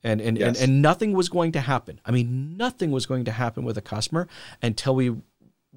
and 0.02 0.22
and, 0.22 0.38
yes. 0.38 0.48
and 0.48 0.70
and 0.70 0.82
nothing 0.82 1.12
was 1.12 1.28
going 1.28 1.52
to 1.52 1.60
happen. 1.60 2.00
I 2.06 2.12
mean, 2.12 2.56
nothing 2.56 2.90
was 2.90 3.04
going 3.04 3.26
to 3.26 3.32
happen 3.32 3.64
with 3.64 3.76
a 3.76 3.82
customer 3.82 4.26
until 4.62 4.94
we 4.94 5.16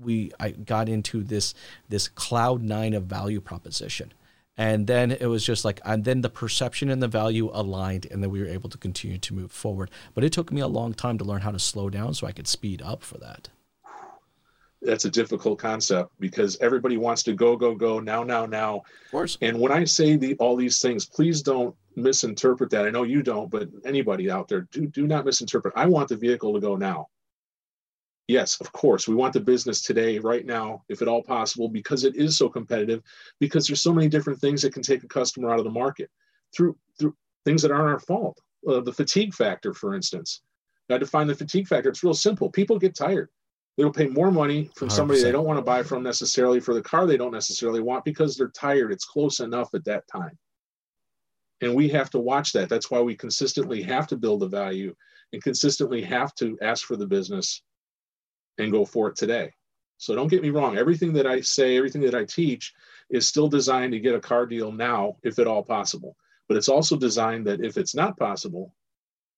we 0.02 0.32
I 0.40 0.52
got 0.52 0.88
into 0.88 1.22
this 1.22 1.54
this 1.90 2.08
cloud 2.08 2.62
nine 2.62 2.94
of 2.94 3.04
value 3.04 3.42
proposition. 3.42 4.14
And 4.56 4.86
then 4.86 5.10
it 5.12 5.26
was 5.26 5.44
just 5.44 5.66
like 5.66 5.82
and 5.84 6.06
then 6.06 6.22
the 6.22 6.30
perception 6.30 6.90
and 6.90 7.02
the 7.02 7.08
value 7.08 7.50
aligned 7.52 8.06
and 8.12 8.22
then 8.22 8.30
we 8.30 8.40
were 8.40 8.48
able 8.48 8.70
to 8.70 8.78
continue 8.78 9.18
to 9.18 9.34
move 9.34 9.52
forward. 9.52 9.90
But 10.14 10.24
it 10.24 10.32
took 10.32 10.52
me 10.52 10.62
a 10.62 10.68
long 10.68 10.94
time 10.94 11.18
to 11.18 11.26
learn 11.26 11.42
how 11.42 11.52
to 11.52 11.60
slow 11.60 11.90
down 11.90 12.14
so 12.14 12.28
i 12.28 12.32
could 12.32 12.48
speed 12.48 12.80
up 12.84 13.02
for 13.02 13.18
that 13.18 13.50
that's 14.84 15.06
a 15.06 15.10
difficult 15.10 15.60
concept 15.60 16.12
because 16.20 16.58
everybody 16.60 16.98
wants 16.98 17.24
to 17.24 17.34
go 17.34 17.56
go 17.56 17.74
go 17.74 18.00
now 18.00 18.24
now 18.24 18.46
now 18.46 18.78
of 18.78 19.12
course 19.12 19.38
and 19.42 19.58
when 19.60 19.72
i 19.72 19.84
say 19.84 20.16
the, 20.16 20.36
all 20.36 20.56
these 20.56 20.82
things 20.82 21.06
please 21.06 21.42
don't 21.42 21.76
misinterpret 21.96 22.70
that 22.70 22.86
i 22.86 22.90
know 22.90 23.04
you 23.04 23.22
don't 23.22 23.50
but 23.50 23.70
anybody 23.86 24.30
out 24.30 24.48
there 24.48 24.62
do 24.72 24.88
do 24.88 25.08
not 25.08 25.26
misinterpret 25.26 25.74
i 25.78 25.86
want 25.86 26.10
the 26.10 26.16
vehicle 26.16 26.54
to 26.54 26.60
go 26.60 26.76
now 26.76 27.08
yes, 28.28 28.60
of 28.62 28.72
course, 28.72 29.08
we 29.08 29.16
want 29.16 29.34
the 29.34 29.40
business 29.40 29.82
today, 29.82 30.20
right 30.20 30.46
now, 30.46 30.84
if 30.90 31.02
at 31.02 31.08
all 31.08 31.24
possible, 31.24 31.68
because 31.68 32.04
it 32.04 32.16
is 32.16 32.38
so 32.38 32.50
competitive, 32.50 33.02
because 33.40 33.68
there's 33.68 33.82
so 33.82 33.94
many 33.94 34.08
different 34.08 34.40
things 34.40 34.62
that 34.62 34.74
can 34.74 34.84
take 34.84 35.04
a 35.04 35.08
customer 35.08 35.52
out 35.52 35.60
of 35.60 35.66
the 35.66 35.72
market 35.72 36.10
through 36.56 36.76
through 37.00 37.16
things 37.46 37.62
that 37.62 37.72
aren't 37.72 37.90
our 37.90 38.00
fault. 38.00 38.40
Uh, 38.68 38.80
the 38.80 38.94
fatigue 38.94 39.34
factor, 39.34 39.74
for 39.74 39.94
instance. 39.94 40.42
I 40.90 40.98
define 40.98 41.28
the 41.28 41.36
fatigue 41.36 41.68
factor. 41.68 41.90
It's 41.90 42.04
real 42.04 42.14
simple. 42.14 42.50
People 42.50 42.78
get 42.78 42.96
tired. 42.96 43.30
They'll 43.78 43.92
pay 43.92 44.08
more 44.08 44.32
money 44.32 44.70
from 44.76 44.90
100%. 44.90 44.92
somebody 44.92 45.24
they 45.24 45.32
don't 45.32 45.46
want 45.46 45.58
to 45.58 45.64
buy 45.64 45.82
from 45.84 46.04
necessarily 46.04 46.60
for 46.60 46.74
the 46.74 46.82
car 46.82 47.08
they 47.08 47.18
don't 47.18 47.32
necessarily 47.32 47.82
want 47.82 48.06
because 48.06 48.36
they're 48.36 48.50
tired. 48.50 48.92
It's 48.92 49.06
close 49.06 49.40
enough 49.40 49.74
at 49.74 49.86
that 49.86 50.04
time. 50.08 50.38
And 51.62 51.74
we 51.74 51.90
have 51.90 52.10
to 52.12 52.20
watch 52.20 52.52
that. 52.54 52.70
That's 52.70 52.92
why 52.92 53.02
we 53.02 53.16
consistently 53.16 53.82
have 53.84 54.06
to 54.08 54.18
build 54.18 54.42
the 54.42 54.48
value 54.48 54.94
and 55.32 55.42
consistently 55.42 56.02
have 56.04 56.36
to 56.36 56.58
ask 56.62 56.86
for 56.86 56.98
the 56.98 57.08
business 57.08 57.64
and 58.60 58.72
go 58.72 58.86
for 58.86 59.10
it 59.10 59.16
today. 59.16 59.52
So 59.98 60.14
don't 60.14 60.28
get 60.28 60.44
me 60.44 60.50
wrong. 60.50 60.78
Everything 60.78 61.14
that 61.14 61.26
I 61.26 61.42
say, 61.42 61.78
everything 61.78 62.02
that 62.02 62.16
I 62.16 62.26
teach 62.26 62.74
is 63.10 63.28
still 63.28 63.48
designed 63.48 63.94
to 63.94 64.00
get 64.00 64.16
a 64.16 64.20
car 64.20 64.46
deal 64.46 64.72
now, 64.72 65.16
if 65.24 65.40
at 65.40 65.48
all 65.48 65.64
possible. 65.64 66.16
But 66.48 66.58
it's 66.58 66.70
also 66.70 66.98
designed 66.98 67.48
that 67.48 67.64
if 67.64 67.78
it's 67.78 67.96
not 67.96 68.20
possible, 68.20 68.76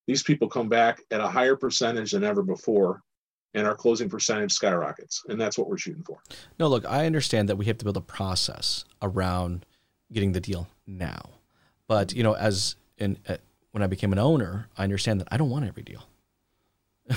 these 0.07 0.23
people 0.23 0.49
come 0.49 0.67
back 0.67 1.01
at 1.11 1.21
a 1.21 1.27
higher 1.27 1.55
percentage 1.55 2.11
than 2.11 2.23
ever 2.23 2.41
before 2.41 3.03
and 3.55 3.65
our 3.65 3.73
closing 3.73 4.09
percentage 4.09 4.51
skyrockets. 4.51 5.23
And 5.27 5.39
that's 5.39 5.57
what 5.57 5.67
we're 5.67 5.77
shooting 5.77 6.03
for. 6.03 6.19
No, 6.59 6.67
look, 6.67 6.85
I 6.85 7.05
understand 7.05 7.49
that 7.49 7.55
we 7.55 7.65
have 7.65 7.77
to 7.79 7.85
build 7.85 7.97
a 7.97 8.01
process 8.01 8.85
around 9.01 9.65
getting 10.11 10.33
the 10.33 10.41
deal 10.41 10.67
now. 10.85 11.29
But, 11.87 12.13
you 12.13 12.21
know, 12.21 12.35
as 12.35 12.75
in, 12.97 13.17
uh, 13.27 13.37
when 13.71 13.81
I 13.81 13.87
became 13.87 14.11
an 14.11 14.19
owner, 14.19 14.67
I 14.77 14.83
understand 14.83 15.21
that 15.21 15.29
I 15.31 15.37
don't 15.37 15.49
want 15.49 15.65
every 15.65 15.83
deal. 15.83 16.03
I 17.09 17.15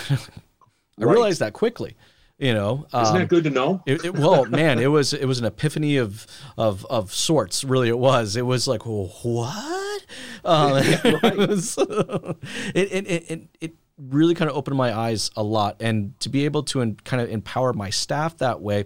right. 0.99 1.13
realized 1.13 1.41
that 1.41 1.53
quickly. 1.53 1.97
You 2.39 2.55
know, 2.55 2.87
isn't 2.95 3.17
um, 3.17 3.19
that 3.19 3.29
good 3.29 3.43
to 3.45 3.51
know? 3.51 3.83
It, 3.85 4.05
it, 4.05 4.15
well, 4.15 4.45
man, 4.45 4.79
it 4.79 4.87
was 4.87 5.13
it 5.13 5.25
was 5.25 5.41
an 5.41 5.45
epiphany 5.45 5.97
of 5.97 6.25
of 6.57 6.87
of 6.87 7.13
sorts. 7.13 7.65
Really, 7.65 7.89
it 7.89 7.99
was. 7.99 8.37
It 8.37 8.47
was 8.47 8.69
like, 8.69 8.87
well, 8.87 9.13
what? 9.25 10.07
Um, 10.45 10.71
yeah, 10.85 11.01
right. 11.03 11.25
it, 11.25 11.49
was, 11.49 11.77
it, 11.81 12.37
it, 12.77 13.07
it 13.11 13.49
it 13.61 13.75
really 13.99 14.35
kind 14.35 14.51
of 14.51 14.57
opened 14.57 14.77
my 14.77 14.97
eyes 14.97 15.31
a 15.37 15.43
lot, 15.43 15.77
and 15.81 16.19
to 16.21 16.29
be 16.29 16.45
able 16.45 16.63
to 16.65 16.81
in, 16.81 16.97
kind 16.97 17.23
of 17.23 17.29
empower 17.29 17.73
my 17.73 17.91
staff 17.91 18.39
that 18.39 18.61
way. 18.61 18.85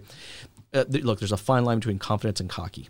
Uh, 0.73 0.83
th- 0.85 1.03
look, 1.03 1.19
there's 1.19 1.31
a 1.31 1.37
fine 1.37 1.63
line 1.65 1.79
between 1.79 1.99
confidence 1.99 2.39
and 2.39 2.49
cocky, 2.49 2.89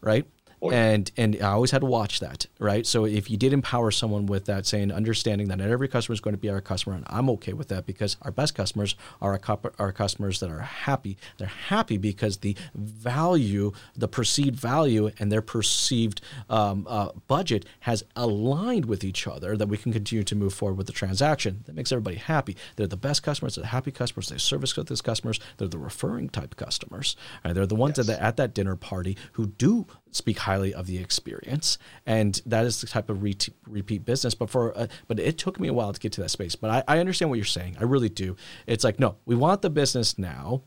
right? 0.00 0.26
And 0.72 1.10
and 1.16 1.36
I 1.42 1.52
always 1.52 1.70
had 1.70 1.80
to 1.80 1.86
watch 1.86 2.20
that, 2.20 2.46
right? 2.58 2.86
So 2.86 3.04
if 3.04 3.30
you 3.30 3.36
did 3.36 3.52
empower 3.52 3.90
someone 3.90 4.26
with 4.26 4.46
that, 4.46 4.66
saying 4.66 4.92
understanding 4.92 5.48
that 5.48 5.58
not 5.58 5.68
every 5.68 5.88
customer 5.88 6.14
is 6.14 6.20
going 6.20 6.34
to 6.34 6.40
be 6.40 6.50
our 6.50 6.60
customer, 6.60 6.96
and 6.96 7.04
I'm 7.08 7.28
okay 7.30 7.52
with 7.52 7.68
that 7.68 7.86
because 7.86 8.16
our 8.22 8.30
best 8.30 8.54
customers 8.54 8.94
are 9.20 9.40
our, 9.48 9.60
our 9.78 9.92
customers 9.92 10.40
that 10.40 10.50
are 10.50 10.60
happy. 10.60 11.16
They're 11.38 11.48
happy 11.48 11.96
because 11.96 12.38
the 12.38 12.56
value, 12.74 13.72
the 13.96 14.08
perceived 14.08 14.56
value, 14.56 15.10
and 15.18 15.30
their 15.30 15.42
perceived 15.42 16.20
um, 16.48 16.86
uh, 16.88 17.10
budget 17.26 17.66
has 17.80 18.04
aligned 18.16 18.84
with 18.86 19.04
each 19.04 19.26
other. 19.26 19.56
That 19.56 19.68
we 19.68 19.76
can 19.76 19.92
continue 19.92 20.24
to 20.24 20.36
move 20.36 20.54
forward 20.54 20.76
with 20.76 20.86
the 20.86 20.92
transaction. 20.92 21.62
That 21.66 21.74
makes 21.74 21.92
everybody 21.92 22.16
happy. 22.16 22.56
They're 22.76 22.86
the 22.86 22.96
best 22.96 23.22
customers. 23.22 23.56
They're 23.56 23.62
the 23.62 23.68
happy 23.68 23.90
customers. 23.90 24.28
They 24.28 24.38
service 24.38 24.72
those 24.72 25.00
customers. 25.00 25.40
They're 25.56 25.68
the 25.68 25.78
referring 25.78 26.28
type 26.28 26.56
customers. 26.56 27.16
Right? 27.44 27.54
They're 27.54 27.66
the 27.66 27.74
ones 27.74 27.98
yes. 27.98 28.06
that 28.06 28.20
at 28.20 28.36
that 28.36 28.54
dinner 28.54 28.76
party 28.76 29.16
who 29.32 29.46
do 29.46 29.86
speak 30.14 30.38
highly 30.38 30.72
of 30.72 30.86
the 30.86 30.98
experience, 30.98 31.76
and 32.06 32.40
that 32.46 32.64
is 32.64 32.80
the 32.80 32.86
type 32.86 33.10
of 33.10 33.22
re- 33.22 33.36
repeat 33.66 34.04
business. 34.04 34.34
But 34.34 34.48
for 34.48 34.76
uh, 34.78 34.86
but 35.08 35.18
it 35.18 35.36
took 35.36 35.58
me 35.58 35.68
a 35.68 35.72
while 35.72 35.92
to 35.92 36.00
get 36.00 36.12
to 36.12 36.20
that 36.22 36.30
space. 36.30 36.54
But 36.54 36.70
I, 36.70 36.96
I, 36.96 36.98
understand 37.00 37.30
what 37.30 37.36
you're 37.36 37.44
saying. 37.44 37.76
I 37.80 37.84
really 37.84 38.08
do. 38.08 38.36
It's 38.66 38.84
like 38.84 38.98
no, 38.98 39.16
we 39.26 39.34
want 39.34 39.60
the 39.62 39.70
business 39.70 40.16
now, 40.16 40.62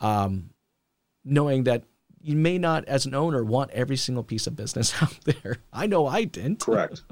um, 0.00 0.50
knowing 1.24 1.64
that 1.64 1.84
you 2.22 2.36
may 2.36 2.56
not, 2.56 2.84
as 2.86 3.04
an 3.04 3.14
owner, 3.14 3.44
want 3.44 3.72
every 3.72 3.96
single 3.96 4.22
piece 4.22 4.46
of 4.46 4.54
business 4.54 4.94
out 5.02 5.18
there. 5.24 5.58
I 5.72 5.86
know 5.86 6.06
I 6.06 6.24
didn't. 6.24 6.60
Correct. 6.60 7.02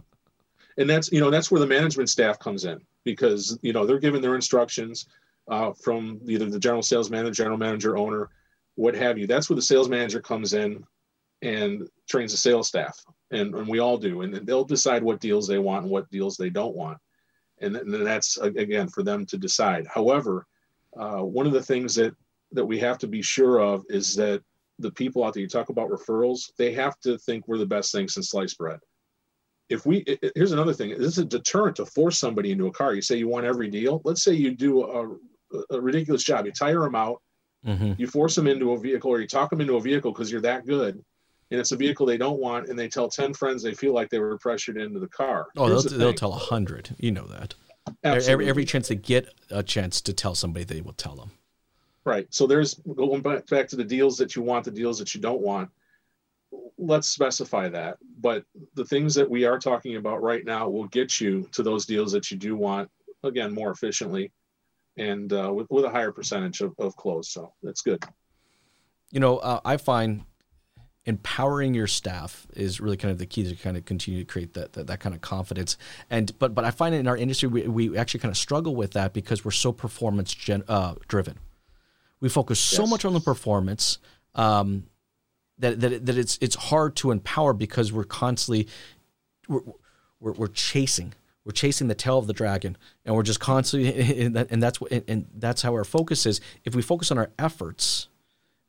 And 0.78 0.88
that's 0.88 1.10
you 1.12 1.20
know 1.20 1.30
that's 1.30 1.50
where 1.50 1.60
the 1.60 1.66
management 1.66 2.08
staff 2.08 2.38
comes 2.38 2.64
in 2.64 2.80
because 3.04 3.58
you 3.62 3.72
know 3.72 3.84
they're 3.84 3.98
given 3.98 4.22
their 4.22 4.36
instructions 4.36 5.06
uh, 5.48 5.72
from 5.72 6.20
either 6.26 6.48
the 6.48 6.60
general 6.60 6.82
sales 6.82 7.10
manager, 7.10 7.42
general 7.42 7.58
manager, 7.58 7.96
owner, 7.96 8.30
what 8.76 8.94
have 8.94 9.18
you. 9.18 9.26
That's 9.26 9.50
where 9.50 9.56
the 9.56 9.62
sales 9.62 9.88
manager 9.88 10.20
comes 10.20 10.54
in 10.54 10.84
and 11.42 11.88
trains 12.08 12.32
the 12.32 12.38
sales 12.38 12.68
staff 12.68 12.98
and, 13.30 13.54
and 13.54 13.66
we 13.66 13.78
all 13.78 13.96
do 13.96 14.22
and 14.22 14.34
they'll 14.46 14.64
decide 14.64 15.02
what 15.02 15.20
deals 15.20 15.46
they 15.46 15.58
want 15.58 15.82
and 15.82 15.90
what 15.90 16.10
deals 16.10 16.36
they 16.36 16.50
don't 16.50 16.76
want. 16.76 16.98
And, 17.62 17.74
then 17.74 18.04
that's 18.04 18.38
again 18.38 18.88
for 18.88 19.02
them 19.02 19.26
to 19.26 19.36
decide. 19.36 19.86
However 19.86 20.46
uh, 20.98 21.18
one 21.18 21.46
of 21.46 21.52
the 21.52 21.62
things 21.62 21.94
that 21.94 22.14
that 22.52 22.64
we 22.64 22.78
have 22.80 22.98
to 22.98 23.06
be 23.06 23.22
sure 23.22 23.60
of 23.60 23.84
is 23.88 24.14
that 24.16 24.42
the 24.80 24.90
people 24.90 25.22
out 25.22 25.34
there 25.34 25.42
you 25.42 25.48
talk 25.48 25.68
about 25.68 25.90
referrals 25.90 26.50
they 26.56 26.72
have 26.72 26.98
to 27.00 27.18
think 27.18 27.46
we're 27.46 27.58
the 27.58 27.66
best 27.66 27.92
thing 27.92 28.08
since 28.08 28.30
sliced 28.30 28.58
bread. 28.58 28.78
If 29.68 29.86
we 29.86 29.98
it, 29.98 30.32
here's 30.34 30.52
another 30.52 30.74
thing 30.74 30.90
this 30.90 31.16
is 31.16 31.18
a 31.18 31.24
deterrent 31.24 31.76
to 31.76 31.86
force 31.86 32.18
somebody 32.18 32.50
into 32.52 32.66
a 32.66 32.72
car. 32.72 32.94
You 32.94 33.02
say 33.02 33.16
you 33.16 33.28
want 33.28 33.46
every 33.46 33.68
deal. 33.70 34.02
Let's 34.04 34.24
say 34.24 34.32
you 34.32 34.54
do 34.54 34.84
a, 34.84 35.64
a 35.70 35.80
ridiculous 35.80 36.24
job. 36.24 36.46
You 36.46 36.52
tire 36.52 36.80
them 36.80 36.94
out. 36.94 37.22
Mm-hmm. 37.66 37.92
you 37.98 38.06
force 38.06 38.34
them 38.34 38.46
into 38.46 38.72
a 38.72 38.80
vehicle 38.80 39.10
or 39.10 39.20
you 39.20 39.26
talk 39.26 39.50
them 39.50 39.60
into 39.60 39.76
a 39.76 39.80
vehicle 39.82 40.12
because 40.12 40.32
you're 40.32 40.40
that 40.40 40.64
good 40.64 41.04
and 41.50 41.58
it's 41.58 41.72
a 41.72 41.76
vehicle 41.76 42.06
they 42.06 42.16
don't 42.16 42.38
want, 42.38 42.68
and 42.68 42.78
they 42.78 42.88
tell 42.88 43.08
10 43.08 43.34
friends 43.34 43.62
they 43.62 43.74
feel 43.74 43.92
like 43.92 44.08
they 44.08 44.18
were 44.18 44.38
pressured 44.38 44.76
into 44.76 45.00
the 45.00 45.08
car. 45.08 45.48
Oh, 45.56 45.68
they'll, 45.68 45.82
the 45.82 45.90
they'll 45.90 46.14
tell 46.14 46.30
100. 46.30 46.96
You 46.98 47.10
know 47.10 47.26
that. 47.26 47.54
Absolutely. 48.04 48.32
Every, 48.32 48.48
every 48.48 48.64
chance 48.64 48.88
they 48.88 48.94
get 48.94 49.32
a 49.50 49.62
chance 49.62 50.00
to 50.02 50.12
tell 50.12 50.34
somebody, 50.34 50.64
they 50.64 50.80
will 50.80 50.92
tell 50.92 51.16
them. 51.16 51.32
Right. 52.04 52.26
So 52.30 52.46
there's 52.46 52.74
going 52.74 53.20
back, 53.20 53.46
back 53.46 53.68
to 53.68 53.76
the 53.76 53.84
deals 53.84 54.16
that 54.18 54.36
you 54.36 54.42
want, 54.42 54.64
the 54.64 54.70
deals 54.70 54.98
that 54.98 55.14
you 55.14 55.20
don't 55.20 55.40
want. 55.40 55.70
Let's 56.78 57.08
specify 57.08 57.68
that. 57.68 57.98
But 58.20 58.44
the 58.74 58.84
things 58.84 59.14
that 59.14 59.28
we 59.28 59.44
are 59.44 59.58
talking 59.58 59.96
about 59.96 60.22
right 60.22 60.44
now 60.44 60.68
will 60.68 60.86
get 60.86 61.20
you 61.20 61.48
to 61.52 61.62
those 61.62 61.84
deals 61.84 62.12
that 62.12 62.30
you 62.30 62.36
do 62.36 62.56
want, 62.56 62.90
again, 63.22 63.52
more 63.52 63.70
efficiently 63.70 64.32
and 64.96 65.32
uh, 65.32 65.52
with, 65.52 65.66
with 65.70 65.84
a 65.84 65.90
higher 65.90 66.12
percentage 66.12 66.60
of, 66.60 66.74
of 66.78 66.96
close. 66.96 67.30
So 67.30 67.52
that's 67.62 67.82
good. 67.82 68.02
You 69.10 69.20
know, 69.20 69.38
uh, 69.38 69.60
I 69.64 69.76
find 69.76 70.24
empowering 71.06 71.74
your 71.74 71.86
staff 71.86 72.46
is 72.54 72.80
really 72.80 72.96
kind 72.96 73.10
of 73.10 73.18
the 73.18 73.26
key 73.26 73.42
to 73.42 73.56
kind 73.56 73.76
of 73.76 73.84
continue 73.84 74.20
to 74.20 74.30
create 74.30 74.54
that, 74.54 74.74
that, 74.74 74.86
that 74.86 75.00
kind 75.00 75.14
of 75.14 75.20
confidence. 75.20 75.76
And 76.10 76.38
but 76.38 76.54
but 76.54 76.64
i 76.64 76.70
find 76.70 76.94
in 76.94 77.08
our 77.08 77.16
industry 77.16 77.48
we, 77.48 77.68
we 77.68 77.96
actually 77.96 78.20
kind 78.20 78.30
of 78.30 78.36
struggle 78.36 78.76
with 78.76 78.92
that 78.92 79.12
because 79.12 79.44
we're 79.44 79.50
so 79.50 79.72
performance 79.72 80.34
gen, 80.34 80.62
uh, 80.68 80.94
driven. 81.08 81.38
We 82.20 82.28
focus 82.28 82.60
so 82.60 82.82
yes. 82.82 82.90
much 82.90 83.04
on 83.06 83.14
the 83.14 83.20
performance 83.20 83.98
um, 84.34 84.84
that, 85.58 85.80
that, 85.80 86.04
that 86.06 86.18
it's 86.18 86.38
it's 86.42 86.54
hard 86.54 86.96
to 86.96 87.10
empower 87.10 87.54
because 87.54 87.92
we're 87.92 88.04
constantly 88.04 88.68
we're, 89.48 89.60
we're, 90.20 90.32
we're 90.32 90.46
chasing 90.48 91.14
we're 91.44 91.52
chasing 91.52 91.88
the 91.88 91.94
tail 91.94 92.18
of 92.18 92.26
the 92.26 92.34
dragon 92.34 92.76
and 93.06 93.16
we're 93.16 93.22
just 93.22 93.40
constantly 93.40 94.26
and 94.26 94.62
that's 94.62 94.80
what 94.80 94.92
and 95.08 95.26
that's 95.34 95.62
how 95.62 95.72
our 95.72 95.84
focus 95.84 96.26
is. 96.26 96.42
If 96.64 96.74
we 96.74 96.82
focus 96.82 97.10
on 97.10 97.16
our 97.16 97.30
efforts 97.38 98.08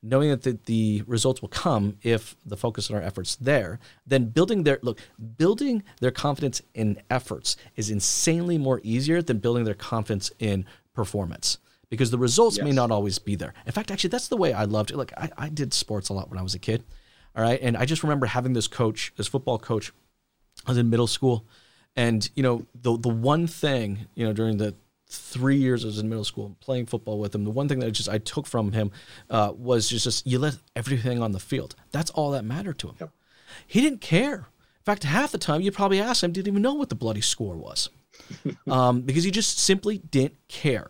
knowing 0.03 0.29
that 0.29 0.43
the, 0.43 0.57
the, 0.65 1.03
results 1.05 1.41
will 1.41 1.49
come 1.49 1.97
if 2.01 2.35
the 2.45 2.57
focus 2.57 2.89
on 2.89 2.95
our 2.95 3.01
efforts 3.01 3.35
there, 3.35 3.79
then 4.05 4.25
building 4.25 4.63
their 4.63 4.79
look, 4.81 4.99
building 5.37 5.83
their 5.99 6.11
confidence 6.11 6.61
in 6.73 6.99
efforts 7.09 7.55
is 7.75 7.89
insanely 7.89 8.57
more 8.57 8.81
easier 8.83 9.21
than 9.21 9.37
building 9.37 9.63
their 9.63 9.75
confidence 9.75 10.31
in 10.39 10.65
performance 10.93 11.59
because 11.89 12.09
the 12.09 12.17
results 12.17 12.57
yes. 12.57 12.63
may 12.63 12.71
not 12.71 12.89
always 12.89 13.19
be 13.19 13.35
there. 13.35 13.53
In 13.65 13.71
fact, 13.73 13.91
actually, 13.91 14.09
that's 14.09 14.29
the 14.29 14.37
way 14.37 14.53
I 14.53 14.63
loved 14.63 14.91
it. 14.91 14.97
Like 14.97 15.13
I, 15.17 15.29
I 15.37 15.49
did 15.49 15.73
sports 15.73 16.09
a 16.09 16.13
lot 16.13 16.29
when 16.29 16.39
I 16.39 16.41
was 16.41 16.55
a 16.55 16.59
kid. 16.59 16.83
All 17.35 17.43
right. 17.43 17.59
And 17.61 17.77
I 17.77 17.85
just 17.85 18.01
remember 18.01 18.25
having 18.25 18.53
this 18.53 18.67
coach, 18.67 19.13
this 19.17 19.27
football 19.27 19.59
coach, 19.59 19.91
I 20.65 20.71
was 20.71 20.77
in 20.77 20.89
middle 20.89 21.07
school. 21.07 21.45
And, 21.95 22.29
you 22.35 22.43
know, 22.43 22.65
the 22.73 22.97
the 22.97 23.09
one 23.09 23.47
thing, 23.47 24.07
you 24.15 24.25
know, 24.25 24.31
during 24.31 24.57
the 24.57 24.73
three 25.11 25.57
years 25.57 25.83
I 25.83 25.87
was 25.87 25.99
in 25.99 26.09
middle 26.09 26.23
school 26.23 26.55
playing 26.59 26.85
football 26.85 27.19
with 27.19 27.35
him. 27.35 27.43
The 27.43 27.51
one 27.51 27.67
thing 27.67 27.79
that 27.79 27.87
I 27.87 27.89
just 27.89 28.09
I 28.09 28.17
took 28.17 28.47
from 28.47 28.71
him 28.71 28.91
uh, 29.29 29.53
was 29.55 29.89
just, 29.89 30.05
just 30.05 30.25
you 30.25 30.39
let 30.39 30.57
everything 30.75 31.21
on 31.21 31.31
the 31.31 31.39
field. 31.39 31.75
That's 31.91 32.09
all 32.11 32.31
that 32.31 32.45
mattered 32.45 32.79
to 32.79 32.89
him. 32.89 32.95
Yep. 32.99 33.11
He 33.67 33.81
didn't 33.81 34.01
care. 34.01 34.35
In 34.35 34.85
fact, 34.85 35.03
half 35.03 35.31
the 35.31 35.37
time 35.37 35.61
you'd 35.61 35.73
probably 35.73 35.99
ask 35.99 36.23
him, 36.23 36.31
didn't 36.31 36.47
even 36.47 36.61
know 36.61 36.73
what 36.73 36.89
the 36.89 36.95
bloody 36.95 37.21
score 37.21 37.55
was, 37.55 37.89
um, 38.67 39.01
because 39.01 39.23
he 39.23 39.31
just 39.31 39.59
simply 39.59 39.99
didn't 39.99 40.37
care. 40.47 40.89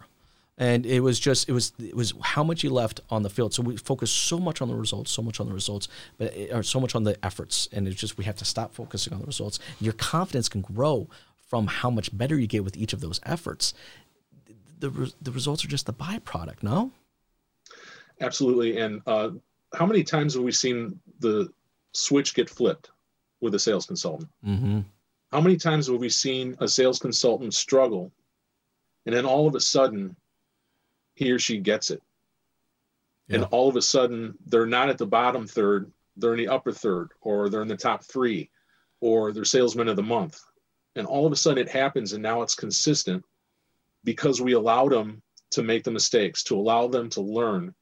And 0.58 0.86
it 0.86 1.00
was 1.00 1.20
just 1.20 1.50
it 1.50 1.54
was 1.54 1.74
it 1.80 1.96
was 1.96 2.14
how 2.22 2.44
much 2.44 2.62
he 2.62 2.70
left 2.70 3.00
on 3.10 3.24
the 3.24 3.30
field. 3.30 3.54
So 3.54 3.64
we 3.64 3.78
focus 3.78 4.12
so 4.12 4.38
much 4.38 4.62
on 4.62 4.68
the 4.68 4.76
results, 4.76 5.10
so 5.10 5.24
much 5.24 5.40
on 5.40 5.48
the 5.48 5.54
results, 5.54 5.88
but 6.20 6.34
it, 6.36 6.54
or 6.54 6.62
so 6.62 6.80
much 6.80 6.94
on 6.94 7.04
the 7.04 7.18
efforts. 7.26 7.68
And 7.72 7.88
it's 7.88 8.00
just 8.00 8.18
we 8.18 8.26
have 8.26 8.36
to 8.38 8.46
stop 8.46 8.76
focusing 8.76 9.14
on 9.14 9.20
the 9.20 9.26
results. 9.26 9.60
Your 9.80 9.94
confidence 9.94 10.48
can 10.48 10.62
grow 10.62 11.10
from 11.50 11.68
how 11.68 11.90
much 11.90 12.16
better 12.18 12.40
you 12.40 12.48
get 12.48 12.64
with 12.64 12.78
each 12.78 12.94
of 12.94 13.02
those 13.02 13.20
efforts 13.24 13.74
the 14.82 15.14
the 15.22 15.32
results 15.32 15.64
are 15.64 15.70
just 15.70 15.86
the 15.86 15.94
byproduct. 15.94 16.64
No. 16.64 16.92
Absolutely. 18.20 18.78
And 18.78 19.02
uh, 19.08 19.32
how 19.74 19.86
many 19.86 20.04
times 20.04 20.36
have 20.36 20.44
we 20.44 20.52
seen 20.52 21.00
the 21.20 21.52
switch 21.94 22.34
get 22.34 22.50
flipped 22.50 22.92
with 23.40 23.56
a 23.56 23.60
sales 23.60 23.86
consultant? 23.86 24.30
Mm-hmm. 24.46 24.82
How 25.32 25.42
many 25.42 25.56
times 25.56 25.88
have 25.88 26.00
we 26.00 26.10
seen 26.10 26.56
a 26.60 26.68
sales 26.68 27.00
consultant 27.00 27.54
struggle, 27.54 28.12
and 29.06 29.16
then 29.16 29.26
all 29.26 29.48
of 29.48 29.56
a 29.56 29.60
sudden, 29.60 30.16
he 31.16 31.32
or 31.32 31.40
she 31.40 31.58
gets 31.58 31.90
it, 31.90 32.04
yeah. 33.28 33.38
and 33.38 33.46
all 33.46 33.70
of 33.70 33.76
a 33.76 33.82
sudden 33.82 34.38
they're 34.46 34.66
not 34.66 34.90
at 34.90 34.98
the 34.98 35.06
bottom 35.06 35.48
third, 35.48 35.90
they're 36.18 36.34
in 36.34 36.38
the 36.38 36.50
upper 36.50 36.72
third, 36.72 37.12
or 37.22 37.50
they're 37.50 37.62
in 37.62 37.68
the 37.68 37.78
top 37.78 38.04
three, 38.04 38.50
or 39.00 39.32
they're 39.32 39.46
salesman 39.46 39.88
of 39.88 39.96
the 39.96 40.04
month, 40.04 40.42
and 40.96 41.08
all 41.08 41.26
of 41.26 41.32
a 41.32 41.38
sudden 41.38 41.66
it 41.66 41.72
happens, 41.72 42.14
and 42.14 42.22
now 42.22 42.42
it's 42.42 42.56
consistent 42.56 43.24
because 44.04 44.42
we 44.42 44.54
allowed 44.54 44.92
them 44.92 45.22
to 45.52 45.64
make 45.64 45.84
the 45.84 45.92
mistakes, 45.92 46.44
to 46.44 46.58
allow 46.58 46.88
them 46.88 47.10
to 47.12 47.22
learn. 47.22 47.74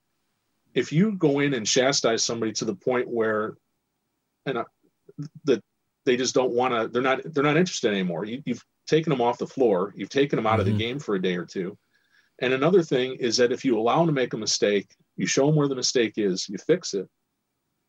If 0.73 0.91
you 0.91 1.13
go 1.13 1.39
in 1.39 1.53
and 1.53 1.65
chastise 1.65 2.23
somebody 2.23 2.51
to 2.53 2.65
the 2.65 2.75
point 2.75 3.07
where, 3.07 3.57
and 4.45 4.63
that 5.45 5.63
they 6.05 6.17
just 6.17 6.35
don't 6.35 6.53
want 6.53 6.73
to, 6.73 6.87
they're 6.87 7.01
not, 7.01 7.21
they're 7.25 7.43
not 7.43 7.57
interested 7.57 7.91
anymore. 7.91 8.25
You, 8.25 8.41
have 8.47 8.63
taken 8.87 9.11
them 9.11 9.21
off 9.21 9.37
the 9.37 9.47
floor. 9.47 9.93
You've 9.95 10.09
taken 10.09 10.37
them 10.37 10.47
out 10.47 10.53
mm-hmm. 10.53 10.59
of 10.61 10.65
the 10.65 10.71
mm-hmm. 10.71 10.79
game 10.79 10.99
for 10.99 11.15
a 11.15 11.21
day 11.21 11.35
or 11.35 11.45
two. 11.45 11.77
And 12.41 12.53
another 12.53 12.81
thing 12.83 13.15
is 13.15 13.37
that 13.37 13.51
if 13.51 13.65
you 13.65 13.77
allow 13.77 13.99
them 13.99 14.07
to 14.07 14.13
make 14.13 14.33
a 14.33 14.37
mistake, 14.37 14.89
you 15.17 15.27
show 15.27 15.45
them 15.45 15.55
where 15.55 15.67
the 15.67 15.75
mistake 15.75 16.13
is, 16.17 16.47
you 16.47 16.57
fix 16.57 16.93
it, 16.93 17.07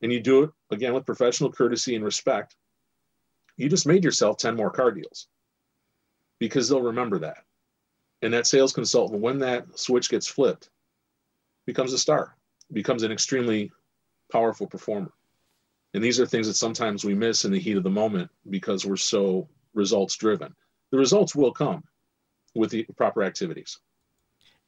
and 0.02 0.12
you 0.12 0.20
do 0.20 0.42
it 0.42 0.50
again 0.70 0.92
with 0.92 1.06
professional 1.06 1.52
courtesy 1.52 1.94
and 1.94 2.04
respect. 2.04 2.56
You 3.56 3.68
just 3.68 3.86
made 3.86 4.04
yourself 4.04 4.38
10 4.38 4.56
more 4.56 4.70
car 4.70 4.90
deals 4.90 5.28
because 6.38 6.68
they'll 6.68 6.82
remember 6.82 7.20
that. 7.20 7.44
And 8.22 8.32
that 8.34 8.46
sales 8.46 8.72
consultant, 8.72 9.20
when 9.20 9.38
that 9.38 9.78
switch 9.78 10.10
gets 10.10 10.26
flipped, 10.28 10.70
becomes 11.66 11.92
a 11.92 11.98
star, 11.98 12.36
becomes 12.72 13.02
an 13.02 13.12
extremely 13.12 13.70
powerful 14.30 14.66
performer. 14.66 15.12
And 15.94 16.04
these 16.04 16.20
are 16.20 16.26
things 16.26 16.46
that 16.46 16.54
sometimes 16.54 17.04
we 17.04 17.14
miss 17.14 17.44
in 17.44 17.52
the 17.52 17.58
heat 17.58 17.76
of 17.76 17.82
the 17.82 17.90
moment 17.90 18.30
because 18.48 18.86
we're 18.86 18.96
so 18.96 19.48
results 19.74 20.16
driven. 20.16 20.54
The 20.90 20.98
results 20.98 21.34
will 21.34 21.52
come 21.52 21.84
with 22.54 22.70
the 22.70 22.84
proper 22.96 23.22
activities. 23.22 23.78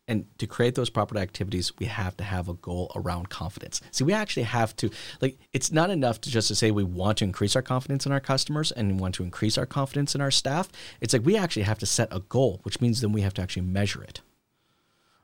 And 0.09 0.26
to 0.38 0.48
create 0.48 0.74
those 0.74 0.90
proper 0.90 1.16
activities, 1.16 1.72
we 1.78 1.86
have 1.86 2.16
to 2.16 2.24
have 2.24 2.48
a 2.48 2.55
goal 2.55 2.90
around 2.96 3.28
confidence. 3.28 3.80
See, 3.92 4.03
we 4.03 4.12
actually 4.12 4.42
have 4.42 4.74
to 4.76 4.90
like 5.20 5.38
it's 5.53 5.70
not 5.70 5.90
enough 5.90 6.20
to 6.22 6.30
just 6.30 6.48
to 6.48 6.57
say 6.57 6.70
we 6.70 6.82
want 6.82 7.18
to 7.18 7.24
increase 7.24 7.55
our 7.55 7.62
confidence 7.62 8.05
in 8.05 8.12
our 8.12 8.20
customers 8.20 8.72
and 8.72 8.98
want 8.98 9.14
to 9.16 9.22
increase 9.22 9.57
our 9.57 9.66
confidence 9.66 10.14
in 10.14 10.20
our 10.20 10.32
staff. 10.32 10.68
It's 11.00 11.12
like 11.12 11.24
we 11.24 11.36
actually 11.36 11.62
have 11.62 11.78
to 11.78 11.86
set 11.86 12.09
a 12.11 12.20
goal, 12.20 12.61
which 12.64 12.80
means 12.80 13.00
then 13.00 13.12
we 13.12 13.20
have 13.20 13.34
to 13.34 13.42
actually 13.42 13.62
measure 13.62 14.03
it. 14.03 14.20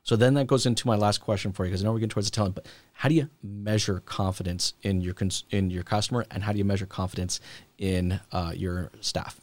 So 0.03 0.15
then 0.15 0.33
that 0.35 0.47
goes 0.47 0.65
into 0.65 0.87
my 0.87 0.95
last 0.95 1.19
question 1.19 1.51
for 1.51 1.65
you 1.65 1.69
because 1.69 1.83
I 1.83 1.85
know 1.85 1.91
we're 1.91 1.99
getting 1.99 2.09
towards 2.09 2.27
the 2.27 2.35
telling, 2.35 2.53
but 2.53 2.65
how 2.93 3.09
do 3.09 3.15
you 3.15 3.29
measure 3.43 3.99
confidence 3.99 4.73
in 4.81 5.01
your 5.01 5.13
cons- 5.13 5.43
in 5.51 5.69
your 5.69 5.83
customer 5.83 6.25
and 6.31 6.43
how 6.43 6.51
do 6.51 6.57
you 6.57 6.65
measure 6.65 6.85
confidence 6.85 7.39
in 7.77 8.19
uh, 8.31 8.53
your 8.55 8.91
staff? 9.01 9.41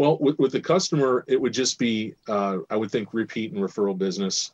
Well, 0.00 0.16
with, 0.18 0.38
with 0.38 0.52
the 0.52 0.62
customer, 0.62 1.26
it 1.28 1.38
would 1.38 1.52
just 1.52 1.78
be, 1.78 2.14
uh, 2.26 2.60
I 2.70 2.76
would 2.76 2.90
think, 2.90 3.12
repeat 3.12 3.52
and 3.52 3.60
referral 3.62 3.98
business. 3.98 4.52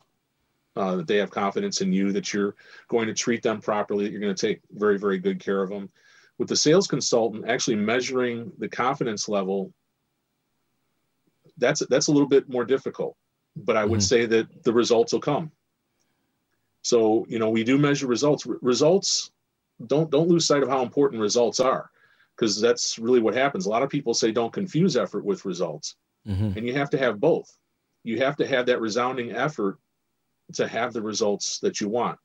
Uh, 0.75 0.97
that 0.97 1.07
they 1.07 1.15
have 1.15 1.31
confidence 1.31 1.79
in 1.79 1.93
you, 1.93 2.11
that 2.11 2.33
you're 2.33 2.53
going 2.89 3.07
to 3.07 3.13
treat 3.13 3.41
them 3.41 3.61
properly, 3.61 4.03
that 4.03 4.11
you're 4.11 4.19
going 4.19 4.35
to 4.35 4.47
take 4.47 4.59
very, 4.73 4.99
very 4.99 5.17
good 5.17 5.39
care 5.39 5.63
of 5.63 5.69
them. 5.69 5.89
With 6.37 6.49
the 6.49 6.55
sales 6.57 6.85
consultant, 6.85 7.47
actually 7.47 7.77
measuring 7.77 8.51
the 8.57 8.67
confidence 8.67 9.29
level, 9.29 9.71
that's 11.57 11.81
that's 11.89 12.07
a 12.07 12.11
little 12.11 12.27
bit 12.27 12.49
more 12.49 12.65
difficult. 12.65 13.15
But 13.55 13.77
I 13.77 13.85
would 13.85 14.01
mm-hmm. 14.01 14.15
say 14.15 14.25
that 14.25 14.65
the 14.65 14.73
results 14.73 15.13
will 15.13 15.21
come. 15.21 15.49
So 16.81 17.25
you 17.29 17.39
know, 17.39 17.49
we 17.49 17.63
do 17.63 17.77
measure 17.77 18.07
results. 18.07 18.45
results 18.45 19.31
don't 19.87 20.11
don't 20.11 20.27
lose 20.27 20.45
sight 20.45 20.61
of 20.61 20.67
how 20.67 20.81
important 20.81 21.21
results 21.21 21.61
are 21.61 21.89
because 22.37 22.61
that's 22.61 22.99
really 22.99 23.19
what 23.19 23.33
happens. 23.33 23.65
A 23.65 23.69
lot 23.69 23.83
of 23.83 23.89
people 23.89 24.13
say 24.13 24.31
don't 24.31 24.53
confuse 24.53 24.95
effort 24.95 25.25
with 25.25 25.45
results. 25.45 25.95
Mm-hmm. 26.27 26.57
And 26.57 26.67
you 26.67 26.73
have 26.73 26.89
to 26.91 26.97
have 26.97 27.19
both. 27.19 27.49
You 28.03 28.19
have 28.19 28.35
to 28.37 28.47
have 28.47 28.67
that 28.67 28.79
resounding 28.79 29.31
effort 29.31 29.79
to 30.53 30.67
have 30.67 30.93
the 30.93 31.01
results 31.01 31.59
that 31.59 31.81
you 31.81 31.89
want. 31.89 32.19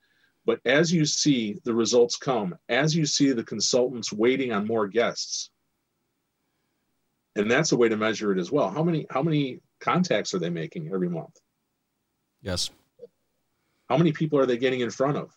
But 0.45 0.61
as 0.65 0.93
you 0.93 1.05
see 1.07 1.59
the 1.65 1.75
results 1.75 2.17
come, 2.17 2.57
as 2.69 2.95
you 2.95 3.07
see 3.07 3.33
the 3.33 3.45
consultants 3.45 4.13
waiting 4.13 4.53
on 4.53 4.67
more 4.67 4.87
guests, 4.87 5.51
and 7.37 7.51
that's 7.51 7.73
a 7.73 7.77
way 7.77 7.89
to 7.89 7.97
measure 7.97 8.33
it 8.33 8.39
as 8.39 8.53
well. 8.53 8.69
How 8.69 8.83
many 8.83 9.07
how 9.09 9.23
many 9.23 9.61
contacts 9.81 10.35
are 10.35 10.39
they 10.39 10.51
making 10.51 10.91
every 10.93 11.09
month? 11.09 11.39
Yes. 12.43 12.71
How 13.89 13.97
many 13.97 14.13
people 14.13 14.39
are 14.39 14.47
they 14.47 14.59
getting 14.59 14.81
in 14.81 14.91
front 14.91 15.17
of? 15.17 15.31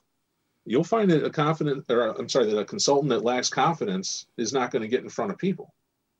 You'll 0.65 0.83
find 0.83 1.09
that 1.11 1.23
a 1.23 1.29
confident 1.29 1.85
or 1.89 2.09
I'm 2.09 2.29
sorry, 2.29 2.47
that 2.47 2.57
a 2.57 2.65
consultant 2.65 3.09
that 3.09 3.23
lacks 3.23 3.49
confidence 3.49 4.25
is 4.37 4.53
not 4.53 4.71
going 4.71 4.81
to 4.81 4.87
get 4.87 5.03
in 5.03 5.09
front 5.09 5.31
of 5.31 5.37
people. 5.37 5.73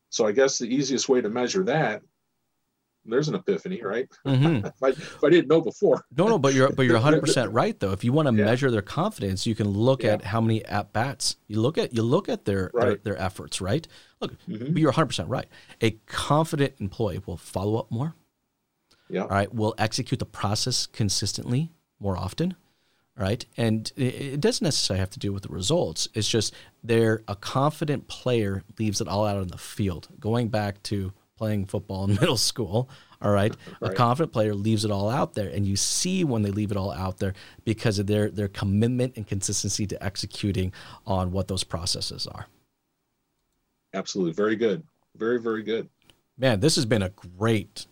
So 0.10 0.26
I 0.26 0.32
guess 0.32 0.58
the 0.58 0.74
easiest 0.74 1.10
way 1.10 1.22
to 1.22 1.30
measure 1.30 1.64
that 1.64 2.02
there's 3.08 3.28
an 3.28 3.36
epiphany, 3.36 3.82
right? 3.84 4.08
Mm-hmm. 4.26 4.68
I, 4.84 4.94
I, 5.26 5.30
didn't 5.30 5.48
know 5.48 5.62
before. 5.62 6.04
no, 6.18 6.28
no, 6.28 6.40
but 6.40 6.54
you're 6.54 6.70
but 6.72 6.84
you're 6.84 6.96
100 6.96 7.22
percent 7.26 7.52
right 7.52 7.80
though. 7.80 7.92
If 7.92 8.04
you 8.04 8.14
want 8.14 8.28
to 8.28 8.34
yeah. 8.34 8.46
measure 8.46 8.72
their 8.72 8.82
confidence, 8.82 9.46
you 9.46 9.56
can 9.56 9.68
look 9.70 10.04
yeah. 10.04 10.14
at 10.14 10.24
how 10.24 10.42
many 10.42 10.64
at 10.66 10.94
bats. 10.94 11.38
You 11.48 11.62
look 11.62 11.78
at 11.78 11.94
you 11.94 12.02
look 12.02 12.30
at 12.30 12.46
their 12.46 12.72
right. 12.74 13.04
their, 13.04 13.16
their, 13.16 13.22
efforts, 13.22 13.62
right? 13.62 13.88
Look, 14.22 14.34
mm-hmm. 14.48 14.74
but 14.74 14.78
you're 14.78 14.90
100 14.90 15.08
percent 15.08 15.30
right. 15.30 15.48
A 15.82 15.92
confident 16.08 16.74
employee 16.80 17.22
will 17.26 17.38
follow 17.38 17.78
up 17.78 17.92
more. 17.92 18.16
Yeah. 19.10 19.22
All 19.22 19.28
right. 19.28 19.54
Will 19.54 19.76
execute 19.78 20.20
the 20.20 20.26
process 20.26 20.88
consistently 20.88 21.72
more 22.00 22.18
often 22.18 22.56
right? 23.18 23.46
And 23.58 23.92
it 23.96 24.42
doesn't 24.42 24.64
necessarily 24.64 25.00
have 25.00 25.10
to 25.12 25.20
do 25.20 25.32
with 25.32 25.44
the 25.44 25.50
results. 25.50 26.08
It's 26.14 26.28
just 26.28 26.54
they're 26.84 27.24
a 27.28 27.36
confident 27.36 28.08
player 28.08 28.64
leaves 28.78 29.02
it 29.02 29.08
all 29.08 29.26
out 29.26 29.38
on 29.38 29.48
the 29.48 29.58
field. 29.58 30.08
Going 30.20 30.50
back 30.50 30.84
to 30.84 31.14
playing 31.38 31.66
football 31.66 32.06
in 32.06 32.16
middle 32.20 32.38
school, 32.38 32.90
all 33.22 33.32
right? 33.32 33.56
right? 33.82 33.92
A 33.92 33.96
confident 33.96 34.34
player 34.34 34.54
leaves 34.54 34.84
it 34.84 34.92
all 34.92 35.10
out 35.10 35.34
there, 35.34 35.50
and 35.50 35.66
you 35.66 35.76
see 35.76 36.24
when 36.24 36.42
they 36.42 36.52
leave 36.52 36.72
it 36.72 36.78
all 36.78 36.92
out 36.92 37.18
there 37.20 37.34
because 37.64 38.00
of 38.00 38.08
their 38.08 38.30
their 38.30 38.48
commitment 38.48 39.16
and 39.16 39.26
consistency 39.28 39.88
to 39.88 40.04
executing 40.04 40.74
on 41.06 41.32
what 41.32 41.48
those 41.48 41.64
processes 41.64 42.28
are. 42.28 42.48
Absolutely, 43.94 44.34
very 44.34 44.56
good, 44.56 44.84
very 45.16 45.40
very 45.40 45.64
good. 45.64 45.90
Man, 46.38 46.60
this 46.60 46.76
has 46.76 46.86
been 46.86 47.02
a 47.02 47.10
great 47.10 47.86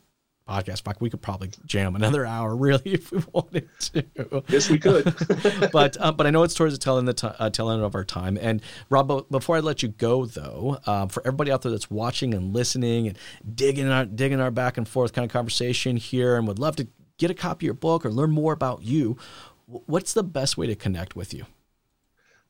podcast. 0.47 0.83
Fact, 0.83 1.01
we 1.01 1.09
could 1.09 1.21
probably 1.21 1.51
jam 1.65 1.95
another 1.95 2.25
hour, 2.25 2.55
really, 2.55 2.81
if 2.85 3.11
we 3.11 3.23
wanted 3.31 3.69
to. 3.79 4.43
Yes, 4.47 4.69
we 4.69 4.79
could. 4.79 5.05
but 5.71 5.97
uh, 5.99 6.11
but 6.11 6.27
I 6.27 6.29
know 6.29 6.43
it's 6.43 6.53
towards 6.53 6.73
the 6.73 6.79
tail 6.79 6.97
end, 6.97 7.07
the 7.07 7.13
t- 7.13 7.27
uh, 7.27 7.49
tail 7.49 7.69
end 7.69 7.83
of 7.83 7.95
our 7.95 8.03
time. 8.03 8.37
And 8.39 8.61
Rob, 8.89 9.29
before 9.29 9.55
I 9.57 9.59
let 9.59 9.83
you 9.83 9.89
go, 9.89 10.25
though, 10.25 10.79
um, 10.85 11.09
for 11.09 11.21
everybody 11.25 11.51
out 11.51 11.61
there 11.61 11.71
that's 11.71 11.89
watching 11.89 12.33
and 12.33 12.53
listening 12.53 13.07
and 13.07 13.17
digging 13.53 13.89
our 13.89 14.05
digging 14.05 14.39
our 14.39 14.51
back 14.51 14.77
and 14.77 14.87
forth 14.87 15.13
kind 15.13 15.25
of 15.25 15.31
conversation 15.31 15.97
here, 15.97 16.35
and 16.35 16.47
would 16.47 16.59
love 16.59 16.75
to 16.77 16.87
get 17.17 17.31
a 17.31 17.33
copy 17.33 17.65
of 17.65 17.67
your 17.67 17.73
book 17.73 18.05
or 18.05 18.11
learn 18.11 18.31
more 18.31 18.53
about 18.53 18.83
you, 18.83 19.17
what's 19.65 20.13
the 20.13 20.23
best 20.23 20.57
way 20.57 20.67
to 20.67 20.75
connect 20.75 21.15
with 21.15 21.33
you? 21.33 21.45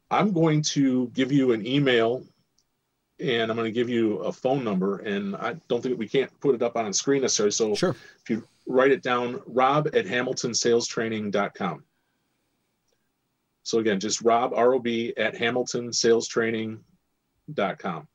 I'm 0.09 0.31
going 0.31 0.61
to 0.73 1.07
give 1.09 1.31
you 1.31 1.53
an 1.53 1.65
email 1.65 2.23
and 3.23 3.49
I'm 3.49 3.57
going 3.57 3.65
to 3.65 3.71
give 3.71 3.89
you 3.89 4.19
a 4.19 4.31
phone 4.31 4.63
number. 4.63 4.99
And 4.99 5.35
I 5.35 5.55
don't 5.67 5.81
think 5.81 5.97
we 5.97 6.07
can't 6.07 6.29
put 6.39 6.53
it 6.55 6.61
up 6.61 6.75
on 6.75 6.93
screen 6.93 7.21
necessarily. 7.21 7.51
So 7.51 7.73
sure. 7.73 7.95
if 8.21 8.29
you 8.29 8.47
write 8.67 8.91
it 8.91 9.01
down, 9.01 9.41
rob 9.45 9.87
at 9.87 10.05
hamiltonsalestraining.com. 10.05 11.83
So 13.63 13.79
again, 13.79 13.99
just 14.01 14.21
rob, 14.21 14.53
R-O-B, 14.53 15.13
at 15.15 15.35
hamiltonsalestraining.com 15.35 18.07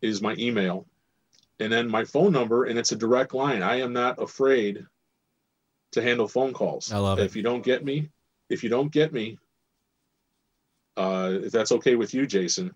is 0.00 0.22
my 0.22 0.36
email. 0.38 0.86
And 1.58 1.72
then 1.72 1.88
my 1.88 2.04
phone 2.04 2.32
number, 2.32 2.64
and 2.64 2.78
it's 2.78 2.92
a 2.92 2.96
direct 2.96 3.34
line. 3.34 3.62
I 3.62 3.80
am 3.80 3.92
not 3.92 4.22
afraid 4.22 4.86
to 5.92 6.02
handle 6.02 6.28
phone 6.28 6.52
calls. 6.52 6.92
I 6.92 6.98
love 6.98 7.18
if 7.18 7.24
it. 7.24 7.26
If 7.26 7.36
you 7.36 7.42
don't 7.42 7.64
get 7.64 7.84
me, 7.84 8.10
if 8.48 8.62
you 8.62 8.70
don't 8.70 8.92
get 8.92 9.12
me, 9.12 9.38
uh, 10.96 11.32
if 11.44 11.52
that's 11.52 11.72
okay 11.72 11.96
with 11.96 12.14
you, 12.14 12.26
Jason, 12.26 12.72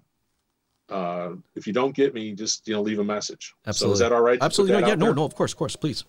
uh, 0.88 1.30
if 1.54 1.66
you 1.66 1.72
don't 1.72 1.94
get 1.94 2.14
me, 2.14 2.32
just 2.32 2.68
you 2.68 2.74
know 2.74 2.82
leave 2.82 2.98
a 2.98 3.04
message. 3.04 3.54
Absolutely. 3.66 3.90
So 3.90 3.94
is 3.94 4.00
that 4.00 4.12
all 4.14 4.22
right? 4.22 4.38
Absolutely. 4.40 4.80
No, 4.80 4.86
yeah. 4.86 4.94
No. 4.94 5.12
No. 5.12 5.24
Of 5.24 5.34
course. 5.34 5.52
Of 5.52 5.58
course. 5.58 5.76
Please. 5.76 6.04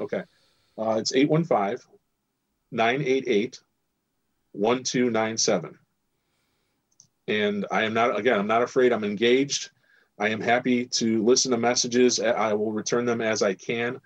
Okay. 0.00 0.22
Uh, 0.78 0.96
it's 0.98 1.14
815 1.14 1.78
988 2.70 3.60
1297. 4.52 5.78
And 7.26 7.66
I 7.70 7.84
am 7.84 7.94
not, 7.94 8.18
again, 8.18 8.38
I'm 8.38 8.46
not 8.46 8.62
afraid. 8.62 8.92
I'm 8.92 9.04
engaged. 9.04 9.70
I 10.18 10.30
am 10.30 10.40
happy 10.40 10.86
to 10.86 11.22
listen 11.24 11.50
to 11.52 11.58
messages. 11.58 12.18
I 12.20 12.54
will 12.54 12.72
return 12.72 13.04
them 13.04 13.20
as 13.20 13.42
I 13.42 13.52
can. 13.54 14.00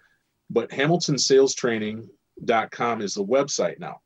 But 0.51 0.69
HamiltonSalesTraining.com 0.71 3.01
is 3.01 3.15
the 3.15 3.25
website 3.25 3.79
now. 3.79 4.01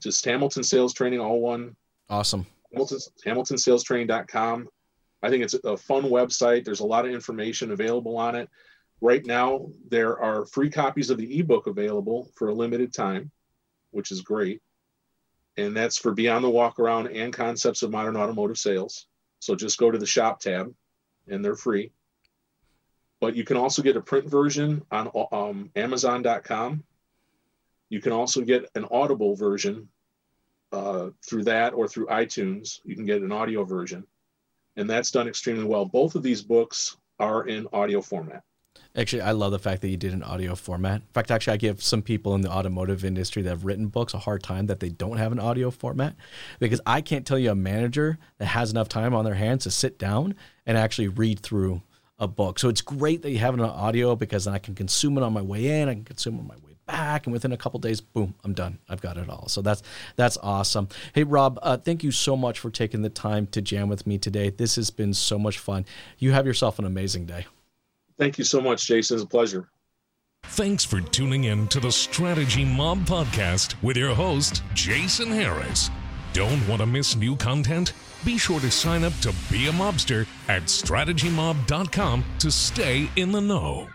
Just 0.00 0.24
Hamilton 0.24 0.64
Sales 0.64 0.94
Training, 0.94 1.20
all 1.20 1.40
one. 1.40 1.76
Awesome. 2.08 2.46
Hamilton, 2.72 2.98
HamiltonSalesTraining.com. 3.24 4.68
I 5.24 5.30
think 5.30 5.42
it's 5.42 5.54
a 5.54 5.76
fun 5.76 6.02
website. 6.02 6.64
There's 6.64 6.80
a 6.80 6.86
lot 6.86 7.06
of 7.06 7.12
information 7.12 7.72
available 7.72 8.18
on 8.18 8.34
it. 8.34 8.50
Right 9.00 9.24
now, 9.24 9.68
there 9.88 10.18
are 10.20 10.44
free 10.44 10.68
copies 10.68 11.08
of 11.08 11.16
the 11.16 11.38
ebook 11.38 11.66
available 11.66 12.30
for 12.34 12.48
a 12.48 12.54
limited 12.54 12.92
time, 12.92 13.30
which 13.90 14.10
is 14.10 14.20
great. 14.20 14.60
And 15.56 15.74
that's 15.74 15.96
for 15.96 16.12
Beyond 16.12 16.44
the 16.44 16.50
Walk 16.50 16.78
Around 16.78 17.08
and 17.08 17.32
Concepts 17.32 17.82
of 17.82 17.90
Modern 17.90 18.18
Automotive 18.18 18.58
Sales. 18.58 19.06
So 19.38 19.54
just 19.54 19.78
go 19.78 19.90
to 19.90 19.98
the 19.98 20.04
shop 20.06 20.40
tab 20.40 20.74
and 21.26 21.42
they're 21.42 21.56
free. 21.56 21.90
But 23.18 23.34
you 23.34 23.44
can 23.44 23.56
also 23.56 23.80
get 23.80 23.96
a 23.96 24.02
print 24.02 24.28
version 24.28 24.82
on 24.90 25.10
um, 25.32 25.70
Amazon.com. 25.74 26.84
You 27.88 28.00
can 28.02 28.12
also 28.12 28.42
get 28.42 28.68
an 28.74 28.84
audible 28.90 29.36
version 29.36 29.88
uh, 30.70 31.10
through 31.26 31.44
that 31.44 31.72
or 31.72 31.88
through 31.88 32.08
iTunes. 32.08 32.80
You 32.84 32.94
can 32.94 33.06
get 33.06 33.22
an 33.22 33.32
audio 33.32 33.64
version. 33.64 34.04
And 34.76 34.88
that's 34.88 35.10
done 35.10 35.28
extremely 35.28 35.64
well. 35.64 35.84
Both 35.84 36.14
of 36.14 36.22
these 36.22 36.42
books 36.42 36.96
are 37.18 37.46
in 37.46 37.66
audio 37.72 38.00
format. 38.00 38.42
Actually, 38.96 39.22
I 39.22 39.32
love 39.32 39.50
the 39.50 39.58
fact 39.58 39.82
that 39.82 39.88
you 39.88 39.96
did 39.96 40.12
an 40.12 40.22
audio 40.22 40.54
format. 40.54 41.00
In 41.00 41.08
fact, 41.12 41.30
actually, 41.30 41.54
I 41.54 41.56
give 41.56 41.82
some 41.82 42.02
people 42.02 42.34
in 42.34 42.42
the 42.42 42.50
automotive 42.50 43.04
industry 43.04 43.42
that 43.42 43.50
have 43.50 43.64
written 43.64 43.88
books 43.88 44.14
a 44.14 44.18
hard 44.18 44.42
time 44.42 44.66
that 44.66 44.80
they 44.80 44.88
don't 44.88 45.16
have 45.16 45.32
an 45.32 45.40
audio 45.40 45.70
format 45.70 46.14
because 46.60 46.80
I 46.86 47.00
can't 47.00 47.26
tell 47.26 47.38
you 47.38 47.50
a 47.50 47.56
manager 47.56 48.18
that 48.38 48.46
has 48.46 48.70
enough 48.70 48.88
time 48.88 49.14
on 49.14 49.24
their 49.24 49.34
hands 49.34 49.64
to 49.64 49.70
sit 49.70 49.98
down 49.98 50.34
and 50.64 50.78
actually 50.78 51.08
read 51.08 51.40
through 51.40 51.82
a 52.18 52.28
book. 52.28 52.60
So 52.60 52.68
it's 52.68 52.82
great 52.82 53.22
that 53.22 53.30
you 53.30 53.38
have 53.38 53.54
an 53.54 53.60
audio 53.60 54.14
because 54.14 54.44
then 54.44 54.54
I 54.54 54.58
can 54.58 54.76
consume 54.76 55.18
it 55.18 55.24
on 55.24 55.32
my 55.32 55.42
way 55.42 55.80
in, 55.80 55.88
I 55.88 55.94
can 55.94 56.04
consume 56.04 56.36
it 56.36 56.40
on 56.40 56.46
my 56.46 56.56
way 56.64 56.73
back, 56.86 57.26
and 57.26 57.32
within 57.32 57.52
a 57.52 57.56
couple 57.56 57.80
days, 57.80 58.00
boom, 58.00 58.34
I'm 58.44 58.52
done. 58.52 58.78
I've 58.88 59.00
got 59.00 59.16
it 59.16 59.28
all. 59.28 59.48
So 59.48 59.62
that's 59.62 59.82
that's 60.16 60.36
awesome. 60.42 60.88
Hey, 61.12 61.24
Rob, 61.24 61.58
uh, 61.62 61.76
thank 61.76 62.02
you 62.02 62.10
so 62.10 62.36
much 62.36 62.58
for 62.58 62.70
taking 62.70 63.02
the 63.02 63.10
time 63.10 63.46
to 63.48 63.60
jam 63.60 63.88
with 63.88 64.06
me 64.06 64.18
today. 64.18 64.50
This 64.50 64.76
has 64.76 64.90
been 64.90 65.14
so 65.14 65.38
much 65.38 65.58
fun. 65.58 65.84
You 66.18 66.32
have 66.32 66.46
yourself 66.46 66.78
an 66.78 66.84
amazing 66.84 67.26
day. 67.26 67.46
Thank 68.18 68.38
you 68.38 68.44
so 68.44 68.60
much, 68.60 68.86
Jason. 68.86 69.16
It's 69.16 69.24
a 69.24 69.26
pleasure. 69.26 69.68
Thanks 70.48 70.84
for 70.84 71.00
tuning 71.00 71.44
in 71.44 71.66
to 71.68 71.80
the 71.80 71.90
Strategy 71.90 72.64
Mob 72.64 72.98
podcast 73.06 73.82
with 73.82 73.96
your 73.96 74.14
host, 74.14 74.62
Jason 74.74 75.28
Harris. 75.28 75.90
Don't 76.32 76.68
want 76.68 76.80
to 76.80 76.86
miss 76.86 77.16
new 77.16 77.34
content? 77.36 77.92
Be 78.24 78.38
sure 78.38 78.60
to 78.60 78.70
sign 78.70 79.04
up 79.04 79.12
to 79.20 79.34
be 79.50 79.68
a 79.68 79.72
mobster 79.72 80.26
at 80.48 80.62
strategymob.com 80.64 82.24
to 82.38 82.50
stay 82.50 83.08
in 83.16 83.32
the 83.32 83.40
know. 83.40 83.88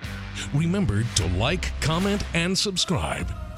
Remember 0.54 1.04
to 1.16 1.28
like, 1.38 1.72
comment, 1.82 2.24
and 2.34 2.58
subscribe. 2.58 3.49